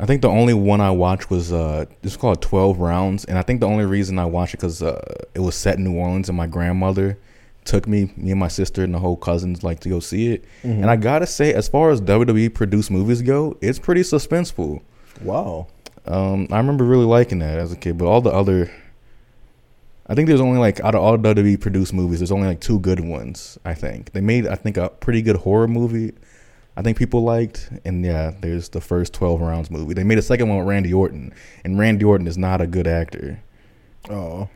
I 0.00 0.06
think 0.06 0.22
the 0.22 0.28
only 0.28 0.54
one 0.54 0.80
I 0.80 0.90
watched 0.90 1.30
was 1.30 1.52
uh 1.52 1.86
it's 2.02 2.16
called 2.16 2.42
Twelve 2.42 2.78
Rounds, 2.80 3.24
and 3.24 3.38
I 3.38 3.42
think 3.42 3.60
the 3.60 3.68
only 3.68 3.84
reason 3.84 4.18
I 4.18 4.24
watched 4.26 4.54
it 4.54 4.58
because 4.58 4.82
uh, 4.82 5.00
it 5.34 5.40
was 5.40 5.54
set 5.54 5.78
in 5.78 5.84
New 5.84 5.94
Orleans, 5.96 6.28
and 6.28 6.36
my 6.36 6.46
grandmother 6.46 7.18
took 7.64 7.86
me, 7.86 8.12
me 8.16 8.30
and 8.30 8.40
my 8.40 8.48
sister 8.48 8.84
and 8.84 8.94
the 8.94 8.98
whole 8.98 9.16
cousins 9.16 9.62
like 9.62 9.80
to 9.80 9.88
go 9.88 10.00
see 10.00 10.32
it. 10.32 10.44
And 10.62 10.90
I 10.90 10.96
gotta 10.96 11.26
say, 11.26 11.52
as 11.54 11.68
far 11.68 11.90
as 11.90 12.00
WWE 12.00 12.52
produced 12.54 12.90
movies 12.90 13.22
go, 13.22 13.56
it's 13.60 13.78
pretty 13.78 14.02
suspenseful. 14.02 14.82
wow. 15.22 15.66
Um, 16.06 16.48
I 16.50 16.58
remember 16.58 16.84
really 16.84 17.06
liking 17.06 17.38
that 17.38 17.58
as 17.58 17.72
a 17.72 17.76
kid, 17.76 17.96
but 17.96 18.06
all 18.06 18.20
the 18.20 18.30
other, 18.30 18.70
I 20.06 20.14
think 20.14 20.28
there's 20.28 20.40
only 20.40 20.58
like 20.58 20.78
out 20.80 20.94
of 20.94 21.00
all 21.00 21.16
WWE 21.16 21.58
produced 21.58 21.94
movies, 21.94 22.18
there's 22.18 22.30
only 22.32 22.46
like 22.46 22.60
two 22.60 22.78
good 22.78 23.00
ones. 23.00 23.58
I 23.64 23.72
think 23.72 24.12
they 24.12 24.20
made, 24.20 24.46
I 24.46 24.54
think, 24.54 24.76
a 24.76 24.90
pretty 24.90 25.22
good 25.22 25.36
horror 25.36 25.66
movie. 25.66 26.12
I 26.76 26.82
think 26.82 26.98
people 26.98 27.22
liked, 27.22 27.70
and 27.86 28.04
yeah, 28.04 28.32
there's 28.40 28.68
the 28.68 28.80
first 28.82 29.14
Twelve 29.14 29.40
Rounds 29.40 29.70
movie. 29.70 29.94
They 29.94 30.04
made 30.04 30.18
a 30.18 30.22
second 30.22 30.48
one 30.50 30.58
with 30.58 30.66
Randy 30.66 30.92
Orton, 30.92 31.32
and 31.64 31.78
Randy 31.78 32.04
Orton 32.04 32.26
is 32.26 32.36
not 32.36 32.60
a 32.60 32.66
good 32.66 32.86
actor. 32.86 33.40
Oh, 34.10 34.48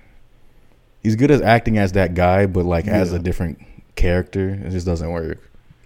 He's 1.02 1.16
good 1.16 1.30
as 1.30 1.40
acting 1.40 1.78
as 1.78 1.92
that 1.92 2.14
guy, 2.14 2.46
but 2.46 2.64
like 2.64 2.86
as 2.86 3.12
a 3.12 3.18
different 3.18 3.60
character, 3.96 4.50
it 4.50 4.70
just 4.70 4.86
doesn't 4.86 5.10
work. 5.10 5.38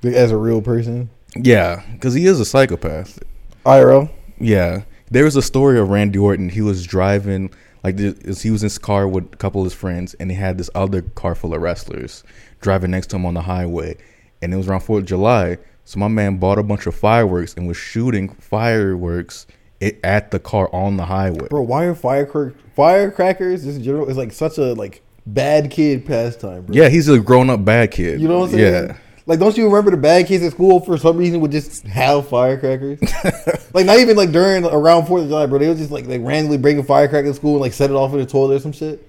As 0.02 0.30
a 0.30 0.36
real 0.36 0.60
person, 0.62 1.10
Yeah, 1.36 1.82
because 1.92 2.14
he 2.14 2.26
is 2.26 2.40
a 2.40 2.44
psychopath. 2.44 3.18
IRL. 3.64 4.10
Yeah, 4.38 4.82
there 5.10 5.24
was 5.24 5.36
a 5.36 5.42
story 5.42 5.78
of 5.78 5.88
Randy 5.90 6.18
Orton. 6.18 6.48
He 6.48 6.60
was 6.60 6.84
driving 6.84 7.50
like 7.84 7.96
this, 7.96 8.42
he 8.42 8.50
was 8.50 8.62
in 8.62 8.66
his 8.66 8.78
car 8.78 9.06
with 9.08 9.32
a 9.32 9.36
couple 9.36 9.60
of 9.60 9.66
his 9.66 9.74
friends, 9.74 10.14
and 10.14 10.30
he 10.30 10.36
had 10.36 10.56
this 10.58 10.70
other 10.74 11.02
car 11.02 11.34
full 11.34 11.54
of 11.54 11.60
wrestlers 11.60 12.22
driving 12.60 12.92
next 12.92 13.08
to 13.08 13.16
him 13.16 13.26
on 13.26 13.34
the 13.34 13.42
highway, 13.42 13.96
and 14.40 14.54
it 14.54 14.56
was 14.56 14.68
around 14.68 14.80
Fourth 14.80 15.02
of 15.02 15.08
July. 15.08 15.58
So 15.84 15.98
my 15.98 16.08
man 16.08 16.36
bought 16.36 16.58
a 16.58 16.62
bunch 16.62 16.86
of 16.86 16.94
fireworks 16.94 17.54
and 17.54 17.66
was 17.66 17.76
shooting 17.76 18.28
fireworks 18.28 19.46
it, 19.82 20.00
at 20.04 20.30
the 20.30 20.38
car 20.38 20.72
on 20.72 20.96
the 20.96 21.04
highway. 21.04 21.48
Bro, 21.48 21.62
why 21.62 21.84
are 21.84 21.94
firecrackers? 21.94 22.54
Firecrackers, 22.74 23.64
just 23.64 23.78
in 23.78 23.84
general, 23.84 24.08
is 24.08 24.16
like 24.16 24.32
such 24.32 24.58
a 24.58 24.74
like 24.74 25.02
bad 25.26 25.70
kid 25.70 26.06
pastime, 26.06 26.62
bro. 26.62 26.74
Yeah, 26.74 26.88
he's 26.88 27.08
a 27.08 27.18
grown 27.18 27.50
up 27.50 27.64
bad 27.64 27.90
kid. 27.90 28.20
You 28.20 28.28
know 28.28 28.40
what 28.40 28.50
I'm 28.50 28.56
saying? 28.56 28.88
Yeah. 28.88 28.96
Like, 29.24 29.38
don't 29.38 29.56
you 29.56 29.66
remember 29.66 29.92
the 29.92 29.96
bad 29.96 30.26
kids 30.26 30.42
at 30.44 30.52
school 30.52 30.80
for 30.80 30.98
some 30.98 31.16
reason 31.16 31.40
would 31.40 31.52
just 31.52 31.86
have 31.86 32.28
firecrackers? 32.28 33.00
like, 33.72 33.86
not 33.86 33.98
even 33.98 34.16
like 34.16 34.32
during 34.32 34.64
around 34.64 35.06
Fourth 35.06 35.22
of 35.22 35.28
July, 35.28 35.46
bro. 35.46 35.58
They 35.58 35.68
would 35.68 35.78
just 35.78 35.90
like 35.90 36.06
like 36.06 36.20
randomly 36.22 36.58
bring 36.58 36.78
a 36.78 36.84
firecracker 36.84 37.28
at 37.28 37.34
school 37.34 37.54
and 37.54 37.60
like 37.60 37.72
set 37.72 37.90
it 37.90 37.94
off 37.94 38.12
in 38.12 38.18
the 38.18 38.26
toilet 38.26 38.56
or 38.56 38.60
some 38.60 38.72
shit. 38.72 39.08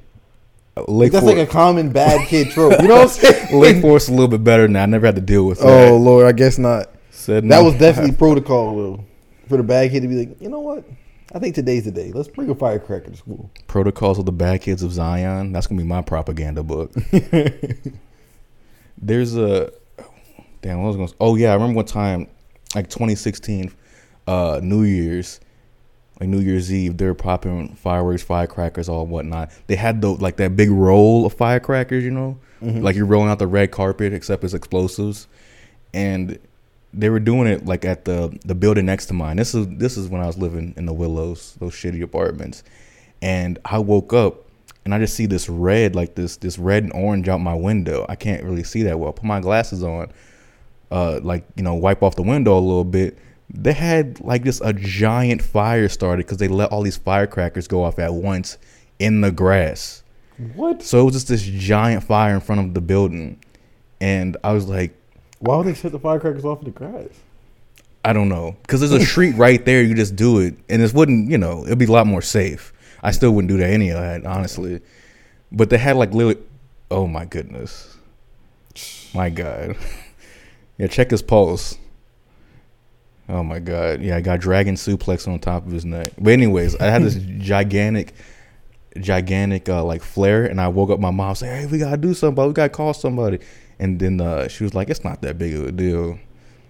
Like, 0.75 0.87
Lake 0.87 1.11
that's 1.11 1.23
Forest, 1.23 1.37
like 1.37 1.47
a 1.47 1.51
common 1.51 1.91
bad 1.91 2.27
kid 2.27 2.49
trope. 2.51 2.81
You 2.81 2.87
know 2.87 2.95
what 2.95 3.03
I'm 3.03 3.09
saying? 3.09 3.59
Lake 3.59 3.81
Forest 3.81 4.09
a 4.09 4.11
little 4.11 4.27
bit 4.27 4.43
better 4.43 4.67
now. 4.67 4.83
I 4.83 4.85
never 4.87 5.05
had 5.05 5.15
to 5.15 5.21
deal 5.21 5.45
with 5.45 5.61
oh, 5.61 5.67
that. 5.67 5.89
Oh 5.89 5.97
Lord, 5.97 6.25
I 6.25 6.31
guess 6.31 6.57
not. 6.57 6.89
Said 7.11 7.47
That 7.49 7.61
was 7.61 7.75
definitely 7.75 8.15
protocol 8.17 8.75
though, 8.75 9.05
for 9.47 9.57
the 9.57 9.63
bad 9.63 9.91
kid 9.91 10.01
to 10.01 10.07
be 10.07 10.25
like, 10.25 10.41
you 10.41 10.49
know 10.49 10.59
what? 10.59 10.85
I 11.33 11.39
think 11.39 11.55
today's 11.55 11.85
the 11.85 11.91
day. 11.91 12.11
Let's 12.11 12.27
bring 12.27 12.49
a 12.49 12.55
firecracker 12.55 13.09
to 13.09 13.17
school. 13.17 13.49
Protocols 13.67 14.19
of 14.19 14.25
the 14.25 14.31
Bad 14.31 14.61
Kids 14.61 14.83
of 14.83 14.91
Zion. 14.91 15.51
That's 15.51 15.65
gonna 15.67 15.81
be 15.81 15.87
my 15.87 16.01
propaganda 16.01 16.61
book. 16.61 16.91
There's 18.97 19.35
a 19.35 19.71
damn. 20.61 20.81
What 20.81 20.87
was 20.87 20.95
I 20.95 20.99
gonna? 20.99 21.11
Oh 21.19 21.35
yeah, 21.35 21.51
I 21.51 21.53
remember 21.55 21.77
one 21.77 21.85
time, 21.85 22.27
like 22.75 22.89
2016, 22.89 23.73
uh, 24.27 24.59
New 24.61 24.83
Year's, 24.83 25.39
like 26.19 26.29
New 26.29 26.39
Year's 26.39 26.71
Eve, 26.71 26.97
they 26.97 27.05
were 27.05 27.15
popping 27.15 27.75
fireworks, 27.75 28.21
firecrackers, 28.21 28.87
all 28.87 29.05
whatnot. 29.07 29.51
They 29.67 29.75
had 29.75 30.01
the 30.01 30.09
like 30.09 30.37
that 30.37 30.55
big 30.55 30.69
roll 30.69 31.25
of 31.25 31.33
firecrackers, 31.33 32.03
you 32.03 32.11
know, 32.11 32.37
like 32.61 32.95
you're 32.95 33.05
rolling 33.05 33.29
out 33.29 33.39
the 33.39 33.47
red 33.47 33.71
carpet, 33.71 34.13
except 34.13 34.43
it's 34.43 34.53
explosives, 34.53 35.27
and 35.93 36.37
they 36.93 37.09
were 37.09 37.19
doing 37.19 37.47
it 37.47 37.65
like 37.65 37.85
at 37.85 38.05
the 38.05 38.37
the 38.45 38.55
building 38.55 38.85
next 38.85 39.07
to 39.07 39.13
mine. 39.13 39.37
This 39.37 39.55
is 39.55 39.67
this 39.77 39.97
is 39.97 40.07
when 40.07 40.21
I 40.21 40.27
was 40.27 40.37
living 40.37 40.73
in 40.77 40.85
the 40.85 40.93
Willows, 40.93 41.55
those 41.59 41.73
shitty 41.73 42.01
apartments, 42.01 42.63
and 43.21 43.59
I 43.65 43.79
woke 43.79 44.13
up 44.13 44.43
and 44.85 44.93
I 44.93 44.99
just 44.99 45.15
see 45.15 45.25
this 45.25 45.49
red, 45.49 45.95
like 45.95 46.15
this 46.15 46.37
this 46.37 46.59
red 46.59 46.83
and 46.83 46.93
orange 46.93 47.29
out 47.29 47.39
my 47.39 47.55
window. 47.55 48.05
I 48.09 48.15
can't 48.15 48.43
really 48.43 48.63
see 48.63 48.83
that 48.83 48.99
well. 48.99 49.13
Put 49.13 49.23
my 49.23 49.39
glasses 49.39 49.83
on, 49.83 50.11
uh, 50.91 51.19
like 51.23 51.45
you 51.55 51.63
know, 51.63 51.73
wipe 51.75 52.03
off 52.03 52.15
the 52.15 52.23
window 52.23 52.57
a 52.57 52.59
little 52.59 52.83
bit. 52.83 53.17
They 53.49 53.73
had 53.73 54.19
like 54.19 54.43
just 54.43 54.61
a 54.63 54.73
giant 54.73 55.41
fire 55.41 55.87
started 55.89 56.25
because 56.25 56.37
they 56.37 56.47
let 56.47 56.71
all 56.71 56.81
these 56.81 56.97
firecrackers 56.97 57.67
go 57.67 57.83
off 57.83 57.99
at 57.99 58.13
once 58.13 58.57
in 58.99 59.21
the 59.21 59.31
grass. 59.31 60.03
What? 60.55 60.81
So 60.81 60.99
it 61.01 61.03
was 61.03 61.13
just 61.13 61.27
this 61.27 61.43
giant 61.43 62.03
fire 62.03 62.33
in 62.33 62.41
front 62.41 62.61
of 62.61 62.73
the 62.73 62.81
building, 62.81 63.39
and 64.01 64.35
I 64.43 64.51
was 64.51 64.67
like, 64.67 64.93
Why 65.43 65.57
would 65.57 65.67
they 65.67 65.73
set 65.73 65.91
the 65.91 65.99
firecrackers 65.99 66.45
off 66.45 66.59
in 66.59 66.65
the 66.65 66.71
grass? 66.71 67.09
I 68.05 68.13
don't 68.13 68.29
know, 68.29 68.55
because 68.61 68.79
there's 68.79 68.93
a 68.93 69.05
street 69.05 69.35
right 69.35 69.63
there. 69.65 69.81
You 69.83 69.93
just 69.93 70.15
do 70.15 70.39
it, 70.39 70.55
and 70.69 70.81
this 70.81 70.93
wouldn't, 70.93 71.29
you 71.29 71.37
know, 71.37 71.65
it'd 71.65 71.77
be 71.77 71.85
a 71.85 71.91
lot 71.91 72.07
more 72.07 72.21
safe. 72.21 72.71
I 73.01 73.11
still 73.11 73.31
wouldn't 73.31 73.49
do 73.49 73.57
that 73.57 73.69
any 73.69 73.89
of 73.89 73.99
that, 73.99 74.25
honestly. 74.25 74.79
But 75.51 75.69
they 75.69 75.77
had 75.77 75.97
like 75.97 76.13
literally, 76.13 76.41
oh 76.89 77.07
my 77.07 77.25
goodness, 77.25 77.97
My 79.13 79.29
God. 79.29 79.75
Yeah, 80.79 80.87
check 80.87 81.11
his 81.11 81.21
pulse. 81.21 81.77
Oh 83.29 83.43
my 83.43 83.59
God. 83.59 84.01
Yeah, 84.01 84.17
I 84.17 84.21
got 84.21 84.39
dragon 84.39 84.73
suplex 84.73 85.27
on 85.27 85.37
top 85.37 85.67
of 85.67 85.71
his 85.71 85.85
neck. 85.85 86.07
But 86.17 86.33
anyways, 86.33 86.75
I 86.77 86.85
had 86.85 87.03
this 87.03 87.15
gigantic, 87.37 88.13
gigantic 88.97 89.69
uh, 89.69 89.83
like 89.83 90.01
flare, 90.01 90.45
and 90.45 90.59
I 90.59 90.69
woke 90.69 90.89
up 90.89 90.99
my 90.99 91.11
mom 91.11 91.35
saying, 91.35 91.61
"Hey, 91.61 91.65
we 91.67 91.77
gotta 91.77 91.97
do 91.97 92.15
something. 92.15 92.47
We 92.47 92.53
gotta 92.53 92.69
call 92.69 92.95
somebody." 92.95 93.37
And 93.79 93.99
then 93.99 94.21
uh, 94.21 94.47
she 94.47 94.63
was 94.63 94.73
like, 94.73 94.89
"It's 94.89 95.03
not 95.03 95.21
that 95.21 95.37
big 95.37 95.55
of 95.55 95.65
a 95.65 95.71
deal." 95.71 96.19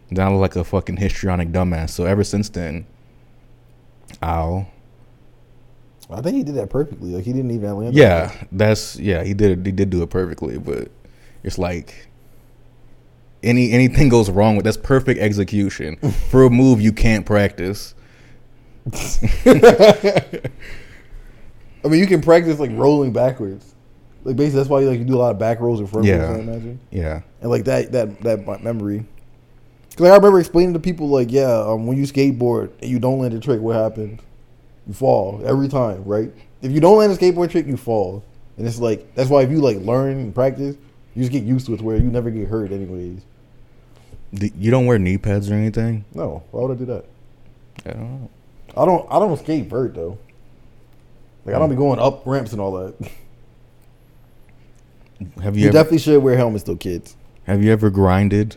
Then 0.10 0.26
I 0.26 0.30
look 0.30 0.42
like 0.42 0.56
a 0.56 0.64
fucking 0.64 0.98
histrionic 0.98 1.50
dumbass. 1.50 1.90
So 1.92 2.06
ever 2.06 2.24
since 2.24 2.50
then, 2.50 2.86
ow. 4.22 4.68
I 6.10 6.22
think 6.22 6.36
he 6.36 6.44
did 6.44 6.56
that 6.56 6.70
perfectly. 6.70 7.12
Like 7.12 7.24
he 7.24 7.34
didn't 7.34 7.52
even 7.52 7.78
land. 7.78 7.96
Yeah, 7.96 8.32
that's 8.52 8.98
yeah. 8.98 9.24
He 9.24 9.34
did 9.34 9.66
he 9.66 9.72
did 9.72 9.90
do 9.90 10.04
it 10.04 10.10
perfectly, 10.10 10.58
but 10.58 10.90
it's 11.44 11.58
like 11.58 12.08
any 13.42 13.72
anything 13.72 14.10
goes 14.10 14.30
wrong 14.30 14.56
with 14.56 14.66
that's 14.66 14.78
perfect 14.78 15.20
execution 15.20 15.96
for 16.30 16.44
a 16.44 16.50
move 16.50 16.82
you 16.82 16.92
can't 16.92 17.26
practice. 17.26 17.96
I 21.86 21.90
mean, 21.90 22.00
you 22.00 22.08
can 22.08 22.22
practice 22.22 22.60
like 22.60 22.72
rolling 22.74 23.14
backwards. 23.14 23.73
Like 24.24 24.36
basically, 24.38 24.60
that's 24.60 24.70
why 24.70 24.82
you 24.82 24.90
like 24.90 25.00
you 25.00 25.06
do 25.06 25.16
a 25.16 25.20
lot 25.20 25.32
of 25.32 25.40
back 25.40 25.60
rolls 25.60 25.80
and 25.80 25.90
front 25.90 26.06
Yeah. 26.06 26.28
rolls. 26.28 26.38
I 26.38 26.40
imagine. 26.42 26.80
Yeah, 26.92 27.22
and 27.42 27.50
like 27.50 27.66
that 27.66 27.92
that 27.92 28.22
that 28.22 28.64
memory. 28.64 29.06
Cause 29.96 30.08
I 30.10 30.16
remember 30.16 30.40
explaining 30.40 30.74
to 30.74 30.80
people 30.80 31.08
like, 31.10 31.32
yeah, 31.32 31.52
um, 31.68 31.86
when 31.86 31.98
you 31.98 32.04
skateboard 32.06 32.72
and 32.82 32.90
you 32.90 32.98
don't 32.98 33.20
land 33.20 33.34
a 33.36 33.40
trick, 33.40 33.62
what 33.62 33.76
happens? 33.76 34.20
You 34.88 34.94
fall 34.94 35.40
every 35.46 35.68
time, 35.68 36.04
right? 36.06 36.32
If 36.64 36.72
you 36.72 36.80
don't 36.80 36.98
land 36.98 37.12
a 37.12 37.16
skateboard 37.16 37.52
trick, 37.52 37.68
you 37.68 37.78
fall, 37.78 38.24
and 38.58 38.66
it's 38.68 38.80
like 38.80 39.14
that's 39.16 39.30
why 39.30 39.44
if 39.44 39.52
you 39.52 39.60
like 39.62 39.78
learn 39.78 40.18
and 40.18 40.34
practice, 40.34 40.76
you 41.16 41.22
just 41.22 41.32
get 41.32 41.44
used 41.44 41.66
to 41.68 41.74
it, 41.74 41.78
to 41.78 41.84
where 41.84 41.98
you 41.98 42.04
never 42.04 42.32
get 42.32 42.48
hurt 42.48 42.72
anyways. 42.72 43.22
You 44.32 44.72
don't 44.72 44.88
wear 44.88 44.98
knee 44.98 45.20
pads 45.20 45.52
or 45.52 45.54
anything. 45.54 46.06
No, 46.16 46.42
why 46.50 46.62
would 46.64 46.72
I 46.76 46.80
do 46.80 46.86
that? 46.86 47.06
I 47.86 47.92
don't 47.92 48.02
know. 48.22 48.30
I 48.76 48.86
don't. 48.86 49.08
I 49.12 49.20
don't 49.20 49.38
skate 49.38 49.68
vert 49.68 49.94
though. 49.94 50.18
Like 51.46 51.56
I 51.56 51.60
don't 51.60 51.70
be 51.70 51.76
going 51.76 52.00
up 52.00 52.26
ramps 52.26 52.52
and 52.54 52.60
all 52.62 52.72
that. 52.74 52.96
Have 55.42 55.56
You, 55.56 55.64
you, 55.64 55.68
ever, 55.70 55.74
definitely 55.74 56.00
should 56.00 56.22
wear 56.24 56.36
helmets 56.38 56.64
though, 56.64 56.76
kids. 56.76 57.16
have 57.46 57.64
you 57.64 57.72
ever 57.72 57.90
grinded? 57.90 58.56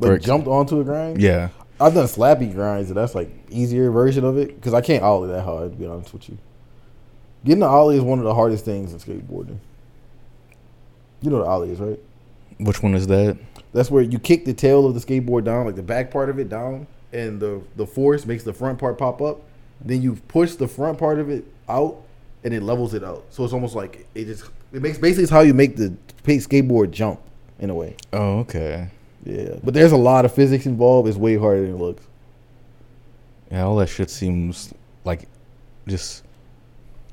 Like 0.00 0.10
Or- 0.12 0.18
jumped 0.18 0.48
onto 0.48 0.80
a 0.80 0.84
grind. 0.84 1.20
Yeah, 1.20 1.50
I've 1.80 1.94
done 1.94 2.06
slappy 2.06 2.52
grinds, 2.52 2.88
and 2.90 2.96
that's 2.96 3.14
like 3.14 3.30
easier 3.50 3.90
version 3.90 4.24
of 4.24 4.36
it 4.38 4.54
because 4.56 4.74
I 4.74 4.80
can't 4.80 5.02
ollie 5.02 5.28
that 5.28 5.42
hard. 5.42 5.72
To 5.72 5.76
be 5.76 5.86
honest 5.86 6.12
with 6.12 6.28
you, 6.28 6.38
getting 7.44 7.60
the 7.60 7.66
ollie 7.66 7.96
is 7.96 8.02
one 8.02 8.18
of 8.18 8.24
the 8.24 8.34
hardest 8.34 8.64
things 8.64 8.92
in 8.92 8.98
skateboarding. 8.98 9.58
You 11.20 11.30
know 11.30 11.38
what 11.38 11.44
the 11.44 11.50
ollie 11.50 11.70
is, 11.70 11.78
right? 11.80 12.00
which 12.58 12.82
one 12.82 12.94
is 12.94 13.06
that? 13.08 13.36
That's 13.72 13.90
where 13.90 14.02
you 14.02 14.18
kick 14.18 14.44
the 14.44 14.52
tail 14.54 14.86
of 14.86 14.94
the 14.94 15.00
skateboard 15.00 15.44
down, 15.44 15.66
like 15.66 15.74
the 15.74 15.82
back 15.82 16.10
part 16.10 16.28
of 16.30 16.38
it 16.38 16.48
down, 16.48 16.86
and 17.12 17.40
the 17.40 17.62
the 17.76 17.86
force 17.86 18.26
makes 18.26 18.42
the 18.44 18.52
front 18.52 18.78
part 18.78 18.98
pop 18.98 19.20
up. 19.22 19.40
Then 19.84 20.02
you 20.02 20.14
push 20.28 20.54
the 20.54 20.68
front 20.68 20.98
part 20.98 21.18
of 21.18 21.28
it 21.30 21.44
out, 21.68 22.02
and 22.44 22.52
it 22.54 22.62
levels 22.62 22.94
it 22.94 23.02
out. 23.04 23.24
So 23.30 23.44
it's 23.44 23.52
almost 23.52 23.74
like 23.74 24.06
it 24.14 24.24
just 24.26 24.44
it 24.72 24.82
makes 24.82 24.98
basically 24.98 25.24
it's 25.24 25.32
how 25.32 25.40
you 25.40 25.54
make 25.54 25.76
the 25.76 25.94
skateboard 26.24 26.90
jump 26.90 27.20
in 27.58 27.70
a 27.70 27.74
way. 27.74 27.96
Oh, 28.12 28.40
okay. 28.40 28.88
Yeah, 29.24 29.54
but 29.62 29.72
there's 29.74 29.92
a 29.92 29.96
lot 29.96 30.24
of 30.24 30.34
physics 30.34 30.66
involved. 30.66 31.08
It's 31.08 31.16
way 31.16 31.36
harder 31.36 31.62
than 31.62 31.74
it 31.74 31.78
looks. 31.78 32.02
Yeah, 33.50 33.64
all 33.64 33.76
that 33.76 33.88
shit 33.88 34.10
seems 34.10 34.72
like 35.04 35.28
just 35.86 36.24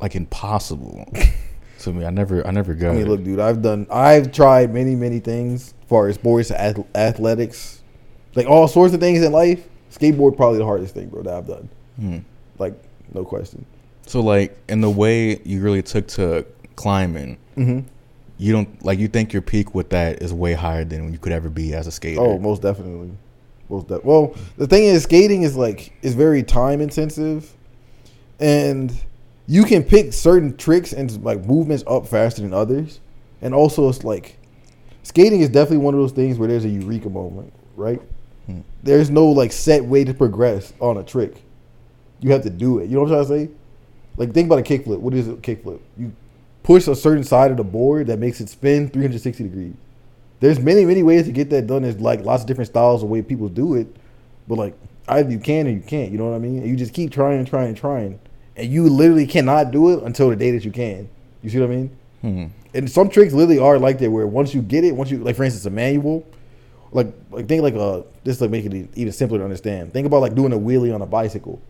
like 0.01 0.15
impossible 0.15 1.11
to 1.79 1.93
me. 1.93 2.05
I 2.05 2.09
never, 2.09 2.45
I 2.47 2.51
never 2.51 2.73
got 2.73 2.91
I 2.91 2.93
mean, 2.93 3.01
it. 3.03 3.07
look, 3.09 3.23
dude, 3.23 3.39
I've 3.39 3.61
done, 3.61 3.85
I've 3.91 4.31
tried 4.31 4.73
many, 4.73 4.95
many 4.95 5.19
things 5.19 5.73
as 5.83 5.87
far 5.89 6.07
as 6.07 6.15
sports, 6.15 6.49
ath- 6.51 6.85
athletics, 6.95 7.83
like 8.35 8.47
all 8.47 8.67
sorts 8.67 8.93
of 8.93 8.99
things 8.99 9.21
in 9.21 9.31
life. 9.31 9.67
Skateboard 9.91 10.37
probably 10.37 10.59
the 10.59 10.65
hardest 10.65 10.93
thing, 10.93 11.09
bro, 11.09 11.23
that 11.23 11.33
I've 11.33 11.47
done. 11.47 11.69
Hmm. 11.97 12.17
Like, 12.57 12.73
no 13.13 13.25
question. 13.25 13.65
So 14.05 14.21
like 14.21 14.57
in 14.69 14.81
the 14.81 14.89
way 14.89 15.39
you 15.43 15.61
really 15.61 15.83
took 15.83 16.07
to 16.09 16.45
climbing, 16.79 17.37
Mm-hmm. 17.57 17.79
you 18.37 18.53
don't 18.53 18.83
like 18.85 18.99
you 18.99 19.07
think 19.09 19.33
your 19.33 19.41
peak 19.41 19.75
with 19.75 19.89
that 19.89 20.21
is 20.23 20.33
way 20.33 20.53
higher 20.53 20.85
than 20.85 21.11
you 21.11 21.19
could 21.19 21.33
ever 21.33 21.49
be 21.49 21.73
as 21.73 21.87
a 21.87 21.91
skater. 21.91 22.21
Oh, 22.21 22.39
most 22.39 22.61
definitely. 22.61 23.11
Most 23.69 23.87
de- 23.89 23.99
well, 24.03 24.33
the 24.57 24.65
thing 24.65 24.83
is, 24.85 25.03
skating 25.03 25.43
is 25.43 25.55
like 25.57 25.91
is 26.01 26.15
very 26.15 26.41
time 26.41 26.79
intensive, 26.81 27.53
and 28.39 28.93
you 29.47 29.63
can 29.63 29.83
pick 29.83 30.13
certain 30.13 30.55
tricks 30.57 30.93
and 30.93 31.21
like 31.23 31.43
movements 31.45 31.83
up 31.85 32.07
faster 32.07 32.41
than 32.41 32.53
others, 32.53 32.99
and 33.41 33.53
also 33.53 33.89
it's 33.89 34.03
like 34.03 34.37
skating 35.03 35.41
is 35.41 35.49
definitely 35.49 35.77
one 35.83 35.93
of 35.93 35.99
those 35.99 36.11
things 36.13 36.37
where 36.37 36.47
there's 36.47 36.65
a 36.65 36.69
eureka 36.69 37.09
moment, 37.09 37.51
right? 37.75 38.01
Hmm. 38.45 38.61
There's 38.83 39.09
no 39.09 39.27
like 39.27 39.51
set 39.51 39.83
way 39.83 40.03
to 40.05 40.13
progress 40.13 40.71
on 40.79 40.97
a 40.97 41.03
trick. 41.03 41.43
You 42.21 42.31
have 42.31 42.43
to 42.43 42.49
do 42.49 42.79
it. 42.79 42.89
You 42.89 42.95
know 42.95 43.01
what 43.03 43.11
I'm 43.11 43.25
trying 43.25 43.39
to 43.47 43.47
say? 43.47 43.53
Like 44.17 44.33
think 44.33 44.47
about 44.47 44.59
a 44.59 44.63
kickflip. 44.63 44.99
What 44.99 45.13
is 45.13 45.27
a 45.27 45.33
kickflip? 45.33 45.79
You 45.97 46.11
push 46.63 46.87
a 46.87 46.95
certain 46.95 47.23
side 47.23 47.51
of 47.51 47.57
the 47.57 47.63
board 47.63 48.07
that 48.07 48.19
makes 48.19 48.41
it 48.41 48.49
spin 48.49 48.89
360 48.89 49.43
degrees. 49.43 49.73
There's 50.39 50.59
many, 50.59 50.85
many 50.85 51.03
ways 51.03 51.25
to 51.25 51.31
get 51.31 51.49
that 51.49 51.67
done. 51.67 51.83
There's 51.83 51.99
like 51.99 52.21
lots 52.21 52.43
of 52.43 52.47
different 52.47 52.69
styles 52.69 53.03
of 53.03 53.09
way 53.09 53.21
people 53.21 53.49
do 53.49 53.75
it, 53.75 53.87
but 54.47 54.57
like 54.57 54.73
either 55.07 55.29
you 55.29 55.39
can 55.39 55.67
or 55.67 55.71
you 55.71 55.81
can't. 55.81 56.11
You 56.11 56.17
know 56.17 56.29
what 56.29 56.35
I 56.35 56.39
mean? 56.39 56.59
And 56.59 56.67
you 56.67 56.75
just 56.75 56.93
keep 56.93 57.11
trying 57.11 57.39
and 57.39 57.47
trying 57.47 57.69
and 57.69 57.77
trying, 57.77 58.19
and 58.55 58.71
you 58.71 58.87
literally 58.87 59.27
cannot 59.27 59.71
do 59.71 59.91
it 59.91 60.03
until 60.03 60.29
the 60.29 60.35
day 60.35 60.51
that 60.51 60.63
you 60.63 60.71
can. 60.71 61.09
You 61.41 61.49
see 61.49 61.59
what 61.59 61.69
I 61.69 61.75
mean? 61.75 61.97
Hmm. 62.21 62.45
And 62.73 62.89
some 62.89 63.09
tricks 63.09 63.33
literally 63.33 63.59
are 63.59 63.79
like 63.79 63.99
that, 63.99 64.11
where 64.11 64.27
once 64.27 64.53
you 64.53 64.61
get 64.61 64.83
it, 64.83 64.95
once 64.95 65.09
you 65.09 65.17
like, 65.17 65.35
for 65.35 65.43
instance, 65.43 65.65
a 65.65 65.69
manual, 65.69 66.25
like 66.91 67.07
like 67.31 67.47
think 67.47 67.63
like 67.63 67.75
a 67.75 68.05
just 68.25 68.41
like 68.41 68.49
make 68.49 68.65
it 68.65 68.73
even 68.73 69.11
simpler 69.11 69.39
to 69.39 69.43
understand. 69.43 69.93
Think 69.93 70.07
about 70.07 70.21
like 70.21 70.35
doing 70.35 70.53
a 70.53 70.57
wheelie 70.57 70.93
on 70.93 71.01
a 71.01 71.05
bicycle. 71.05 71.61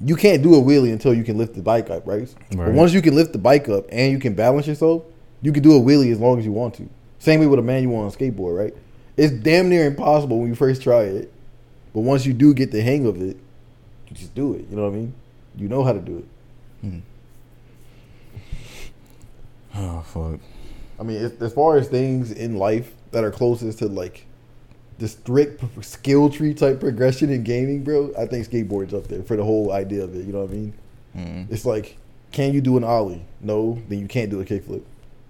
You 0.00 0.14
can't 0.14 0.42
do 0.42 0.54
a 0.54 0.58
wheelie 0.62 0.92
until 0.92 1.12
you 1.12 1.24
can 1.24 1.36
lift 1.38 1.54
the 1.54 1.62
bike 1.62 1.90
up, 1.90 2.06
right? 2.06 2.32
But 2.56 2.72
once 2.72 2.92
you 2.92 3.02
can 3.02 3.14
lift 3.14 3.32
the 3.32 3.38
bike 3.38 3.68
up 3.68 3.86
and 3.90 4.12
you 4.12 4.18
can 4.18 4.34
balance 4.34 4.66
yourself, 4.66 5.02
you 5.42 5.52
can 5.52 5.62
do 5.62 5.76
a 5.76 5.80
wheelie 5.80 6.12
as 6.12 6.20
long 6.20 6.38
as 6.38 6.44
you 6.44 6.52
want 6.52 6.74
to. 6.74 6.88
Same 7.18 7.40
way 7.40 7.46
with 7.46 7.58
a 7.58 7.62
manual 7.62 7.96
on 7.96 8.06
a 8.06 8.10
skateboard, 8.10 8.56
right? 8.56 8.74
It's 9.16 9.32
damn 9.32 9.68
near 9.68 9.86
impossible 9.86 10.38
when 10.38 10.48
you 10.48 10.54
first 10.54 10.82
try 10.82 11.02
it, 11.02 11.32
but 11.92 12.00
once 12.00 12.24
you 12.24 12.32
do 12.32 12.54
get 12.54 12.70
the 12.70 12.80
hang 12.80 13.06
of 13.06 13.16
it, 13.20 13.36
you 14.08 14.14
just 14.16 14.34
do 14.34 14.54
it. 14.54 14.66
You 14.70 14.76
know 14.76 14.82
what 14.84 14.92
I 14.92 14.96
mean? 14.96 15.14
You 15.56 15.68
know 15.68 15.82
how 15.82 15.92
to 15.92 16.00
do 16.00 16.18
it. 16.18 16.24
Hmm. 16.88 16.98
Oh 19.74 20.00
fuck. 20.02 20.40
I 20.98 21.04
mean, 21.04 21.18
as, 21.18 21.32
as 21.40 21.52
far 21.52 21.76
as 21.76 21.88
things 21.88 22.32
in 22.32 22.56
life 22.56 22.92
that 23.12 23.22
are 23.22 23.30
closest 23.30 23.78
to 23.78 23.86
like 23.86 24.26
the 24.98 25.08
strict 25.08 25.62
skill 25.84 26.28
tree 26.28 26.54
type 26.54 26.80
progression 26.80 27.30
in 27.30 27.44
gaming, 27.44 27.84
bro, 27.84 28.12
I 28.18 28.26
think 28.26 28.48
skateboard's 28.48 28.92
up 28.92 29.06
there 29.06 29.22
for 29.22 29.36
the 29.36 29.44
whole 29.44 29.72
idea 29.72 30.02
of 30.02 30.14
it. 30.14 30.26
You 30.26 30.32
know 30.32 30.40
what 30.40 30.50
I 30.50 30.54
mean? 30.54 30.74
Hmm. 31.14 31.42
It's 31.50 31.64
like, 31.64 31.96
can 32.32 32.52
you 32.52 32.60
do 32.60 32.76
an 32.76 32.84
ollie? 32.84 33.24
No, 33.40 33.80
then 33.88 34.00
you 34.00 34.08
can't 34.08 34.30
do 34.30 34.40
a 34.40 34.44
kickflip. 34.44 34.82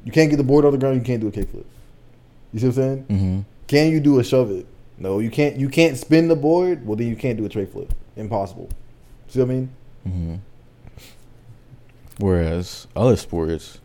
You 0.05 0.13
can't 0.13 0.31
get 0.31 0.37
the 0.37 0.45
board 0.45 0.65
on 0.65 0.73
the 0.73 0.79
ground. 0.79 0.97
You 0.97 1.03
can't 1.03 1.21
do 1.21 1.29
a 1.29 1.33
kickflip. 1.33 1.65
You 2.53 2.61
see 2.61 2.67
what 2.67 2.79
I'm 2.79 2.83
saying? 2.83 3.05
Mm-hmm. 3.05 3.41
Can 3.67 3.93
you 3.93 4.01
do 4.01 4.19
a 4.19 4.25
shove 4.25 4.51
it? 4.51 4.67
No, 4.97 5.19
you 5.19 5.31
can't. 5.31 5.57
You 5.57 5.69
can't 5.69 5.97
spin 5.99 6.29
the 6.29 6.37
board. 6.37 6.87
Well, 6.87 6.97
then 6.97 7.09
you 7.09 7.17
can't 7.17 7.37
do 7.37 7.45
a 7.45 7.49
tre 7.49 7.67
flip. 7.67 7.93
Impossible. 8.17 8.71
See 9.29 9.39
what 9.41 9.51
I 9.51 9.53
mean? 9.53 9.71
Mm-hmm. 10.07 10.35
Whereas 12.19 12.89
other 12.97 13.17
sports, 13.17 13.81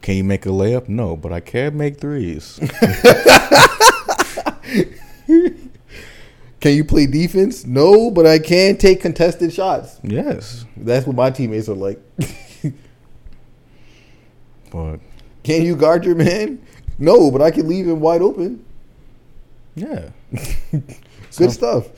can 0.00 0.16
you 0.16 0.24
make 0.24 0.46
a 0.46 0.48
layup? 0.48 0.88
No, 0.88 1.16
but 1.16 1.32
I 1.32 1.40
can 1.40 1.76
make 1.76 2.00
threes. 2.00 2.58
Can 6.60 6.74
you 6.76 6.84
play 6.84 7.06
defense? 7.06 7.66
No, 7.66 8.10
but 8.10 8.24
I 8.26 8.38
can 8.38 8.76
take 8.76 9.00
contested 9.00 9.52
shots. 9.52 9.98
yes, 10.04 10.64
That's 10.76 11.04
what 11.06 11.16
my 11.16 11.30
teammates 11.30 11.68
are 11.68 11.74
like. 11.74 12.00
but 14.70 14.98
Can 15.42 15.62
you 15.62 15.74
guard 15.76 16.04
your 16.04 16.14
man? 16.14 16.64
No, 16.98 17.30
but 17.32 17.42
I 17.42 17.50
can 17.50 17.66
leave 17.68 17.88
him 17.88 18.00
wide 18.00 18.22
open. 18.22 18.64
yeah. 19.74 20.10
Good 21.36 21.50
stuff. 21.50 21.88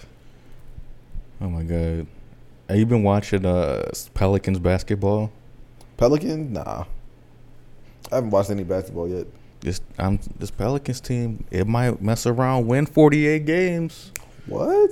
Oh 1.41 1.49
my 1.51 1.63
god, 1.65 2.07
have 2.69 2.79
you 2.79 2.87
been 2.87 3.03
watching 3.03 3.45
uh 3.45 3.91
Pelicans 4.15 4.59
basketball? 4.61 5.31
Pelican? 5.97 6.53
Nah. 6.55 6.85
I 8.11 8.15
haven't 8.17 8.31
watched 8.31 8.51
any 8.51 8.65
basketball 8.65 9.09
yet. 9.09 9.27
This 9.65 9.81
I'm 9.99 10.21
this 10.39 10.51
Pelicans 10.51 11.01
team. 11.01 11.45
It 11.51 11.67
might 11.67 12.01
mess 12.03 12.27
around, 12.27 12.67
win 12.67 12.85
48 12.87 13.47
games. 13.47 14.13
What? 14.47 14.91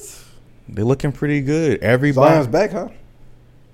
They're 0.69 0.85
looking 0.85 1.13
pretty 1.13 1.43
good. 1.43 1.81
Everybody 1.83 2.33
Zion's 2.35 2.47
back, 2.47 2.71
huh? 2.73 2.89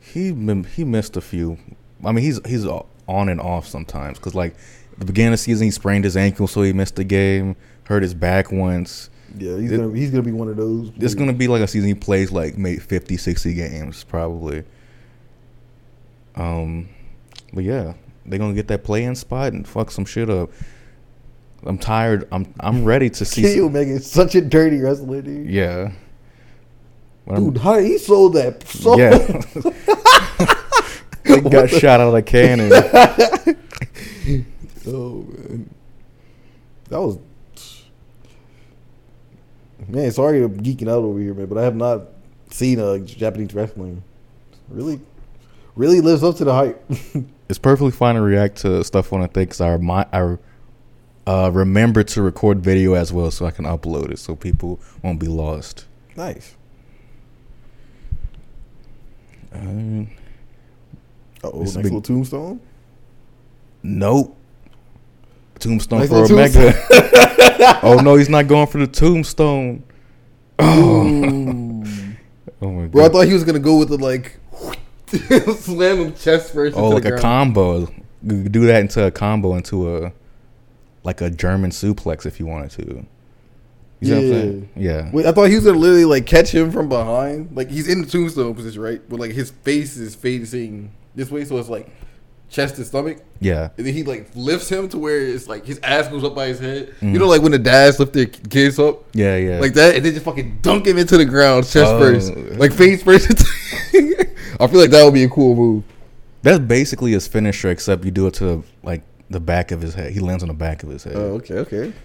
he 0.01 0.33
he 0.75 0.85
missed 0.85 1.17
a 1.17 1.21
few. 1.21 1.57
I 2.05 2.11
mean, 2.13 2.25
he's 2.25 2.45
he's 2.47 2.67
on 2.67 3.29
and 3.29 3.41
off 3.41 3.67
sometimes 3.69 4.19
because 4.19 4.35
like 4.35 4.57
the 4.99 5.05
beginning 5.05 5.29
of 5.35 5.39
the 5.39 5.45
season 5.45 5.67
he 5.67 5.71
sprained 5.71 6.03
his 6.05 6.17
ankle, 6.17 6.49
so 6.49 6.63
he 6.63 6.73
missed 6.73 6.99
a 6.99 7.05
game. 7.05 7.55
Hurt 7.85 8.03
his 8.03 8.13
back 8.15 8.51
once. 8.51 9.09
Yeah, 9.39 9.57
he's 9.57 9.71
It- 9.71 9.77
gonna 9.79 9.95
he's 9.97 10.11
gonna 10.11 10.23
be 10.25 10.33
one 10.33 10.49
of 10.49 10.57
those. 10.57 10.91
It's 10.99 11.15
gonna 11.15 11.33
be 11.33 11.47
like 11.47 11.63
a 11.63 11.69
season 11.69 11.89
he 11.89 11.95
plays 11.95 12.33
like 12.33 12.59
maybe 12.59 12.81
50, 12.81 13.17
60 13.17 13.55
games 13.55 14.03
probably. 14.03 14.65
Um, 16.35 16.89
but 17.53 17.63
yeah, 17.65 17.95
they're 18.27 18.39
gonna 18.39 18.55
get 18.55 18.69
that 18.69 18.85
play-in 18.85 19.15
spot 19.15 19.53
and 19.53 19.67
fuck 19.67 19.91
some 19.93 20.05
shit 20.05 20.29
up. 20.29 20.51
I'm 21.65 21.79
tired. 21.79 22.29
I'm 22.33 22.53
I'm 22.61 22.85
ready 22.85 23.11
to 23.11 23.25
see. 23.25 23.61
Omega 23.61 23.91
is 23.93 24.11
such 24.11 24.35
a 24.35 24.41
dirty 24.41 24.79
wrestler, 24.81 25.23
dude. 25.23 25.49
yeah. 25.51 25.93
I'm- 27.29 27.45
Dude, 27.53 27.59
how 27.59 27.79
he 27.79 27.99
sold 27.99 28.35
that 28.35 28.67
so 28.67 28.97
yeah. 28.97 29.19
he 31.35 31.41
got 31.51 31.69
shot 31.69 32.01
out 32.01 32.09
of 32.09 32.15
a 32.15 32.23
cannon. 32.23 32.73
Oh 34.91 35.23
man, 35.37 35.69
that 36.89 36.99
was 36.99 37.19
man. 39.87 40.11
Sorry, 40.13 40.43
I'm 40.43 40.59
geeking 40.63 40.89
out 40.89 41.05
over 41.05 41.19
here, 41.19 41.35
man, 41.35 41.45
but 41.47 41.59
I 41.59 41.63
have 41.65 41.77
not 41.77 42.05
seen 42.51 42.79
a 42.81 42.99
Japanese 43.01 43.53
wrestling. 43.53 44.03
Really, 44.71 45.01
really 45.77 46.01
lives 46.01 46.23
up 46.25 46.37
to 46.37 46.45
the 46.45 46.55
hype. 46.55 46.83
it's 47.51 47.59
perfectly 47.59 47.91
fine 47.91 48.15
to 48.15 48.23
react 48.23 48.59
to 48.59 48.83
stuff 48.83 49.13
on 49.13 49.21
a 49.23 49.29
thing 49.29 49.45
because 49.45 49.61
I, 49.61 49.73
remi- 49.73 50.07
I 50.11 50.39
uh, 51.29 51.51
remember 51.53 52.03
to 52.03 52.23
record 52.23 52.61
video 52.61 52.95
as 52.95 53.13
well 53.13 53.31
so 53.31 53.45
I 53.47 53.51
can 53.51 53.65
upload 53.67 54.11
it 54.11 54.19
so 54.19 54.35
people 54.37 54.81
won't 55.03 55.19
be 55.21 55.27
lost. 55.29 55.87
nice. 56.17 56.55
Um, 59.53 60.09
Oh, 61.45 61.63
big- 61.65 61.77
little 61.85 62.01
tombstone. 62.03 62.61
nope. 63.83 64.37
Tombstone 65.61 66.01
Nice 66.01 66.09
for 66.09 66.25
Omega. 66.33 66.75
oh 67.83 68.01
no, 68.03 68.15
he's 68.17 68.29
not 68.29 68.47
going 68.49 68.67
for 68.67 68.79
the 68.79 68.87
tombstone. 68.87 69.83
Oh 72.61 72.73
my 72.73 72.83
god. 72.83 72.91
Bro, 72.93 73.05
I 73.05 73.09
thought 73.09 73.27
he 73.29 73.33
was 73.35 73.45
gonna 73.45 73.61
go 73.61 73.77
with 73.79 73.89
the 73.89 73.99
like 73.99 74.37
slam 75.61 75.99
him 75.99 76.15
chest 76.17 76.53
first. 76.53 76.77
Oh, 76.77 76.89
like 76.89 77.05
a 77.05 77.11
ground. 77.11 77.23
combo. 77.23 77.87
Do 78.27 78.67
that 78.67 78.81
into 78.81 79.07
a 79.07 79.13
combo 79.13 79.55
into 79.55 79.97
a 79.97 80.13
like 81.05 81.21
a 81.21 81.31
German 81.31 81.71
suplex 81.71 82.27
if 82.27 82.39
you 82.41 82.47
wanted 82.47 82.71
to. 82.73 83.07
You 84.01 84.15
I'm 84.15 84.21
saying? 84.29 84.69
Yeah. 84.77 85.11
Wait, 85.13 85.27
I 85.27 85.33
thought 85.33 85.49
he 85.49 85.57
was 85.57 85.65
gonna 85.65 85.79
literally 85.79 86.05
like 86.05 86.25
catch 86.27 86.51
him 86.55 86.71
from 86.71 86.89
behind. 86.89 87.57
Like 87.57 87.69
he's 87.71 87.89
in 87.89 88.03
the 88.03 88.07
tombstone 88.07 88.55
position, 88.55 88.81
right? 88.81 89.01
But 89.09 89.19
like 89.19 89.33
his 89.33 89.51
face 89.51 89.97
is 89.97 90.15
facing 90.15 90.93
this 91.17 91.31
way, 91.31 91.45
so 91.45 91.59
it's 91.59 91.69
like 91.69 91.91
chest 92.49 92.77
and 92.79 92.87
stomach. 92.87 93.19
Yeah. 93.41 93.71
And 93.77 93.85
then 93.87 93.93
he 93.95 94.05
like 94.05 94.31
lifts 94.37 94.69
him 94.69 94.89
to 94.91 94.99
where 94.99 95.21
it's 95.21 95.49
like 95.49 95.67
his 95.67 95.81
ass 95.83 96.07
goes 96.09 96.23
up 96.23 96.35
by 96.37 96.47
his 96.47 96.61
head. 96.61 96.95
Mm. 97.01 97.13
You 97.13 97.19
know, 97.19 97.27
like 97.27 97.43
when 97.43 97.51
the 97.53 97.59
dads 97.59 97.99
lift 97.99 98.13
their 98.13 98.27
kids 98.27 98.79
up 98.79 99.03
Yeah, 99.15 99.37
yeah. 99.37 99.59
like 99.59 99.75
that, 99.75 99.97
and 99.97 100.05
then 100.05 100.13
just 100.13 100.25
fucking 100.25 100.61
dunk 100.63 100.87
him 100.87 100.97
into 100.97 101.17
the 101.19 101.25
ground, 101.25 101.65
chest 101.65 101.91
Oh. 101.93 101.99
first, 101.99 102.37
like 102.59 102.73
face 102.73 103.03
first. 103.03 103.31
I 104.61 104.67
feel 104.67 104.81
like 104.81 104.91
that 104.91 105.05
would 105.05 105.15
be 105.15 105.25
a 105.25 105.29
cool 105.29 105.55
move. 105.57 105.85
That's 106.43 106.61
basically 106.61 107.13
his 107.13 107.27
finisher, 107.27 107.69
except 107.71 108.05
you 108.05 108.13
do 108.13 108.29
it 108.29 108.35
to 108.35 108.63
like 108.85 109.03
the 109.31 109.41
back 109.41 109.71
of 109.71 109.81
his 109.81 109.95
head. 109.95 110.13
He 110.13 110.21
lands 110.21 110.43
on 110.43 110.49
the 110.49 110.55
back 110.55 110.83
of 110.83 110.89
his 110.89 111.05
head. 111.05 111.17
Oh, 111.17 111.35
okay, 111.35 111.59
okay. 111.59 111.93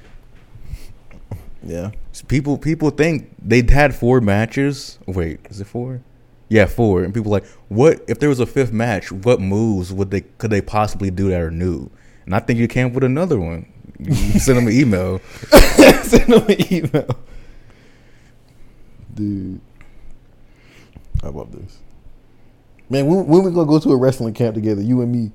Yeah. 1.66 1.92
People 2.28 2.58
people 2.58 2.90
think 2.90 3.34
they'd 3.42 3.70
had 3.70 3.96
four 3.96 4.20
matches. 4.20 5.00
Wait, 5.08 5.40
is 5.50 5.62
it 5.62 5.68
four? 5.68 6.02
Yeah, 6.50 6.66
four. 6.66 7.04
And 7.04 7.14
people 7.14 7.32
like, 7.32 7.46
what 7.70 8.04
if 8.08 8.20
there 8.20 8.28
was 8.28 8.42
a 8.42 8.46
fifth 8.46 8.74
match? 8.74 9.14
What 9.14 9.40
moves 9.40 9.94
would 9.94 10.12
they 10.12 10.22
could 10.22 10.52
they 10.52 10.62
possibly 10.62 11.10
do 11.10 11.30
that 11.30 11.40
are 11.40 11.50
new? 11.50 11.90
And 12.26 12.36
I 12.36 12.40
think 12.40 12.60
you 12.60 12.68
came 12.68 12.88
up 12.88 12.94
with 12.94 13.06
another 13.06 13.40
one. 13.40 13.66
You 13.98 14.14
send 14.40 14.58
them 14.58 14.68
an 14.68 14.74
email. 14.74 15.20
Send 16.04 16.34
them 16.34 16.46
an 16.48 16.74
email. 16.74 17.18
Dude. 19.14 19.62
I 21.24 21.30
love 21.30 21.52
this. 21.52 21.80
Man, 22.90 23.08
when, 23.08 23.26
when 23.26 23.44
we 23.44 23.52
gonna 23.52 23.66
go 23.66 23.80
to 23.80 23.92
a 23.92 23.96
wrestling 23.96 24.34
camp 24.34 24.56
together? 24.56 24.82
You 24.82 25.02
and 25.02 25.12
me. 25.12 25.32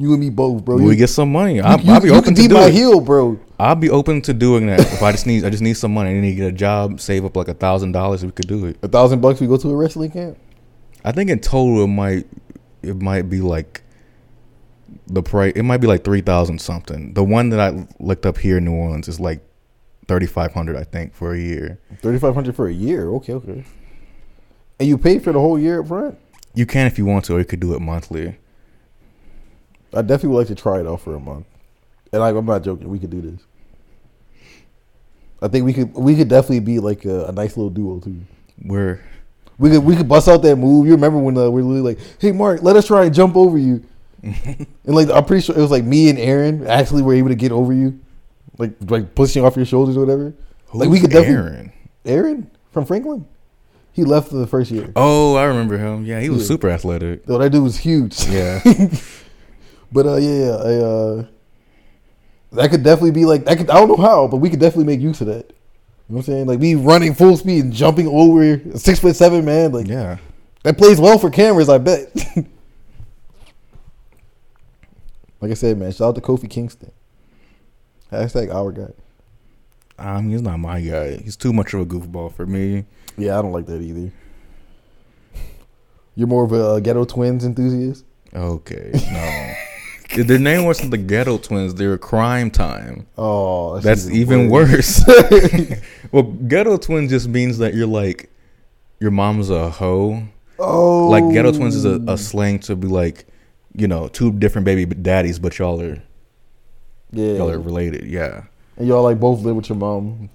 You 0.00 0.12
and 0.12 0.20
me 0.20 0.30
both, 0.30 0.64
bro. 0.64 0.76
Will 0.76 0.84
you, 0.84 0.88
we 0.88 0.96
get 0.96 1.08
some 1.08 1.30
money? 1.30 1.60
I'll, 1.60 1.78
you- 1.78 1.92
I'll 1.92 2.00
be 2.00 2.08
open 2.10 2.34
to 2.34 2.48
do 2.48 2.54
my 2.54 2.68
it. 2.68 2.72
heel, 2.72 3.02
bro. 3.02 3.38
I'll 3.58 3.74
be 3.74 3.90
open 3.90 4.22
to 4.22 4.32
doing 4.32 4.66
that. 4.68 4.80
If 4.80 5.02
I 5.02 5.12
just 5.12 5.26
need, 5.26 5.44
I 5.44 5.50
just 5.50 5.62
need 5.62 5.74
some 5.74 5.92
money. 5.92 6.08
I 6.08 6.20
need 6.20 6.30
to 6.30 6.36
get 6.36 6.48
a 6.48 6.52
job, 6.52 7.00
save 7.02 7.26
up 7.26 7.36
like 7.36 7.48
a 7.48 7.54
thousand 7.54 7.92
dollars. 7.92 8.24
We 8.24 8.30
could 8.32 8.48
do 8.48 8.64
it. 8.64 8.78
A 8.82 8.88
thousand 8.88 9.20
bucks 9.20 9.42
we 9.42 9.46
go 9.46 9.58
to 9.58 9.68
a 9.70 9.76
wrestling 9.76 10.10
camp? 10.10 10.38
I 11.04 11.12
think 11.12 11.28
in 11.28 11.38
total 11.40 11.84
it 11.84 11.88
might, 11.88 12.26
it 12.82 12.96
might 13.02 13.28
be 13.28 13.42
like 13.42 13.82
the 15.06 15.22
price. 15.22 15.52
It 15.54 15.64
might 15.64 15.82
be 15.82 15.86
like 15.86 16.02
three 16.02 16.22
thousand 16.22 16.60
something. 16.62 17.12
The 17.12 17.22
one 17.22 17.50
that 17.50 17.60
I 17.60 17.86
looked 17.98 18.24
up 18.24 18.38
here 18.38 18.56
in 18.56 18.64
New 18.64 18.72
Orleans 18.72 19.06
is 19.06 19.20
like 19.20 19.42
thirty 20.08 20.26
five 20.26 20.54
hundred. 20.54 20.76
I 20.76 20.84
think 20.84 21.14
for 21.14 21.34
a 21.34 21.38
year. 21.38 21.78
Thirty 22.00 22.18
five 22.18 22.32
hundred 22.34 22.56
for 22.56 22.68
a 22.68 22.72
year. 22.72 23.08
Okay, 23.16 23.34
okay. 23.34 23.64
And 24.78 24.88
you 24.88 24.96
pay 24.96 25.18
for 25.18 25.34
the 25.34 25.40
whole 25.40 25.58
year 25.58 25.82
up 25.82 25.88
front? 25.88 26.16
You 26.54 26.64
can 26.64 26.86
if 26.86 26.96
you 26.96 27.04
want 27.04 27.26
to, 27.26 27.34
or 27.34 27.38
you 27.38 27.44
could 27.44 27.60
do 27.60 27.74
it 27.74 27.80
monthly. 27.80 28.38
I 29.94 30.02
definitely 30.02 30.30
would 30.30 30.38
like 30.38 30.46
to 30.48 30.54
try 30.54 30.80
it 30.80 30.86
out 30.86 31.00
for 31.00 31.14
a 31.14 31.20
month. 31.20 31.46
And 32.12 32.22
I, 32.22 32.28
I'm 32.30 32.46
not 32.46 32.62
joking. 32.62 32.88
We 32.88 32.98
could 32.98 33.10
do 33.10 33.20
this. 33.20 33.40
I 35.42 35.48
think 35.48 35.64
we 35.64 35.72
could. 35.72 35.94
We 35.94 36.16
could 36.16 36.28
definitely 36.28 36.60
be 36.60 36.78
like 36.80 37.04
a, 37.04 37.26
a 37.26 37.32
nice 37.32 37.56
little 37.56 37.70
duo 37.70 37.98
too. 38.00 38.20
Where 38.62 39.02
We 39.58 39.70
could 39.70 39.84
we 39.84 39.96
could 39.96 40.08
bust 40.08 40.28
out 40.28 40.42
that 40.42 40.56
move. 40.56 40.86
You 40.86 40.92
remember 40.92 41.18
when 41.18 41.36
uh, 41.36 41.48
we 41.50 41.62
were 41.62 41.68
literally 41.68 41.94
like, 41.94 41.98
"Hey, 42.18 42.32
Mark, 42.32 42.62
let 42.62 42.76
us 42.76 42.86
try 42.86 43.04
and 43.06 43.14
jump 43.14 43.36
over 43.36 43.56
you." 43.56 43.82
and 44.22 44.66
like 44.84 45.08
I'm 45.08 45.24
pretty 45.24 45.42
sure 45.42 45.56
it 45.56 45.60
was 45.62 45.70
like 45.70 45.84
me 45.84 46.10
and 46.10 46.18
Aaron 46.18 46.66
actually 46.66 47.02
were 47.02 47.14
able 47.14 47.30
to 47.30 47.34
get 47.34 47.52
over 47.52 47.72
you, 47.72 47.98
like 48.58 48.72
like 48.88 49.14
pushing 49.14 49.42
off 49.44 49.56
your 49.56 49.64
shoulders 49.64 49.96
or 49.96 50.00
whatever. 50.00 50.34
who's 50.66 50.80
Like, 50.80 50.90
we 50.90 51.00
could 51.00 51.10
definitely- 51.10 51.34
Aaron? 51.52 51.72
Aaron 52.04 52.50
from 52.70 52.84
Franklin, 52.84 53.24
he 53.92 54.04
left 54.04 54.30
the 54.30 54.46
first 54.46 54.70
year. 54.70 54.92
Oh, 54.94 55.36
I 55.36 55.44
remember 55.44 55.78
him. 55.78 56.04
Yeah, 56.04 56.20
he 56.20 56.28
was 56.28 56.42
Yeah. 56.42 56.48
super 56.48 56.68
athletic. 56.68 57.24
Though 57.24 57.38
that 57.38 57.48
dude 57.50 57.62
was 57.62 57.78
huge. 57.78 58.26
Yeah. 58.28 58.60
But 59.92 60.06
uh, 60.06 60.16
yeah, 60.16 60.50
I, 60.50 60.74
uh, 60.74 61.24
that 62.52 62.70
could 62.70 62.82
definitely 62.82 63.12
be 63.12 63.24
like 63.24 63.48
I 63.48 63.56
could. 63.56 63.70
I 63.70 63.74
don't 63.74 63.88
know 63.88 63.96
how, 63.96 64.26
but 64.26 64.36
we 64.38 64.50
could 64.50 64.60
definitely 64.60 64.84
make 64.84 65.00
use 65.00 65.20
of 65.20 65.26
that. 65.28 65.46
You 65.48 66.14
know 66.14 66.16
what 66.16 66.28
I'm 66.28 66.34
saying? 66.34 66.46
Like 66.46 66.58
me 66.58 66.74
running 66.74 67.14
full 67.14 67.36
speed 67.36 67.64
and 67.64 67.72
jumping 67.72 68.08
over 68.08 68.42
a 68.42 68.78
six 68.78 68.98
foot 68.98 69.14
seven 69.16 69.44
man. 69.44 69.72
Like 69.72 69.86
yeah. 69.86 70.18
that 70.62 70.76
plays 70.78 71.00
well 71.00 71.18
for 71.18 71.30
cameras. 71.30 71.68
I 71.68 71.78
bet. 71.78 72.14
like 75.40 75.50
I 75.50 75.54
said, 75.54 75.78
man, 75.78 75.92
shout 75.92 76.08
out 76.08 76.14
to 76.16 76.20
Kofi 76.20 76.50
Kingston. 76.50 76.90
Hashtag 78.10 78.52
our 78.52 78.72
guy. 78.72 78.92
Um, 79.98 80.30
he's 80.30 80.42
not 80.42 80.58
my 80.58 80.80
guy. 80.80 81.18
He's 81.18 81.36
too 81.36 81.52
much 81.52 81.74
of 81.74 81.80
a 81.80 81.86
goofball 81.86 82.32
for 82.32 82.46
me. 82.46 82.86
Yeah, 83.16 83.38
I 83.38 83.42
don't 83.42 83.52
like 83.52 83.66
that 83.66 83.80
either. 83.80 84.10
You're 86.16 86.26
more 86.26 86.44
of 86.44 86.52
a 86.52 86.64
uh, 86.64 86.80
ghetto 86.80 87.04
twins 87.04 87.44
enthusiast. 87.44 88.04
Okay, 88.34 88.90
no. 88.94 89.54
Their 90.16 90.38
name 90.38 90.64
wasn't 90.64 90.90
the 90.90 90.98
Ghetto 90.98 91.38
Twins. 91.38 91.74
They 91.74 91.86
were 91.86 91.98
Cryme 91.98 92.50
Tyme. 92.50 93.06
Oh, 93.16 93.78
That's 93.78 94.10
even 94.10 94.50
worse. 94.50 95.04
well, 96.12 96.24
Ghetto 96.24 96.78
Twins 96.78 97.10
just 97.10 97.28
means 97.28 97.58
that 97.58 97.74
you're 97.74 97.86
like, 97.86 98.28
your 98.98 99.12
mom's 99.12 99.50
a 99.50 99.70
hoe. 99.70 100.22
oh, 100.58 101.08
Like 101.08 101.32
Ghetto 101.32 101.52
Twins 101.52 101.76
is 101.76 101.84
a, 101.84 101.94
a 101.94 102.12
oh. 102.12 102.16
slang 102.16 102.58
to 102.60 102.74
be 102.74 102.88
like, 102.88 103.26
you 103.76 103.86
know, 103.86 104.08
two 104.08 104.32
different 104.32 104.64
baby 104.64 104.84
daddies, 104.84 105.38
but 105.38 105.58
y'all 105.58 105.80
are 105.80 106.02
yeah. 107.12 107.34
y'all 107.34 107.50
are 107.50 107.60
related. 107.60 108.04
Yeah, 108.04 108.44
and 108.76 108.88
y'all 108.88 109.02
like 109.02 109.20
both 109.20 109.42
live 109.42 109.56
with 109.56 109.68
your 109.68 109.78
mom. 109.78 110.28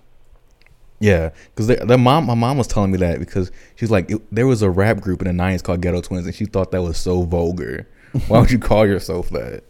yeah. 0.99 1.32
Because 1.53 1.67
their 1.67 1.97
mom, 1.97 2.26
my 2.26 2.34
mom 2.34 2.57
was 2.57 2.67
telling 2.67 2.91
me 2.91 2.97
that 2.99 3.19
because 3.19 3.51
she's 3.76 3.91
like, 3.91 4.09
it, 4.09 4.21
there 4.34 4.47
was 4.47 4.61
a 4.61 4.69
rap 4.69 5.01
group 5.01 5.21
in 5.21 5.28
the 5.36 5.43
'90s 5.43 5.63
called 5.63 5.82
Ghetto 5.82 6.01
Twins, 6.01 6.26
and 6.26 6.36
she 6.36 6.45
thought 6.45 6.71
that 6.71 6.82
was 6.82 6.97
so 6.97 7.23
vulgar. 7.23 7.88
Why 8.28 8.39
would 8.39 8.51
you 8.51 8.59
call 8.59 8.88
yourself 8.88 9.30
that? 9.30 9.63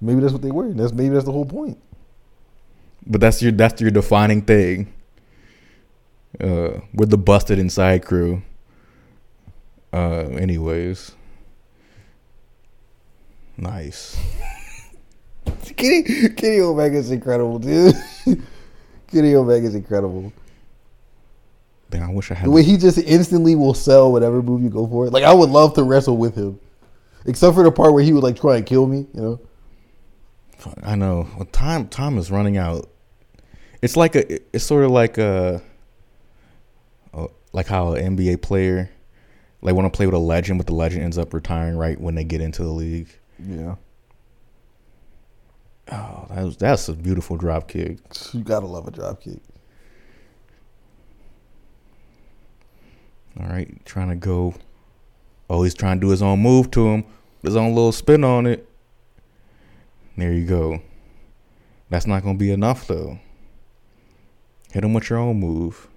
Maybe 0.00 0.20
that's 0.20 0.32
what 0.32 0.42
they 0.42 0.50
were. 0.50 0.72
That's 0.72 0.92
maybe 0.92 1.14
that's 1.14 1.24
the 1.24 1.32
whole 1.32 1.46
point. 1.46 1.78
But 3.06 3.20
that's 3.20 3.42
your 3.42 3.52
that's 3.52 3.80
your 3.80 3.90
defining 3.90 4.42
thing. 4.42 4.92
Uh, 6.38 6.80
we're 6.92 7.06
the 7.06 7.18
busted 7.18 7.58
inside 7.58 8.04
crew. 8.04 8.42
Uh, 9.92 10.28
anyways, 10.38 11.12
nice. 13.56 14.18
Kenny 15.76 16.02
Kenny 16.30 16.56
is 16.58 17.10
incredible, 17.10 17.58
dude. 17.58 17.94
Kenny 19.10 19.32
is 19.32 19.74
incredible. 19.74 20.32
Man, 21.92 22.02
I 22.04 22.12
wish 22.12 22.30
I 22.30 22.34
had. 22.34 22.46
The 22.46 22.50
way 22.50 22.62
he 22.62 22.76
just 22.76 22.98
instantly 22.98 23.56
will 23.56 23.74
sell 23.74 24.12
whatever 24.12 24.42
move 24.42 24.62
you 24.62 24.70
go 24.70 24.86
for. 24.86 25.08
Like 25.08 25.24
I 25.24 25.32
would 25.32 25.50
love 25.50 25.74
to 25.74 25.82
wrestle 25.82 26.16
with 26.16 26.36
him, 26.36 26.60
except 27.26 27.54
for 27.54 27.62
the 27.62 27.70
part 27.72 27.92
where 27.92 28.02
he 28.02 28.12
would 28.12 28.22
like 28.22 28.36
try 28.40 28.56
and 28.56 28.66
kill 28.66 28.86
me. 28.86 29.06
You 29.14 29.20
know. 29.20 29.40
I 30.82 30.94
know. 30.94 31.26
Well, 31.36 31.46
time 31.46 31.88
time 31.88 32.18
is 32.18 32.30
running 32.30 32.56
out. 32.56 32.88
It's 33.82 33.96
like 33.96 34.14
a. 34.14 34.34
It's 34.54 34.64
sort 34.64 34.84
of 34.84 34.90
like 34.90 35.16
a. 35.18 35.62
uh, 37.14 37.26
Like 37.52 37.66
how 37.66 37.94
an 37.94 38.16
NBA 38.16 38.42
player, 38.42 38.90
like 39.62 39.74
want 39.74 39.92
to 39.92 39.96
play 39.96 40.06
with 40.06 40.14
a 40.14 40.18
legend, 40.18 40.58
but 40.58 40.66
the 40.66 40.74
legend 40.74 41.02
ends 41.02 41.18
up 41.18 41.32
retiring 41.34 41.76
right 41.76 42.00
when 42.00 42.14
they 42.14 42.24
get 42.24 42.40
into 42.40 42.62
the 42.62 42.70
league. 42.70 43.08
Yeah. 43.44 43.76
Oh, 45.90 46.26
that 46.30 46.44
was, 46.44 46.56
that's 46.56 46.88
a 46.88 46.92
beautiful 46.92 47.36
drop 47.36 47.66
kick. 47.66 47.98
You 48.32 48.42
gotta 48.44 48.66
love 48.66 48.86
a 48.86 48.92
drop 48.92 49.22
kick. 49.22 49.40
All 53.40 53.46
right, 53.46 53.84
trying 53.84 54.08
to 54.10 54.16
go. 54.16 54.54
Oh, 55.50 55.64
he's 55.64 55.74
trying 55.74 55.96
to 55.98 56.06
do 56.06 56.10
his 56.10 56.22
own 56.22 56.38
move 56.38 56.70
to 56.70 56.86
him, 56.86 57.04
his 57.42 57.56
own 57.56 57.74
little 57.74 57.90
spin 57.90 58.22
on 58.22 58.46
it. 58.46 58.68
There 60.16 60.32
you 60.32 60.46
go. 60.46 60.80
That's 61.88 62.06
not 62.06 62.22
gonna 62.22 62.38
be 62.38 62.52
enough 62.52 62.86
though. 62.86 63.18
Hit 64.70 64.84
him 64.84 64.94
with 64.94 65.10
your 65.10 65.18
own 65.18 65.40
move. 65.40 65.88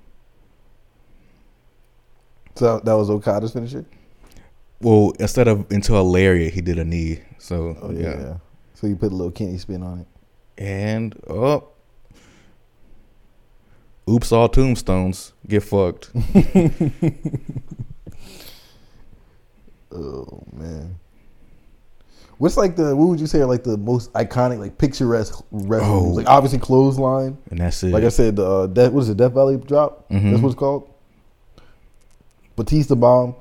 So 2.56 2.80
that 2.80 2.94
was 2.94 3.12
Okada's 3.12 3.54
finisher. 3.54 3.86
Well, 4.82 5.14
instead 5.20 5.48
of 5.48 5.72
into 5.72 5.96
a 5.98 6.02
lariat, 6.02 6.54
he 6.54 6.62
did 6.62 6.80
a 6.80 6.84
knee. 6.84 7.22
So 7.38 7.78
Oh 7.80 7.92
yeah. 7.92 8.20
yeah. 8.20 8.38
So 8.74 8.88
you 8.88 8.96
put 8.96 9.12
a 9.12 9.16
little 9.16 9.32
Kenny 9.32 9.60
spin 9.60 9.84
on 9.84 10.00
it. 10.00 10.08
And 10.58 11.16
up. 11.30 11.76
Oops, 14.10 14.32
all 14.32 14.50
tombstones. 14.50 15.34
Get 15.48 15.62
fucked. 15.62 16.10
Oh 19.94 20.44
man. 20.54 20.96
What's 22.40 22.58
like 22.58 22.76
the 22.76 22.96
what 22.96 23.08
would 23.10 23.20
you 23.20 23.28
say 23.28 23.40
are 23.40 23.46
like 23.46 23.64
the 23.64 23.78
most 23.78 24.12
iconic 24.14 24.60
like 24.60 24.78
picturesque? 24.78 25.44
Oh. 25.54 26.12
Like 26.16 26.28
obviously 26.28 26.60
clothesline. 26.60 27.38
And 27.52 27.60
that's 27.60 27.84
it. 27.84 27.92
Like 27.94 28.04
I 28.04 28.10
said, 28.10 28.40
uh, 28.40 28.68
Death, 28.68 28.92
what 28.92 29.02
is 29.02 29.10
it? 29.10 29.18
Death 29.18 29.34
Valley 29.34 29.58
drop. 29.58 30.10
Mhm. 30.10 30.32
That's 30.32 30.42
what 30.42 30.50
it's 30.50 30.60
called. 30.60 30.90
Batista 32.56 32.96
bomb. 32.96 33.36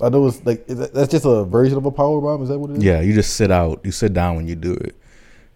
I 0.00 0.08
know 0.10 0.26
it's 0.28 0.44
like 0.46 0.64
is 0.68 0.78
that, 0.78 0.94
that's 0.94 1.10
just 1.10 1.24
a 1.24 1.44
version 1.44 1.76
of 1.76 1.84
a 1.86 1.90
power 1.90 2.20
bomb. 2.20 2.42
Is 2.42 2.48
that 2.50 2.58
what 2.58 2.70
it 2.70 2.76
is? 2.78 2.84
yeah, 2.84 3.00
you 3.00 3.12
just 3.14 3.34
sit 3.34 3.50
out. 3.50 3.80
You 3.84 3.90
sit 3.90 4.12
down 4.12 4.36
when 4.36 4.46
you 4.46 4.54
do 4.54 4.74
it. 4.74 4.94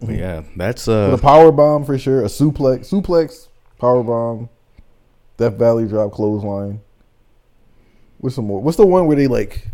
But 0.01 0.17
yeah, 0.17 0.43
that's 0.57 0.89
uh 0.89 1.11
a 1.17 1.19
power 1.19 1.53
bomb 1.53 1.85
for 1.85 1.97
sure. 1.97 2.23
A 2.23 2.27
suplex, 2.27 2.91
suplex, 2.91 3.47
power 3.79 4.03
bomb, 4.03 4.49
Death 5.37 5.55
Valley 5.55 5.87
drop, 5.87 6.11
clothesline. 6.13 6.81
What's 8.19 8.35
some 8.35 8.47
more? 8.47 8.61
What's 8.61 8.77
the 8.77 8.87
one 8.87 9.07
where 9.07 9.17
they 9.17 9.29
like? 9.29 9.69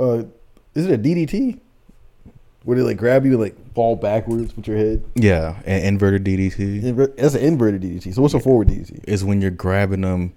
Uh, 0.00 0.24
is 0.74 0.86
it 0.86 0.92
a 0.92 0.98
DDT? 0.98 1.60
Where 2.64 2.76
they 2.76 2.82
like 2.82 2.96
grab 2.98 3.24
you 3.24 3.32
and 3.32 3.40
like 3.40 3.74
fall 3.74 3.96
backwards 3.96 4.54
with 4.56 4.66
your 4.68 4.76
head? 4.76 5.04
yeah, 5.14 5.60
an 5.64 5.82
inverted 5.82 6.24
DDT 6.24 6.82
Inver- 6.82 7.16
That's 7.16 7.34
an 7.34 7.40
inverted 7.42 7.82
DDT. 7.82 8.14
So 8.14 8.20
what's 8.22 8.34
a 8.34 8.40
forward 8.40 8.68
DDT? 8.68 9.04
is 9.08 9.24
when 9.24 9.40
you're 9.40 9.50
grabbing 9.50 10.02
them, 10.02 10.34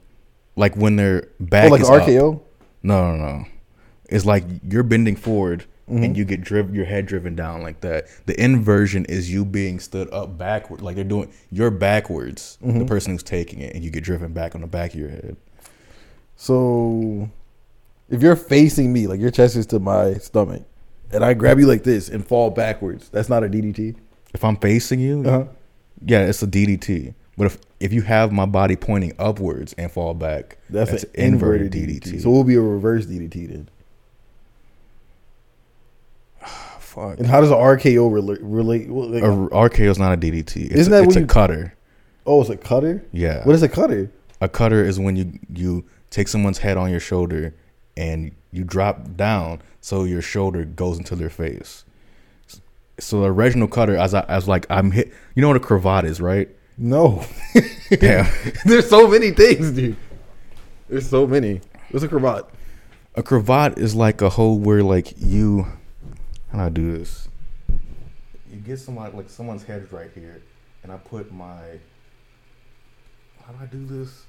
like 0.56 0.76
when 0.76 0.96
their 0.96 1.28
back 1.40 1.66
Oh, 1.66 1.70
like 1.70 1.82
is 1.82 1.90
an 1.90 1.96
up. 2.02 2.08
RKO. 2.08 2.42
No, 2.82 3.16
no, 3.16 3.26
no. 3.26 3.46
It's 4.10 4.26
like 4.26 4.44
you're 4.70 4.84
bending 4.84 5.16
forward 5.16 5.66
Mm-hmm. 5.90 6.04
and 6.04 6.16
you 6.18 6.24
get 6.24 6.40
driven, 6.40 6.74
your 6.74 6.86
head 6.86 7.06
driven 7.08 7.36
down 7.36 7.62
like 7.62 7.82
that. 7.82 8.06
The 8.26 8.42
inversion 8.42 9.04
is 9.04 9.30
you 9.30 9.44
being 9.44 9.82
stood 9.82 10.10
up 10.14 10.38
backward, 10.38 10.82
like 10.82 10.96
they're 10.96 11.04
doing. 11.04 11.30
You're 11.52 11.72
backwards, 11.72 12.58
Mm-hmm. 12.64 12.80
the 12.80 12.86
person 12.86 13.12
who's 13.12 13.22
taking 13.22 13.60
it, 13.60 13.76
and 13.76 13.84
you 13.84 13.90
get 13.92 14.02
driven 14.02 14.32
back 14.32 14.56
on 14.56 14.62
the 14.62 14.68
back 14.68 14.94
of 14.94 15.00
your 15.02 15.10
head. 15.10 15.36
So 16.38 17.30
if 18.14 18.22
you're 18.22 18.36
facing 18.36 18.94
me, 18.94 19.08
like 19.08 19.20
your 19.20 19.32
chest 19.32 19.56
is 19.56 19.66
to 19.68 19.80
my 19.80 20.14
stomach, 20.16 20.64
and 21.12 21.24
I 21.26 21.34
grab 21.34 21.60
you 21.60 21.68
like 21.68 21.84
this 21.84 22.10
and 22.10 22.26
fall 22.26 22.50
backwards, 22.50 23.10
that's 23.10 23.30
not 23.30 23.44
a 23.44 23.48
DDT. 23.50 23.96
If 24.34 24.44
I'm 24.44 24.56
facing 24.58 25.00
you, 25.00 25.22
Uh-huh. 25.26 25.46
yeah, 26.06 26.26
it's 26.26 26.42
a 26.44 26.48
DDT. 26.48 27.14
But 27.38 27.46
if 27.48 27.58
if 27.80 27.92
you 27.92 28.02
have 28.04 28.32
my 28.32 28.46
body 28.46 28.76
pointing 28.76 29.14
upwards 29.20 29.74
and 29.78 29.92
fall 29.92 30.14
back, 30.14 30.58
That's, 30.70 31.04
an 31.04 31.10
inverted, 31.16 31.72
DDT. 31.74 32.22
So 32.22 32.30
it 32.30 32.32
will 32.32 32.44
be 32.44 32.56
a 32.56 32.62
reverse 32.62 33.06
DDT 33.08 33.48
then. 33.48 33.68
fuck. 36.80 37.18
And 37.18 37.28
how 37.28 37.42
does 37.42 37.50
an 37.52 37.58
RKO 37.58 38.12
relate? 38.14 38.40
relate 38.42 38.90
well, 38.90 39.10
like- 39.10 39.24
A 39.24 39.28
RKO 39.28 39.90
is 39.90 40.00
not 40.00 40.14
a 40.14 40.18
DDT. 40.18 40.66
It's, 40.66 40.76
Isn't 40.76 40.94
a, 40.94 40.98
that 40.98 41.04
it's 41.06 41.16
a 41.16 41.22
you- 41.22 41.26
cutter. 41.26 41.74
oh, 42.26 42.42
it's 42.42 42.50
a 42.50 42.58
cutter. 42.58 43.04
Yeah. 43.12 43.44
What 43.46 43.56
is 43.56 43.64
a 43.64 43.70
cutter? 43.70 44.12
A 44.42 44.48
cutter 44.50 44.84
is 44.84 45.00
when 45.00 45.16
you 45.16 45.40
you 45.54 45.86
take 46.10 46.28
someone's 46.28 46.60
head 46.60 46.78
on 46.78 46.92
your 46.92 47.00
shoulder 47.00 47.54
and 47.96 48.32
you 48.52 48.64
drop 48.64 49.16
down 49.16 49.62
so 49.82 50.04
your 50.04 50.22
shoulder 50.22 50.66
goes 50.66 50.98
into 50.98 51.16
their 51.16 51.30
face. 51.30 51.86
So 53.00 53.22
the 53.22 53.28
original 53.28 53.68
cutter, 53.68 53.98
as 53.98 54.14
I 54.14 54.22
as 54.22 54.48
like 54.48 54.66
I'm 54.70 54.92
hit. 54.92 55.12
You 55.36 55.42
know 55.42 55.48
what 55.48 55.58
a 55.58 55.60
cravat 55.60 56.06
is, 56.06 56.22
right? 56.22 56.50
No. 56.78 57.24
Yeah. 58.02 58.34
There's 58.66 58.90
so 58.90 59.08
many 59.08 59.30
things, 59.32 59.72
dude. 59.72 59.96
There's 60.90 61.08
so 61.08 61.28
many. 61.28 61.62
What's 61.92 62.04
a 62.04 62.08
cravat? 62.08 62.50
a 63.16 63.24
cravat 63.24 63.78
is 63.78 63.94
like 63.96 64.22
a 64.22 64.30
hole 64.30 64.58
where 64.58 64.84
like 64.84 65.14
you. 65.18 65.68
How 66.52 66.60
do 66.60 66.64
I 66.64 66.70
do 66.70 66.98
this? 66.98 67.28
You 68.52 68.60
get 68.64 68.80
someone 68.80 69.16
like 69.16 69.30
someone's 69.30 69.64
head 69.64 69.92
right 69.92 70.10
here, 70.14 70.42
and 70.84 70.92
I 70.92 70.98
put 70.98 71.32
my. 71.32 71.80
How 73.46 73.54
do 73.54 73.60
I 73.62 73.66
do 73.66 73.86
this? 73.86 74.24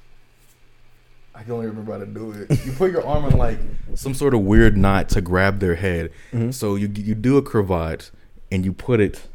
I 1.34 1.42
can 1.42 1.52
only 1.52 1.66
remember 1.66 1.92
how 1.92 1.98
to 1.98 2.06
do 2.06 2.30
it. 2.32 2.64
You 2.64 2.72
put 2.72 2.92
your 2.92 3.04
arm 3.06 3.24
in 3.24 3.36
like 3.36 3.58
some 3.94 4.14
sort 4.14 4.34
of 4.34 4.40
weird 4.40 4.76
knot 4.76 5.08
to 5.10 5.20
grab 5.20 5.58
their 5.60 5.74
head. 5.74 6.10
So 6.50 6.76
you 6.76 6.88
you 6.94 7.14
do 7.14 7.36
a 7.36 7.42
cravat, 7.42 8.10
and 8.52 8.64
you 8.64 8.72
put 8.72 9.00
it 9.00 9.26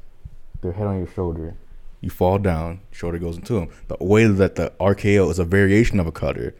their 0.61 0.71
head 0.73 0.87
on 0.87 0.97
your 0.97 1.07
shoulder. 1.07 1.55
You 2.01 2.09
fall 2.09 2.37
down, 2.37 2.79
shoulder 2.91 3.17
goes 3.19 3.35
into 3.35 3.53
them. 3.53 3.69
The 3.89 3.97
way 3.99 4.25
that 4.25 4.55
the 4.55 4.71
RKO 4.79 5.29
is 5.29 5.39
a 5.39 5.43
variation 5.43 5.99
of 5.99 6.07
a 6.07 6.11
cutter 6.13 6.55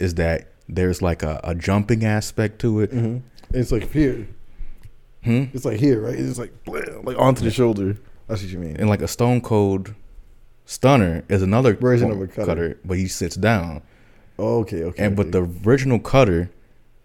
is 0.00 0.14
that 0.16 0.48
there's 0.68 1.00
like 1.00 1.22
a, 1.22 1.40
a 1.44 1.54
jumping 1.54 2.04
aspect 2.04 2.58
to 2.60 2.80
it. 2.80 2.90
Mm-hmm. 2.90 3.18
It's 3.56 3.70
like 3.70 3.92
here. 3.92 4.26
Hmm? 5.22 5.44
It's 5.52 5.64
like 5.64 5.78
here, 5.78 6.00
right? 6.00 6.18
It's 6.18 6.38
like 6.38 6.64
blam, 6.64 7.04
like 7.04 7.16
onto 7.18 7.44
the 7.44 7.50
shoulder. 7.52 7.96
That's 8.26 8.42
what 8.42 8.50
you 8.50 8.58
mean. 8.58 8.76
And 8.78 8.88
like 8.88 9.02
a 9.02 9.08
stone 9.08 9.40
cold 9.40 9.94
stunner 10.64 11.24
is 11.28 11.42
another 11.42 11.74
Version 11.74 12.10
of 12.10 12.20
a 12.20 12.26
cutter. 12.26 12.78
but 12.84 12.96
he 12.96 13.06
sits 13.06 13.36
down. 13.36 13.82
Oh, 14.40 14.60
okay, 14.60 14.84
okay. 14.84 15.04
And 15.04 15.16
but 15.16 15.32
the 15.32 15.48
original 15.66 15.98
cutter 15.98 16.50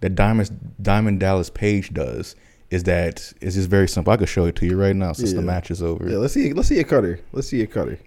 that 0.01 0.15
Diamond 0.15 0.73
Diamond 0.81 1.19
Dallas 1.19 1.49
Page 1.49 1.93
does 1.93 2.35
is 2.71 2.83
that 2.83 3.33
is 3.41 3.55
just 3.55 3.69
very 3.69 3.87
simple. 3.87 4.11
I 4.13 4.17
could 4.17 4.29
show 4.29 4.45
it 4.45 4.55
to 4.57 4.65
you 4.65 4.77
right 4.77 4.95
now 4.95 5.13
since 5.13 5.33
the 5.33 5.41
match 5.41 5.69
is 5.71 5.83
over. 5.83 6.09
yeah, 6.09 6.17
let's 6.17 6.33
see. 6.33 6.53
Let's 6.53 6.69
see 6.69 6.79
a 6.79 6.83
cutter. 6.83 7.19
Let's 7.31 7.47
see 7.47 7.61
a 7.61 7.67
cutter. 7.67 7.99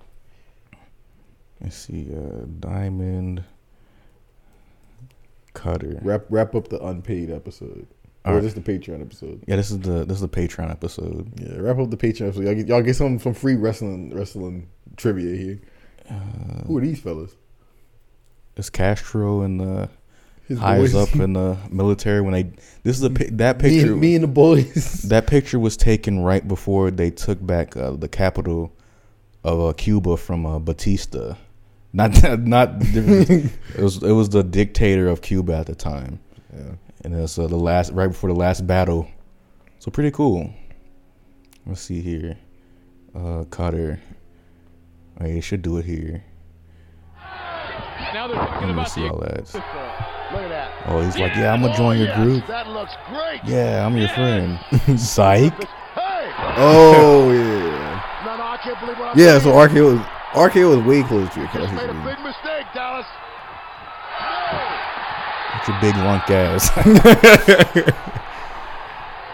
Let's 1.61 1.77
see, 1.77 2.09
uh, 2.15 2.45
Diamond 2.61 3.45
Cutter. 5.55 5.99
Wrap 6.03 6.25
wrap 6.31 6.55
up 6.55 6.69
the 6.69 6.81
unpaid 6.85 7.31
episode. 7.31 7.87
Or 8.25 8.33
Alright. 8.33 8.45
just 8.45 8.57
the 8.57 8.61
Patreon 8.61 9.01
episode. 9.01 9.43
Yeah, 9.47 9.57
this 9.57 9.71
is 9.71 9.79
the 9.81 10.05
this 10.05 10.17
is 10.17 10.21
the 10.21 10.29
Patreon 10.29 10.71
episode. 10.71 11.33
Yeah, 11.41 11.57
wrap 11.59 11.79
up 11.79 11.91
the 11.91 11.97
Patreon 11.97 12.29
episode. 12.29 12.45
Y'all 12.45 12.55
get, 12.55 12.69
y'all 12.69 12.83
get 12.83 12.95
some 12.95 13.19
some 13.19 13.35
free 13.35 13.57
wrestling 13.57 14.15
wrestling 14.15 14.69
trivia 14.97 15.37
here. 15.37 15.61
Uh, 16.09 16.65
Who 16.67 16.79
are 16.79 16.81
these 16.81 17.01
fellas? 17.01 17.35
It's 18.59 18.71
Castro 18.71 19.43
and 19.43 19.61
the 19.61 19.89
His 20.49 20.59
highs 20.59 20.93
boys. 20.93 21.15
up 21.15 21.15
in 21.21 21.33
the 21.35 21.57
military 21.71 22.21
when 22.21 22.33
they. 22.33 22.43
This 22.83 22.97
is 22.97 23.03
a 23.05 23.11
pi- 23.11 23.29
that 23.33 23.63
me, 23.63 23.71
picture. 23.71 23.93
and, 23.93 24.01
me 24.01 24.15
and 24.17 24.25
the 24.25 24.29
boys. 24.29 25.03
That 25.09 25.29
picture 25.29 25.59
was 25.61 25.77
taken 25.77 26.21
right 26.25 26.47
before 26.47 26.91
they 26.91 27.11
took 27.11 27.45
back 27.47 27.77
uh, 27.77 27.93
the 27.93 28.09
capital 28.09 28.73
of 29.45 29.61
uh, 29.61 29.73
Cuba 29.75 30.17
from 30.17 30.45
uh, 30.45 30.59
Batista. 30.59 31.37
Not 31.93 32.21
not 32.41 32.71
it 32.81 33.51
was 33.81 34.03
it 34.03 34.13
was 34.13 34.29
the 34.31 34.43
dictator 34.43 35.07
of 35.09 35.23
Cuba 35.23 35.55
at 35.55 35.67
the 35.67 35.75
time, 35.77 36.19
yeah. 36.53 36.73
and 37.05 37.15
it's 37.15 37.39
uh, 37.39 37.47
the 37.47 37.57
last 37.57 37.93
right 37.93 38.09
before 38.09 38.29
the 38.29 38.37
last 38.39 38.67
battle. 38.67 39.09
So 39.79 39.91
pretty 39.93 40.11
cool. 40.11 40.53
Let's 41.65 41.81
see 41.83 42.01
here, 42.01 42.37
uh, 43.15 43.45
Cutter. 43.45 44.01
Oh, 45.21 45.27
yeah, 45.27 45.41
should 45.41 45.63
do 45.63 45.79
it 45.79 45.85
here. 45.85 46.25
Now 48.15 48.27
they're 48.27 48.37
Let 48.37 48.63
me 48.65 48.71
about 48.73 48.91
see 48.91 49.09
all 49.09 49.19
that. 49.19 49.53
Look 49.55 49.63
at 49.63 50.49
that. 50.49 50.73
Oh, 50.87 51.01
he's 51.01 51.17
like, 51.19 51.35
yeah, 51.37 51.53
I'm 51.53 51.63
gonna 51.63 51.77
join 51.77 51.99
your 51.99 52.09
yes, 52.09 52.19
group. 52.19 52.47
That 52.47 52.69
looks 52.69 52.93
great. 53.09 53.41
Yeah, 53.45 53.85
I'm 53.87 53.97
your 53.97 54.09
friend. 54.11 54.59
Psych. 55.01 55.53
Hey. 55.55 56.33
Oh 56.57 57.33
yeah. 57.33 58.25
No, 58.25 58.37
no, 58.37 58.43
I 58.45 58.59
can't 58.63 58.79
believe 58.81 58.99
what 58.99 59.09
I'm 59.15 59.19
Yeah. 59.19 59.39
So 59.39 59.53
saying. 59.53 59.69
RKO 59.71 59.95
is 59.95 60.01
RKO 60.33 60.79
is 60.81 60.87
way 60.87 61.03
closer 61.03 61.33
to 61.33 61.41
your 61.41 61.49
Just 61.49 61.55
Cassius. 61.55 61.73
made 61.73 61.91
a 61.91 62.05
big 62.05 62.21
mistake, 62.25 62.67
Dallas. 62.75 63.07
With 65.55 65.69
your 65.69 65.81
big 65.81 65.97
lunk 65.97 66.31
ass. 66.31 66.71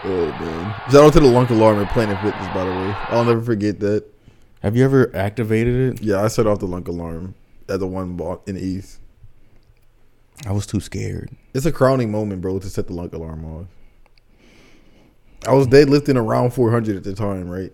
Oh 0.07 0.27
man! 0.39 0.75
Shout 0.91 1.03
out 1.03 1.13
to 1.13 1.19
the 1.19 1.25
Lunk 1.25 1.49
Alarm 1.49 1.79
at 1.79 1.91
Planet 1.91 2.15
Fitness, 2.21 2.47
by 2.53 2.63
the 2.63 2.69
way. 2.69 2.95
I'll 3.09 3.25
never 3.25 3.41
forget 3.41 3.79
that. 3.79 4.03
Have 4.61 4.75
you 4.77 4.85
ever 4.85 5.09
activated 5.15 5.95
it? 5.95 6.03
Yeah, 6.03 6.21
I 6.21 6.27
set 6.27 6.45
off 6.45 6.59
the 6.59 6.67
Lunk 6.67 6.87
Alarm 6.87 7.33
at 7.69 7.79
the 7.79 7.87
one 7.87 8.15
ball 8.15 8.41
in 8.47 8.55
the 8.55 8.61
East. 8.61 8.99
I 10.45 10.51
was 10.51 10.65
too 10.67 10.79
scared. 10.79 11.31
It's 11.53 11.65
a 11.65 11.71
crowning 11.71 12.11
moment, 12.11 12.41
bro, 12.41 12.59
to 12.59 12.69
set 12.69 12.87
the 12.87 12.93
Lunk 12.93 13.13
Alarm 13.13 13.45
off. 13.45 13.65
I 15.47 15.53
was 15.53 15.67
deadlifting 15.67 16.17
around 16.17 16.51
400 16.51 16.97
at 16.97 17.03
the 17.03 17.13
time, 17.13 17.49
right? 17.49 17.71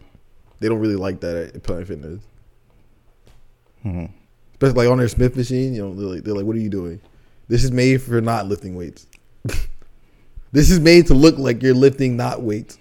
They 0.59 0.67
don't 0.69 0.79
really 0.79 0.95
like 0.95 1.21
that 1.21 1.55
at 1.55 1.63
Planet 1.63 1.87
Fitness, 1.87 2.21
Hmm. 3.81 4.05
especially 4.53 4.75
like 4.85 4.89
on 4.89 4.99
their 4.99 5.07
Smith 5.07 5.35
machine. 5.35 5.73
You 5.73 5.83
know, 5.83 5.93
they're 5.95 6.15
like, 6.15 6.23
they're 6.23 6.35
like, 6.35 6.45
"What 6.45 6.55
are 6.55 6.59
you 6.59 6.69
doing? 6.69 7.01
This 7.47 7.63
is 7.63 7.71
made 7.71 8.01
for 8.01 8.21
not 8.21 8.47
lifting 8.47 8.75
weights. 8.75 9.07
this 10.51 10.69
is 10.69 10.79
made 10.79 11.07
to 11.07 11.13
look 11.15 11.37
like 11.39 11.63
you're 11.63 11.73
lifting 11.73 12.15
not 12.15 12.43
weights. 12.43 12.77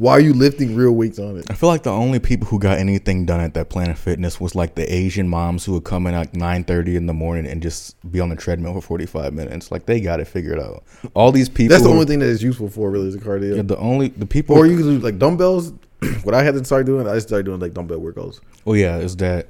Why 0.00 0.12
are 0.12 0.20
you 0.20 0.32
lifting 0.32 0.74
real 0.74 0.92
weights 0.92 1.18
on 1.18 1.36
it?" 1.36 1.44
I 1.50 1.54
feel 1.54 1.68
like 1.68 1.82
the 1.82 1.92
only 1.92 2.18
people 2.20 2.48
who 2.48 2.58
got 2.58 2.78
anything 2.78 3.26
done 3.26 3.38
at 3.40 3.52
that 3.52 3.68
Planet 3.68 3.98
Fitness 3.98 4.40
was 4.40 4.54
like 4.54 4.74
the 4.74 4.90
Asian 4.90 5.28
moms 5.28 5.66
who 5.66 5.74
would 5.74 5.84
come 5.84 6.06
in 6.06 6.14
at 6.14 6.34
nine 6.34 6.64
thirty 6.64 6.96
in 6.96 7.04
the 7.04 7.12
morning 7.12 7.46
and 7.46 7.62
just 7.62 7.96
be 8.10 8.18
on 8.18 8.30
the 8.30 8.36
treadmill 8.36 8.72
for 8.72 8.80
forty 8.80 9.04
five 9.04 9.34
minutes. 9.34 9.70
Like 9.70 9.84
they 9.84 10.00
got 10.00 10.18
it 10.18 10.24
figured 10.24 10.58
out. 10.58 10.84
All 11.12 11.30
these 11.32 11.50
people. 11.50 11.74
That's 11.74 11.84
the 11.84 11.90
only 11.90 12.06
thing 12.06 12.20
that 12.20 12.30
is 12.30 12.42
useful 12.42 12.70
for, 12.70 12.90
really, 12.90 13.08
is 13.08 13.14
a 13.14 13.18
cardio. 13.18 13.56
Yeah, 13.56 13.62
the 13.62 13.76
only 13.76 14.08
the 14.08 14.24
people. 14.24 14.56
Or 14.56 14.66
you 14.66 14.78
can 14.78 14.86
do 14.86 14.98
like 15.00 15.18
dumbbells. 15.18 15.74
what 16.22 16.34
I 16.34 16.42
had 16.42 16.54
to 16.54 16.64
start 16.64 16.86
doing, 16.86 17.06
I 17.06 17.18
started 17.18 17.44
doing 17.44 17.60
like 17.60 17.74
dumbbell 17.74 18.00
workouts. 18.00 18.40
Oh 18.66 18.72
yeah, 18.72 18.96
it's 18.96 19.16
that. 19.16 19.48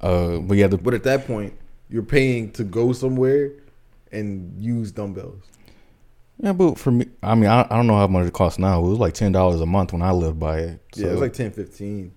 Uh, 0.00 0.38
but 0.38 0.56
yeah, 0.56 0.68
the 0.68 0.78
But 0.78 0.94
at 0.94 1.02
that 1.02 1.26
point, 1.26 1.52
you're 1.88 2.04
paying 2.04 2.52
to 2.52 2.62
go 2.62 2.92
somewhere 2.92 3.50
and 4.12 4.54
use 4.56 4.92
dumbbells. 4.92 5.42
Yeah, 6.42 6.52
but 6.52 6.78
for 6.78 6.90
me, 6.90 7.06
I 7.22 7.34
mean, 7.34 7.50
I, 7.50 7.62
I 7.62 7.76
don't 7.76 7.86
know 7.86 7.96
how 7.96 8.06
much 8.06 8.26
it 8.26 8.32
costs 8.32 8.58
now. 8.58 8.82
It 8.84 8.88
was 8.88 8.98
like 8.98 9.14
ten 9.14 9.32
dollars 9.32 9.60
a 9.60 9.66
month 9.66 9.92
when 9.92 10.02
I 10.02 10.12
lived 10.12 10.38
by 10.38 10.60
it. 10.60 10.80
Yeah, 10.96 11.08
it 11.08 11.12
was 11.12 11.20
like 11.20 11.34
10, 11.34 11.52
15. 11.52 12.12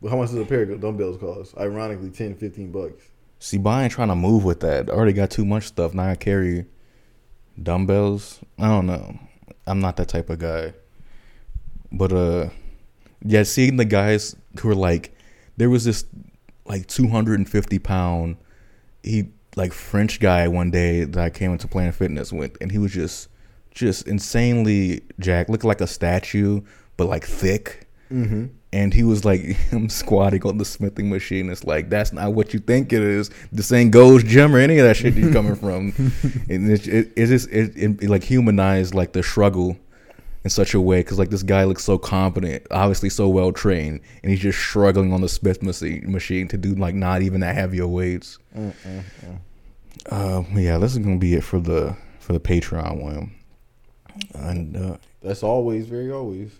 But 0.00 0.10
how 0.10 0.16
much 0.16 0.30
does 0.30 0.38
a 0.38 0.44
pair 0.44 0.62
of 0.62 0.80
dumbbells 0.80 1.18
cost? 1.18 1.56
Ironically, 1.58 2.10
10, 2.10 2.36
15 2.36 2.72
bucks. 2.72 3.02
See, 3.38 3.58
but 3.58 3.70
I 3.70 3.82
ain't 3.84 3.92
trying 3.92 4.08
to 4.08 4.14
move 4.14 4.44
with 4.44 4.60
that. 4.60 4.88
I 4.88 4.92
already 4.92 5.12
got 5.12 5.30
too 5.30 5.44
much 5.44 5.64
stuff. 5.64 5.94
Now 5.94 6.08
I 6.10 6.14
carry 6.14 6.66
dumbbells. 7.60 8.38
I 8.58 8.68
don't 8.68 8.86
know. 8.86 9.18
I'm 9.66 9.80
not 9.80 9.96
that 9.96 10.08
type 10.08 10.30
of 10.30 10.38
guy. 10.38 10.74
But 11.90 12.12
uh 12.12 12.50
yeah, 13.24 13.42
seeing 13.42 13.76
the 13.76 13.84
guys 13.84 14.36
who 14.60 14.68
are 14.68 14.74
like 14.74 15.16
there 15.56 15.70
was 15.70 15.84
this 15.84 16.04
like 16.66 16.86
250 16.86 17.78
pound 17.80 18.36
he 19.02 19.30
like 19.56 19.72
French 19.72 20.20
guy 20.20 20.46
one 20.46 20.70
day 20.70 21.04
that 21.04 21.22
I 21.22 21.30
came 21.30 21.52
into 21.52 21.66
Planet 21.66 21.94
Fitness 21.94 22.32
with 22.32 22.56
and 22.60 22.70
he 22.70 22.78
was 22.78 22.92
just 22.92 23.28
just 23.70 24.06
insanely 24.08 25.02
jack, 25.18 25.48
looked 25.48 25.64
like 25.64 25.80
a 25.80 25.86
statue, 25.86 26.60
but 26.96 27.06
like 27.08 27.24
thick 27.24 27.86
Mm-hmm. 28.12 28.46
and 28.72 28.92
he 28.92 29.04
was 29.04 29.24
like 29.24 29.40
him 29.70 29.88
squatting 29.88 30.44
on 30.44 30.58
the 30.58 30.64
smithing 30.64 31.08
machine. 31.08 31.48
It's 31.48 31.62
like 31.62 31.90
that's 31.90 32.12
not 32.12 32.32
what 32.34 32.52
you 32.52 32.58
think 32.58 32.92
it 32.92 33.02
is. 33.02 33.30
This 33.52 33.70
ain't 33.70 33.92
Gold's 33.92 34.24
Gym 34.24 34.52
or 34.52 34.58
any 34.58 34.78
of 34.78 34.84
that 34.84 34.96
shit 34.96 35.14
you're 35.14 35.32
coming 35.32 35.54
from. 35.64 35.92
and 36.48 36.68
it, 36.68 36.88
it, 36.88 37.12
it 37.14 37.26
just 37.26 37.48
it, 37.50 37.76
it, 37.76 38.02
it 38.02 38.10
like 38.10 38.24
humanized 38.24 38.94
like 38.96 39.12
the 39.12 39.22
struggle 39.22 39.76
in 40.42 40.50
such 40.50 40.74
a 40.74 40.80
way 40.80 40.98
because 41.00 41.20
like 41.20 41.30
this 41.30 41.44
guy 41.44 41.62
looks 41.62 41.84
so 41.84 41.98
competent, 41.98 42.66
obviously 42.72 43.10
so 43.10 43.28
well 43.28 43.52
trained, 43.52 44.00
and 44.24 44.30
he's 44.32 44.40
just 44.40 44.58
struggling 44.58 45.12
on 45.12 45.20
the 45.20 45.28
smith 45.28 45.62
machine 45.62 46.10
machine 46.10 46.48
to 46.48 46.56
do 46.58 46.74
like 46.74 46.96
not 46.96 47.22
even 47.22 47.42
that 47.42 47.54
heavier 47.54 47.86
weights. 47.86 48.38
Uh, 50.10 50.42
yeah, 50.54 50.78
this 50.78 50.92
is 50.92 50.98
gonna 50.98 51.18
be 51.18 51.34
it 51.34 51.44
for 51.44 51.60
the 51.60 51.96
for 52.18 52.32
the 52.32 52.40
Patreon 52.40 53.00
one. 53.02 53.32
And 54.34 54.76
uh, 54.76 54.96
That's 55.22 55.42
always, 55.42 55.86
very 55.86 56.10
always. 56.10 56.52